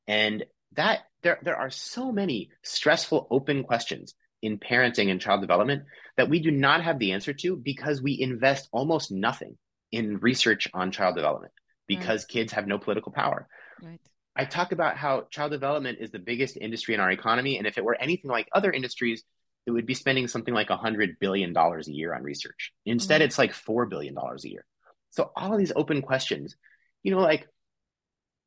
And 0.07 0.45
that 0.75 1.01
there 1.23 1.39
there 1.43 1.57
are 1.57 1.71
so 1.71 2.13
many 2.13 2.51
stressful 2.63 3.27
open 3.31 3.65
questions 3.65 4.15
in 4.41 4.59
parenting 4.59 5.11
and 5.11 5.21
child 5.21 5.41
development 5.41 5.85
that 6.17 6.29
we 6.29 6.41
do 6.41 6.51
not 6.51 6.83
have 6.83 6.99
the 6.99 7.13
answer 7.13 7.33
to 7.33 7.57
because 7.57 8.03
we 8.03 8.19
invest 8.21 8.69
almost 8.73 9.13
nothing 9.13 9.57
in 9.93 10.19
research 10.19 10.69
on 10.75 10.91
child 10.91 11.15
development 11.15 11.53
because 11.87 12.23
right. 12.23 12.29
kids 12.29 12.53
have 12.53 12.67
no 12.67 12.79
political 12.79 13.13
power. 13.13 13.47
Right. 13.83 14.01
I 14.35 14.47
talk 14.47 14.73
about 14.73 14.97
how 14.97 15.27
child 15.31 15.53
development 15.53 15.99
is 16.01 16.11
the 16.11 16.19
biggest 16.19 16.57
industry 16.57 16.95
in 16.95 17.01
our 17.01 17.11
economy. 17.11 17.59
And 17.59 17.67
if 17.67 17.77
it 17.77 17.85
were 17.85 17.97
anything 18.01 18.31
like 18.31 18.49
other 18.55 18.73
industries, 18.73 19.23
it 19.67 19.71
would 19.71 19.87
be 19.87 19.95
spending 19.95 20.27
something 20.27 20.55
like 20.55 20.69
$100 20.69 21.19
billion 21.21 21.55
a 21.57 21.81
year 21.87 22.15
on 22.15 22.23
research. 22.23 22.73
Instead, 22.87 23.21
mm-hmm. 23.21 23.27
it's 23.27 23.39
like 23.39 23.53
$4 23.53 23.89
billion 23.89 24.17
a 24.17 24.49
year. 24.49 24.65
So, 25.11 25.31
all 25.37 25.53
of 25.53 25.59
these 25.59 25.73
open 25.77 26.01
questions, 26.01 26.57
you 27.03 27.15
know, 27.15 27.21
like 27.21 27.47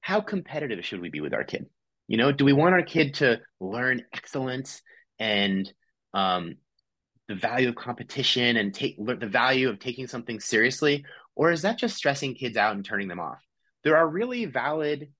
how 0.01 0.21
competitive 0.21 0.83
should 0.83 1.01
we 1.01 1.09
be 1.09 1.21
with 1.21 1.33
our 1.33 1.43
kid? 1.43 1.67
You 2.07 2.17
know, 2.17 2.31
do 2.31 2.45
we 2.45 2.53
want 2.53 2.73
our 2.73 2.83
kid 2.83 3.15
to 3.15 3.41
learn 3.59 4.03
excellence 4.13 4.81
and 5.19 5.71
um, 6.13 6.55
the 7.27 7.35
value 7.35 7.69
of 7.69 7.75
competition 7.75 8.57
and 8.57 8.73
take 8.73 8.97
the 9.03 9.27
value 9.27 9.69
of 9.69 9.79
taking 9.79 10.07
something 10.07 10.39
seriously? 10.39 11.05
Or 11.35 11.51
is 11.51 11.63
that 11.63 11.77
just 11.77 11.97
stressing 11.97 12.35
kids 12.35 12.57
out 12.57 12.75
and 12.75 12.85
turning 12.85 13.07
them 13.07 13.19
off? 13.19 13.45
there 13.85 13.95
are 13.95 14.07
really 14.07 14.45
valid 14.45 15.13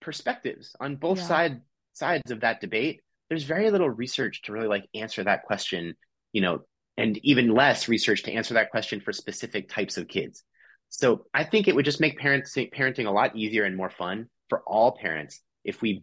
perspectives 0.00 0.74
on 0.80 0.96
both 0.96 1.18
yeah. 1.18 1.26
side 1.26 1.60
sides 1.92 2.32
of 2.32 2.40
that 2.40 2.60
debate. 2.60 3.02
There's 3.28 3.44
very 3.44 3.70
little 3.70 3.90
research 3.90 4.42
to 4.42 4.52
really 4.52 4.66
like 4.66 4.88
answer 4.94 5.22
that 5.22 5.44
question, 5.44 5.94
you 6.32 6.40
know, 6.40 6.62
and 6.96 7.18
even 7.22 7.54
less 7.54 7.88
research 7.88 8.24
to 8.24 8.32
answer 8.32 8.54
that 8.54 8.70
question 8.70 9.00
for 9.00 9.12
specific 9.12 9.68
types 9.68 9.98
of 9.98 10.08
kids. 10.08 10.42
So 10.88 11.26
I 11.32 11.44
think 11.44 11.68
it 11.68 11.76
would 11.76 11.84
just 11.84 12.00
make 12.00 12.18
parents 12.18 12.56
parenting 12.56 13.06
a 13.06 13.10
lot 13.10 13.36
easier 13.36 13.64
and 13.64 13.76
more 13.76 13.90
fun 13.90 14.28
for 14.48 14.62
all 14.66 14.96
parents 14.96 15.40
if 15.62 15.82
we 15.82 16.02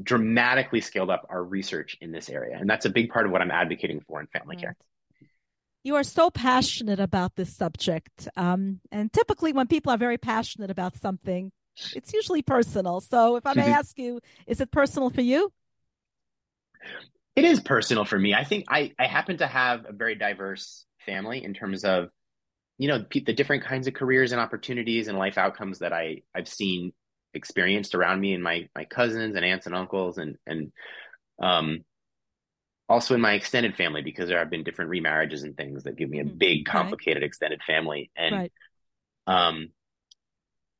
dramatically 0.00 0.82
scaled 0.82 1.10
up 1.10 1.26
our 1.30 1.42
research 1.42 1.96
in 2.00 2.12
this 2.12 2.28
area. 2.28 2.56
And 2.60 2.68
that's 2.68 2.84
a 2.84 2.90
big 2.90 3.10
part 3.10 3.26
of 3.26 3.32
what 3.32 3.40
I'm 3.40 3.50
advocating 3.50 4.00
for 4.06 4.20
in 4.20 4.26
family 4.28 4.56
right. 4.56 4.64
care. 4.64 4.76
You 5.84 5.96
are 5.96 6.04
so 6.04 6.30
passionate 6.30 7.00
about 7.00 7.34
this 7.34 7.56
subject. 7.56 8.28
Um, 8.36 8.80
and 8.90 9.12
typically, 9.12 9.52
when 9.52 9.66
people 9.66 9.92
are 9.92 9.98
very 9.98 10.18
passionate 10.18 10.70
about 10.70 10.96
something, 10.98 11.50
it's 11.94 12.12
usually 12.12 12.42
personal. 12.42 13.00
So, 13.00 13.36
if 13.36 13.46
I 13.46 13.54
may 13.54 13.72
ask 13.72 13.98
you, 13.98 14.20
is 14.46 14.60
it 14.60 14.70
personal 14.70 15.10
for 15.10 15.22
you? 15.22 15.52
It 17.34 17.44
is 17.44 17.60
personal 17.60 18.04
for 18.04 18.18
me. 18.18 18.34
I 18.34 18.44
think 18.44 18.66
I, 18.68 18.92
I 18.98 19.06
happen 19.06 19.38
to 19.38 19.46
have 19.46 19.86
a 19.88 19.92
very 19.92 20.14
diverse 20.14 20.84
family 21.06 21.42
in 21.42 21.54
terms 21.54 21.84
of, 21.84 22.10
you 22.78 22.88
know, 22.88 23.04
the 23.10 23.32
different 23.32 23.64
kinds 23.64 23.86
of 23.86 23.94
careers 23.94 24.32
and 24.32 24.40
opportunities 24.40 25.08
and 25.08 25.18
life 25.18 25.38
outcomes 25.38 25.78
that 25.78 25.92
I, 25.92 26.22
I've 26.34 26.48
seen 26.48 26.92
experienced 27.34 27.94
around 27.94 28.20
me 28.20 28.34
and 28.34 28.42
my 28.42 28.68
my 28.74 28.84
cousins 28.84 29.36
and 29.36 29.44
aunts 29.44 29.66
and 29.66 29.74
uncles 29.74 30.18
and 30.18 30.36
and 30.46 30.70
um 31.42 31.78
also 32.92 33.14
in 33.14 33.20
my 33.22 33.32
extended 33.32 33.74
family 33.74 34.02
because 34.02 34.28
there 34.28 34.38
have 34.38 34.50
been 34.50 34.64
different 34.64 34.90
remarriages 34.90 35.42
and 35.44 35.56
things 35.56 35.84
that 35.84 35.96
give 35.96 36.10
me 36.10 36.20
a 36.20 36.24
mm-hmm. 36.24 36.36
big 36.36 36.66
complicated 36.66 37.22
right. 37.22 37.26
extended 37.26 37.60
family 37.66 38.10
and 38.16 38.36
right. 38.36 38.52
um 39.26 39.70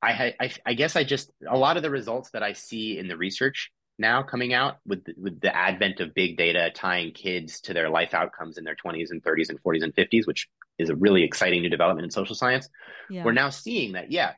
I, 0.04 0.34
I 0.38 0.52
I 0.66 0.74
guess 0.74 0.96
I 0.96 1.04
just 1.04 1.30
a 1.48 1.56
lot 1.56 1.76
of 1.76 1.82
the 1.82 1.90
results 1.90 2.30
that 2.32 2.42
I 2.42 2.52
see 2.52 2.98
in 2.98 3.08
the 3.08 3.16
research 3.16 3.70
now 3.98 4.22
coming 4.22 4.52
out 4.52 4.78
with 4.86 5.04
the, 5.04 5.14
with 5.16 5.40
the 5.40 5.54
advent 5.56 6.00
of 6.00 6.12
big 6.12 6.36
data 6.36 6.70
tying 6.74 7.12
kids 7.12 7.60
to 7.62 7.72
their 7.72 7.88
life 7.88 8.12
outcomes 8.12 8.58
in 8.58 8.64
their 8.64 8.74
20s 8.74 9.10
and 9.10 9.22
30s 9.22 9.48
and 9.48 9.62
40s 9.62 9.82
and 9.82 9.94
50s 9.94 10.26
which 10.26 10.48
is 10.78 10.90
a 10.90 10.96
really 10.96 11.22
exciting 11.22 11.62
new 11.62 11.70
development 11.70 12.04
in 12.04 12.10
social 12.10 12.34
science 12.34 12.68
yeah. 13.10 13.24
we're 13.24 13.32
now 13.32 13.48
seeing 13.48 13.92
that 13.92 14.10
yeah 14.10 14.32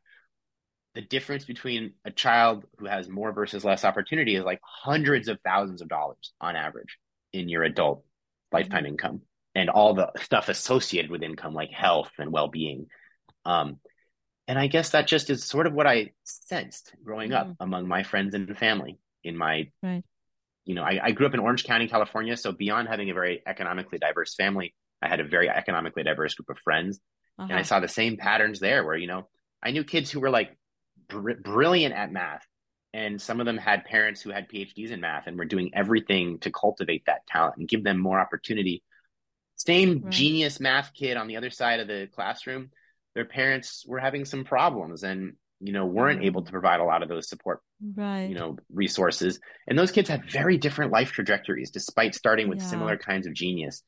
the 0.95 1.01
difference 1.01 1.45
between 1.45 1.95
a 2.05 2.11
child 2.11 2.67
who 2.79 2.87
has 2.87 3.09
more 3.09 3.33
versus 3.33 3.65
less 3.65 3.85
opportunity 3.85 4.37
is 4.37 4.45
like 4.45 4.61
hundreds 4.63 5.29
of 5.29 5.39
thousands 5.45 5.81
of 5.81 5.89
dollars 5.89 6.33
on 6.41 6.57
average 6.57 6.99
in 7.35 7.49
your 7.49 7.65
adult 7.65 8.05
lifetime 8.53 8.85
mm-hmm. 8.85 8.93
income 8.93 9.21
and 9.55 9.69
all 9.69 9.95
the 9.95 10.11
stuff 10.21 10.49
associated 10.49 11.11
with 11.11 11.23
income 11.23 11.53
like 11.53 11.71
health 11.71 12.11
and 12.19 12.33
well-being 12.33 12.87
um, 13.45 13.79
and 14.47 14.59
i 14.59 14.69
guess 14.69 14.91
that 14.91 15.07
just 15.07 15.29
is 15.29 15.45
sort 15.45 15.67
of 15.67 15.75
what 15.75 15.87
i 15.87 16.13
sensed 16.23 16.95
growing 17.05 17.31
mm-hmm. 17.31 17.51
up 17.51 17.57
among 17.61 17.89
my 17.89 18.05
friends 18.05 18.35
and 18.35 18.57
family 18.57 18.99
in 19.25 19.37
my 19.37 19.69
right. 19.83 20.05
you 20.65 20.75
know 20.75 20.83
I, 20.83 21.01
I 21.03 21.11
grew 21.11 21.27
up 21.27 21.35
in 21.35 21.41
orange 21.41 21.65
county 21.65 21.89
california 21.89 22.37
so 22.37 22.53
beyond 22.53 22.89
having 22.89 23.11
a 23.11 23.15
very 23.15 23.43
economically 23.45 23.99
diverse 23.99 24.35
family 24.35 24.75
i 25.03 25.09
had 25.09 25.21
a 25.21 25.25
very 25.25 25.51
economically 25.51 26.05
diverse 26.05 26.35
group 26.35 26.51
of 26.51 26.59
friends 26.59 27.01
uh-huh. 27.39 27.49
and 27.51 27.53
i 27.53 27.57
uh-huh. 27.57 27.65
saw 27.65 27.81
the 27.81 27.89
same 27.89 28.17
patterns 28.17 28.61
there 28.61 28.85
where 28.85 28.97
you 28.97 29.09
know 29.09 29.29
i 29.63 29.73
knew 29.73 29.83
kids 29.83 30.11
who 30.11 30.21
were 30.21 30.31
like 30.31 30.57
br- 31.09 31.33
brilliant 31.43 31.95
at 31.95 32.13
math 32.13 32.47
and 32.95 33.21
some 33.21 33.41
of 33.41 33.47
them 33.47 33.59
had 33.59 33.85
parents 33.85 34.23
who 34.23 34.31
had 34.31 34.49
phds 34.49 34.91
in 34.91 35.01
math 35.01 35.27
and 35.27 35.37
were 35.37 35.45
doing 35.45 35.71
everything 35.75 36.39
to 36.39 36.51
cultivate 36.51 37.05
that 37.07 37.27
talent 37.27 37.57
and 37.59 37.69
give 37.69 37.85
them 37.85 37.99
more 37.99 38.19
opportunity. 38.19 38.83
Same 39.57 40.01
right. 40.01 40.11
genius 40.11 40.61
math 40.61 40.93
kid 40.95 41.17
on 41.17 41.27
the 41.27 41.37
other 41.37 41.51
side 41.51 41.81
of 41.81 41.89
the 41.89 42.09
classroom 42.15 42.71
their 43.15 43.25
parents 43.25 43.85
were 43.87 43.99
having 43.99 44.25
some 44.25 44.45
problems 44.45 45.03
and 45.03 45.35
you 45.61 45.73
know 45.73 45.87
weren't 45.87 46.19
mm-hmm. 46.19 46.27
able 46.27 46.43
to 46.43 46.51
provide 46.51 46.81
a 46.81 46.85
lot 46.85 47.03
of 47.03 47.09
those 47.09 47.29
support 47.29 47.61
right. 47.97 48.29
you 48.29 48.35
know 48.35 48.57
resources. 48.73 49.41
And 49.67 49.79
those 49.79 49.91
kids 49.91 50.09
had 50.09 50.31
very 50.31 50.59
different 50.59 50.93
life 50.93 51.13
trajectories 51.13 51.71
despite 51.71 52.15
starting 52.15 52.49
with 52.49 52.59
yeah. 52.59 52.67
similar 52.67 52.97
kinds 52.97 53.27
of 53.27 53.35
genius. 53.35 53.83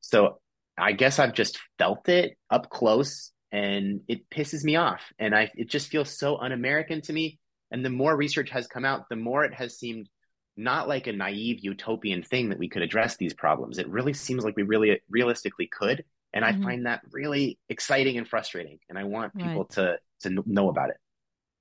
So 0.00 0.40
i 0.78 0.92
guess 0.92 1.18
i've 1.18 1.32
just 1.32 1.58
felt 1.78 2.06
it 2.08 2.36
up 2.50 2.68
close 2.68 3.32
and 3.50 4.02
it 4.08 4.28
pisses 4.30 4.62
me 4.62 4.76
off. 4.76 5.02
And 5.18 5.34
i 5.34 5.50
it 5.54 5.68
just 5.68 5.88
feels 5.88 6.16
so 6.16 6.36
un-american 6.36 7.02
to 7.02 7.12
me 7.12 7.38
and 7.70 7.84
the 7.84 7.90
more 7.90 8.16
research 8.16 8.50
has 8.50 8.66
come 8.66 8.84
out 8.84 9.08
the 9.08 9.16
more 9.16 9.44
it 9.44 9.54
has 9.54 9.78
seemed 9.78 10.08
not 10.56 10.88
like 10.88 11.06
a 11.06 11.12
naive 11.12 11.60
utopian 11.60 12.22
thing 12.22 12.48
that 12.48 12.58
we 12.58 12.68
could 12.68 12.82
address 12.82 13.16
these 13.16 13.34
problems. 13.34 13.78
It 13.78 13.88
really 13.88 14.14
seems 14.14 14.44
like 14.44 14.56
we 14.56 14.62
really 14.62 15.00
realistically 15.10 15.66
could. 15.66 16.04
And 16.32 16.44
mm-hmm. 16.44 16.62
i 16.62 16.64
find 16.64 16.86
that 16.86 17.02
really 17.10 17.58
exciting 17.68 18.18
and 18.18 18.26
frustrating. 18.26 18.78
And 18.88 18.98
i 18.98 19.04
want 19.04 19.36
people 19.36 19.62
right. 19.62 19.70
to 19.70 19.98
to 20.20 20.42
know 20.46 20.68
about 20.68 20.90
it. 20.90 20.96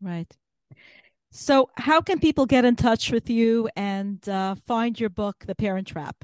Right. 0.02 0.32
So 1.32 1.70
how 1.76 2.00
can 2.00 2.20
people 2.20 2.46
get 2.46 2.64
in 2.64 2.78
touch 2.78 3.12
with 3.12 3.30
you 3.30 3.70
and 3.76 4.28
uh, 4.30 4.56
find 4.66 4.98
your 4.98 5.10
book 5.10 5.44
the 5.46 5.56
parent 5.56 5.88
trap? 5.88 6.24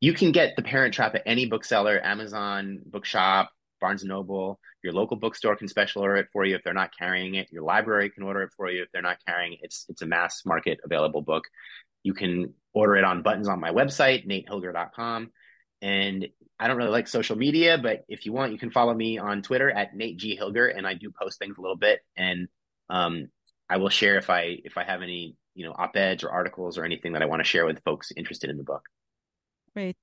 You 0.00 0.12
can 0.12 0.32
get 0.32 0.56
the 0.56 0.62
parent 0.62 0.94
trap 0.94 1.14
at 1.14 1.22
any 1.26 1.46
bookseller 1.46 2.00
amazon 2.04 2.80
bookshop 2.86 3.50
Barnes 3.80 4.02
and 4.02 4.08
Noble, 4.08 4.60
your 4.82 4.92
local 4.92 5.16
bookstore 5.16 5.56
can 5.56 5.68
special 5.68 6.02
order 6.02 6.16
it 6.16 6.28
for 6.32 6.44
you 6.44 6.54
if 6.54 6.62
they're 6.62 6.74
not 6.74 6.96
carrying 6.96 7.34
it. 7.34 7.48
Your 7.50 7.62
library 7.62 8.10
can 8.10 8.22
order 8.22 8.42
it 8.42 8.52
for 8.56 8.70
you 8.70 8.82
if 8.82 8.88
they're 8.92 9.02
not 9.02 9.18
carrying 9.26 9.54
it. 9.54 9.60
It's 9.62 9.86
it's 9.88 10.02
a 10.02 10.06
mass 10.06 10.42
market 10.44 10.80
available 10.84 11.22
book. 11.22 11.44
You 12.02 12.14
can 12.14 12.54
order 12.72 12.96
it 12.96 13.04
on 13.04 13.22
buttons 13.22 13.48
on 13.48 13.60
my 13.60 13.70
website, 13.70 14.26
natehilger.com. 14.26 15.30
And 15.80 16.28
I 16.58 16.66
don't 16.66 16.76
really 16.76 16.90
like 16.90 17.06
social 17.06 17.36
media, 17.36 17.78
but 17.78 18.04
if 18.08 18.26
you 18.26 18.32
want, 18.32 18.52
you 18.52 18.58
can 18.58 18.70
follow 18.70 18.92
me 18.92 19.18
on 19.18 19.42
Twitter 19.42 19.70
at 19.70 19.94
Nate 19.94 20.16
G 20.16 20.36
Hilger, 20.40 20.76
and 20.76 20.86
I 20.86 20.94
do 20.94 21.10
post 21.10 21.38
things 21.38 21.56
a 21.56 21.60
little 21.60 21.76
bit, 21.76 22.00
and 22.16 22.48
um, 22.90 23.28
I 23.70 23.76
will 23.76 23.90
share 23.90 24.16
if 24.16 24.28
I 24.28 24.58
if 24.64 24.76
I 24.76 24.84
have 24.84 25.02
any 25.02 25.36
you 25.54 25.66
know 25.66 25.72
op 25.72 25.96
eds 25.96 26.24
or 26.24 26.30
articles 26.30 26.78
or 26.78 26.84
anything 26.84 27.12
that 27.12 27.22
I 27.22 27.26
want 27.26 27.40
to 27.40 27.48
share 27.48 27.66
with 27.66 27.82
folks 27.84 28.10
interested 28.16 28.50
in 28.50 28.56
the 28.56 28.64
book. 28.64 28.82
Great. 29.72 29.96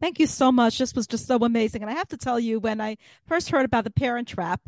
Thank 0.00 0.18
you 0.18 0.26
so 0.26 0.50
much. 0.50 0.78
This 0.78 0.94
was 0.94 1.06
just 1.06 1.26
so 1.26 1.36
amazing. 1.36 1.82
And 1.82 1.90
I 1.90 1.94
have 1.94 2.08
to 2.08 2.16
tell 2.16 2.40
you, 2.40 2.58
when 2.58 2.80
I 2.80 2.96
first 3.26 3.50
heard 3.50 3.66
about 3.66 3.84
the 3.84 3.90
Parent 3.90 4.28
Trap, 4.28 4.62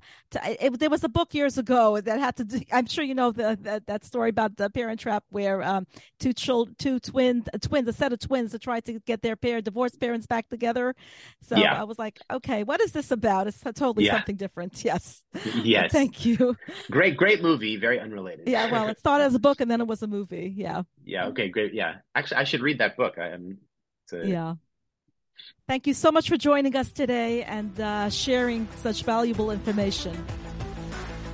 it, 0.45 0.79
there 0.79 0.91
was 0.91 1.05
a 1.05 1.09
book 1.09 1.33
years 1.33 1.57
ago 1.57 2.01
that 2.01 2.21
had 2.21 2.37
to. 2.37 2.45
Do, 2.45 2.61
I'm 2.73 2.87
sure 2.87 3.03
you 3.03 3.15
know 3.15 3.33
the, 3.33 3.59
the, 3.61 3.83
that 3.87 4.05
story 4.05 4.29
about 4.29 4.57
the 4.57 4.69
Parent 4.69 5.01
Trap, 5.01 5.25
where 5.31 5.63
um, 5.63 5.87
two 6.21 6.35
children, 6.35 6.77
two 6.79 7.01
twins, 7.01 7.49
twins, 7.63 7.89
a 7.89 7.93
set 7.95 8.13
of 8.13 8.19
twins 8.19 8.53
that 8.53 8.61
tried 8.61 8.85
to 8.85 9.01
get 9.01 9.23
their 9.23 9.37
pair 9.37 9.63
divorced 9.63 9.99
parents 9.99 10.27
back 10.27 10.49
together. 10.51 10.95
So 11.41 11.57
yeah. 11.57 11.81
I 11.81 11.85
was 11.85 11.99
like, 11.99 12.21
okay, 12.31 12.63
what 12.63 12.83
is 12.83 12.93
this 12.93 13.11
about? 13.11 13.47
It's 13.47 13.61
totally 13.61 14.07
yeah. 14.07 14.17
something 14.17 14.37
different. 14.37 14.83
Yes. 14.93 15.23
Yes. 15.63 15.93
thank 15.93 16.27
you. 16.27 16.57
Great, 16.91 17.17
great 17.17 17.41
movie. 17.41 17.77
Very 17.77 18.01
unrelated. 18.01 18.49
Yeah. 18.49 18.71
Well, 18.71 18.89
it 18.89 18.99
started 18.99 19.25
as 19.25 19.35
a 19.35 19.39
book 19.39 19.61
and 19.61 19.71
then 19.71 19.81
it 19.81 19.87
was 19.87 20.03
a 20.03 20.07
movie. 20.07 20.53
Yeah. 20.55 20.83
Yeah. 21.05 21.27
Okay. 21.27 21.49
Great. 21.49 21.73
Yeah. 21.73 21.97
Actually, 22.15 22.39
I 22.39 22.45
should 22.45 22.63
read 22.63 22.79
that 22.79 22.97
book. 22.97 23.17
I 23.17 23.29
am. 23.29 23.59
yeah. 24.13 24.55
Thank 25.69 25.87
you 25.87 25.95
so 25.95 26.13
much 26.13 26.29
for 26.29 26.37
joining 26.37 26.77
us 26.77 26.93
today 26.93 27.45
and 27.45 27.79
uh, 27.81 28.11
sharing 28.11 28.69
such 28.83 29.05
valuable 29.05 29.51
information. 29.51 30.13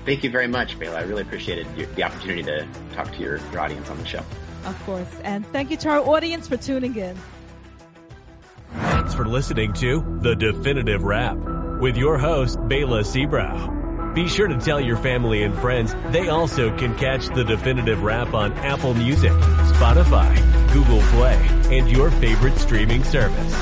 Thank 0.04 0.22
you 0.22 0.30
very 0.30 0.46
much, 0.46 0.78
Baila. 0.78 0.98
I 0.98 1.02
really 1.02 1.22
appreciated 1.22 1.66
the 1.96 2.02
opportunity 2.02 2.42
to 2.44 2.66
talk 2.92 3.12
to 3.12 3.18
your, 3.18 3.38
your 3.50 3.60
audience 3.60 3.90
on 3.90 3.98
the 3.98 4.06
show. 4.06 4.22
Of 4.64 4.80
course. 4.84 5.10
And 5.24 5.46
thank 5.48 5.70
you 5.70 5.76
to 5.78 5.88
our 5.88 5.98
audience 5.98 6.46
for 6.46 6.56
tuning 6.56 6.94
in. 6.96 7.16
Thanks 8.74 9.14
for 9.14 9.26
listening 9.26 9.72
to 9.74 10.18
The 10.20 10.36
Definitive 10.36 11.02
Rap 11.02 11.36
with 11.80 11.96
your 11.96 12.18
host, 12.18 12.58
Baila 12.68 13.00
Sebrow. 13.00 14.14
Be 14.14 14.28
sure 14.28 14.48
to 14.48 14.58
tell 14.58 14.80
your 14.80 14.96
family 14.96 15.42
and 15.42 15.56
friends 15.58 15.94
they 16.10 16.28
also 16.28 16.76
can 16.76 16.96
catch 16.96 17.26
The 17.26 17.44
Definitive 17.44 18.02
Rap 18.02 18.34
on 18.34 18.52
Apple 18.54 18.94
Music, 18.94 19.32
Spotify, 19.32 20.34
Google 20.72 21.00
Play, 21.10 21.36
and 21.76 21.90
your 21.90 22.10
favorite 22.12 22.56
streaming 22.58 23.04
service. 23.04 23.54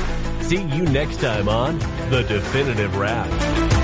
See 0.47 0.61
you 0.61 0.85
next 0.85 1.19
time 1.19 1.49
on 1.49 1.77
The 2.09 2.23
Definitive 2.25 2.95
Rap. 2.95 3.76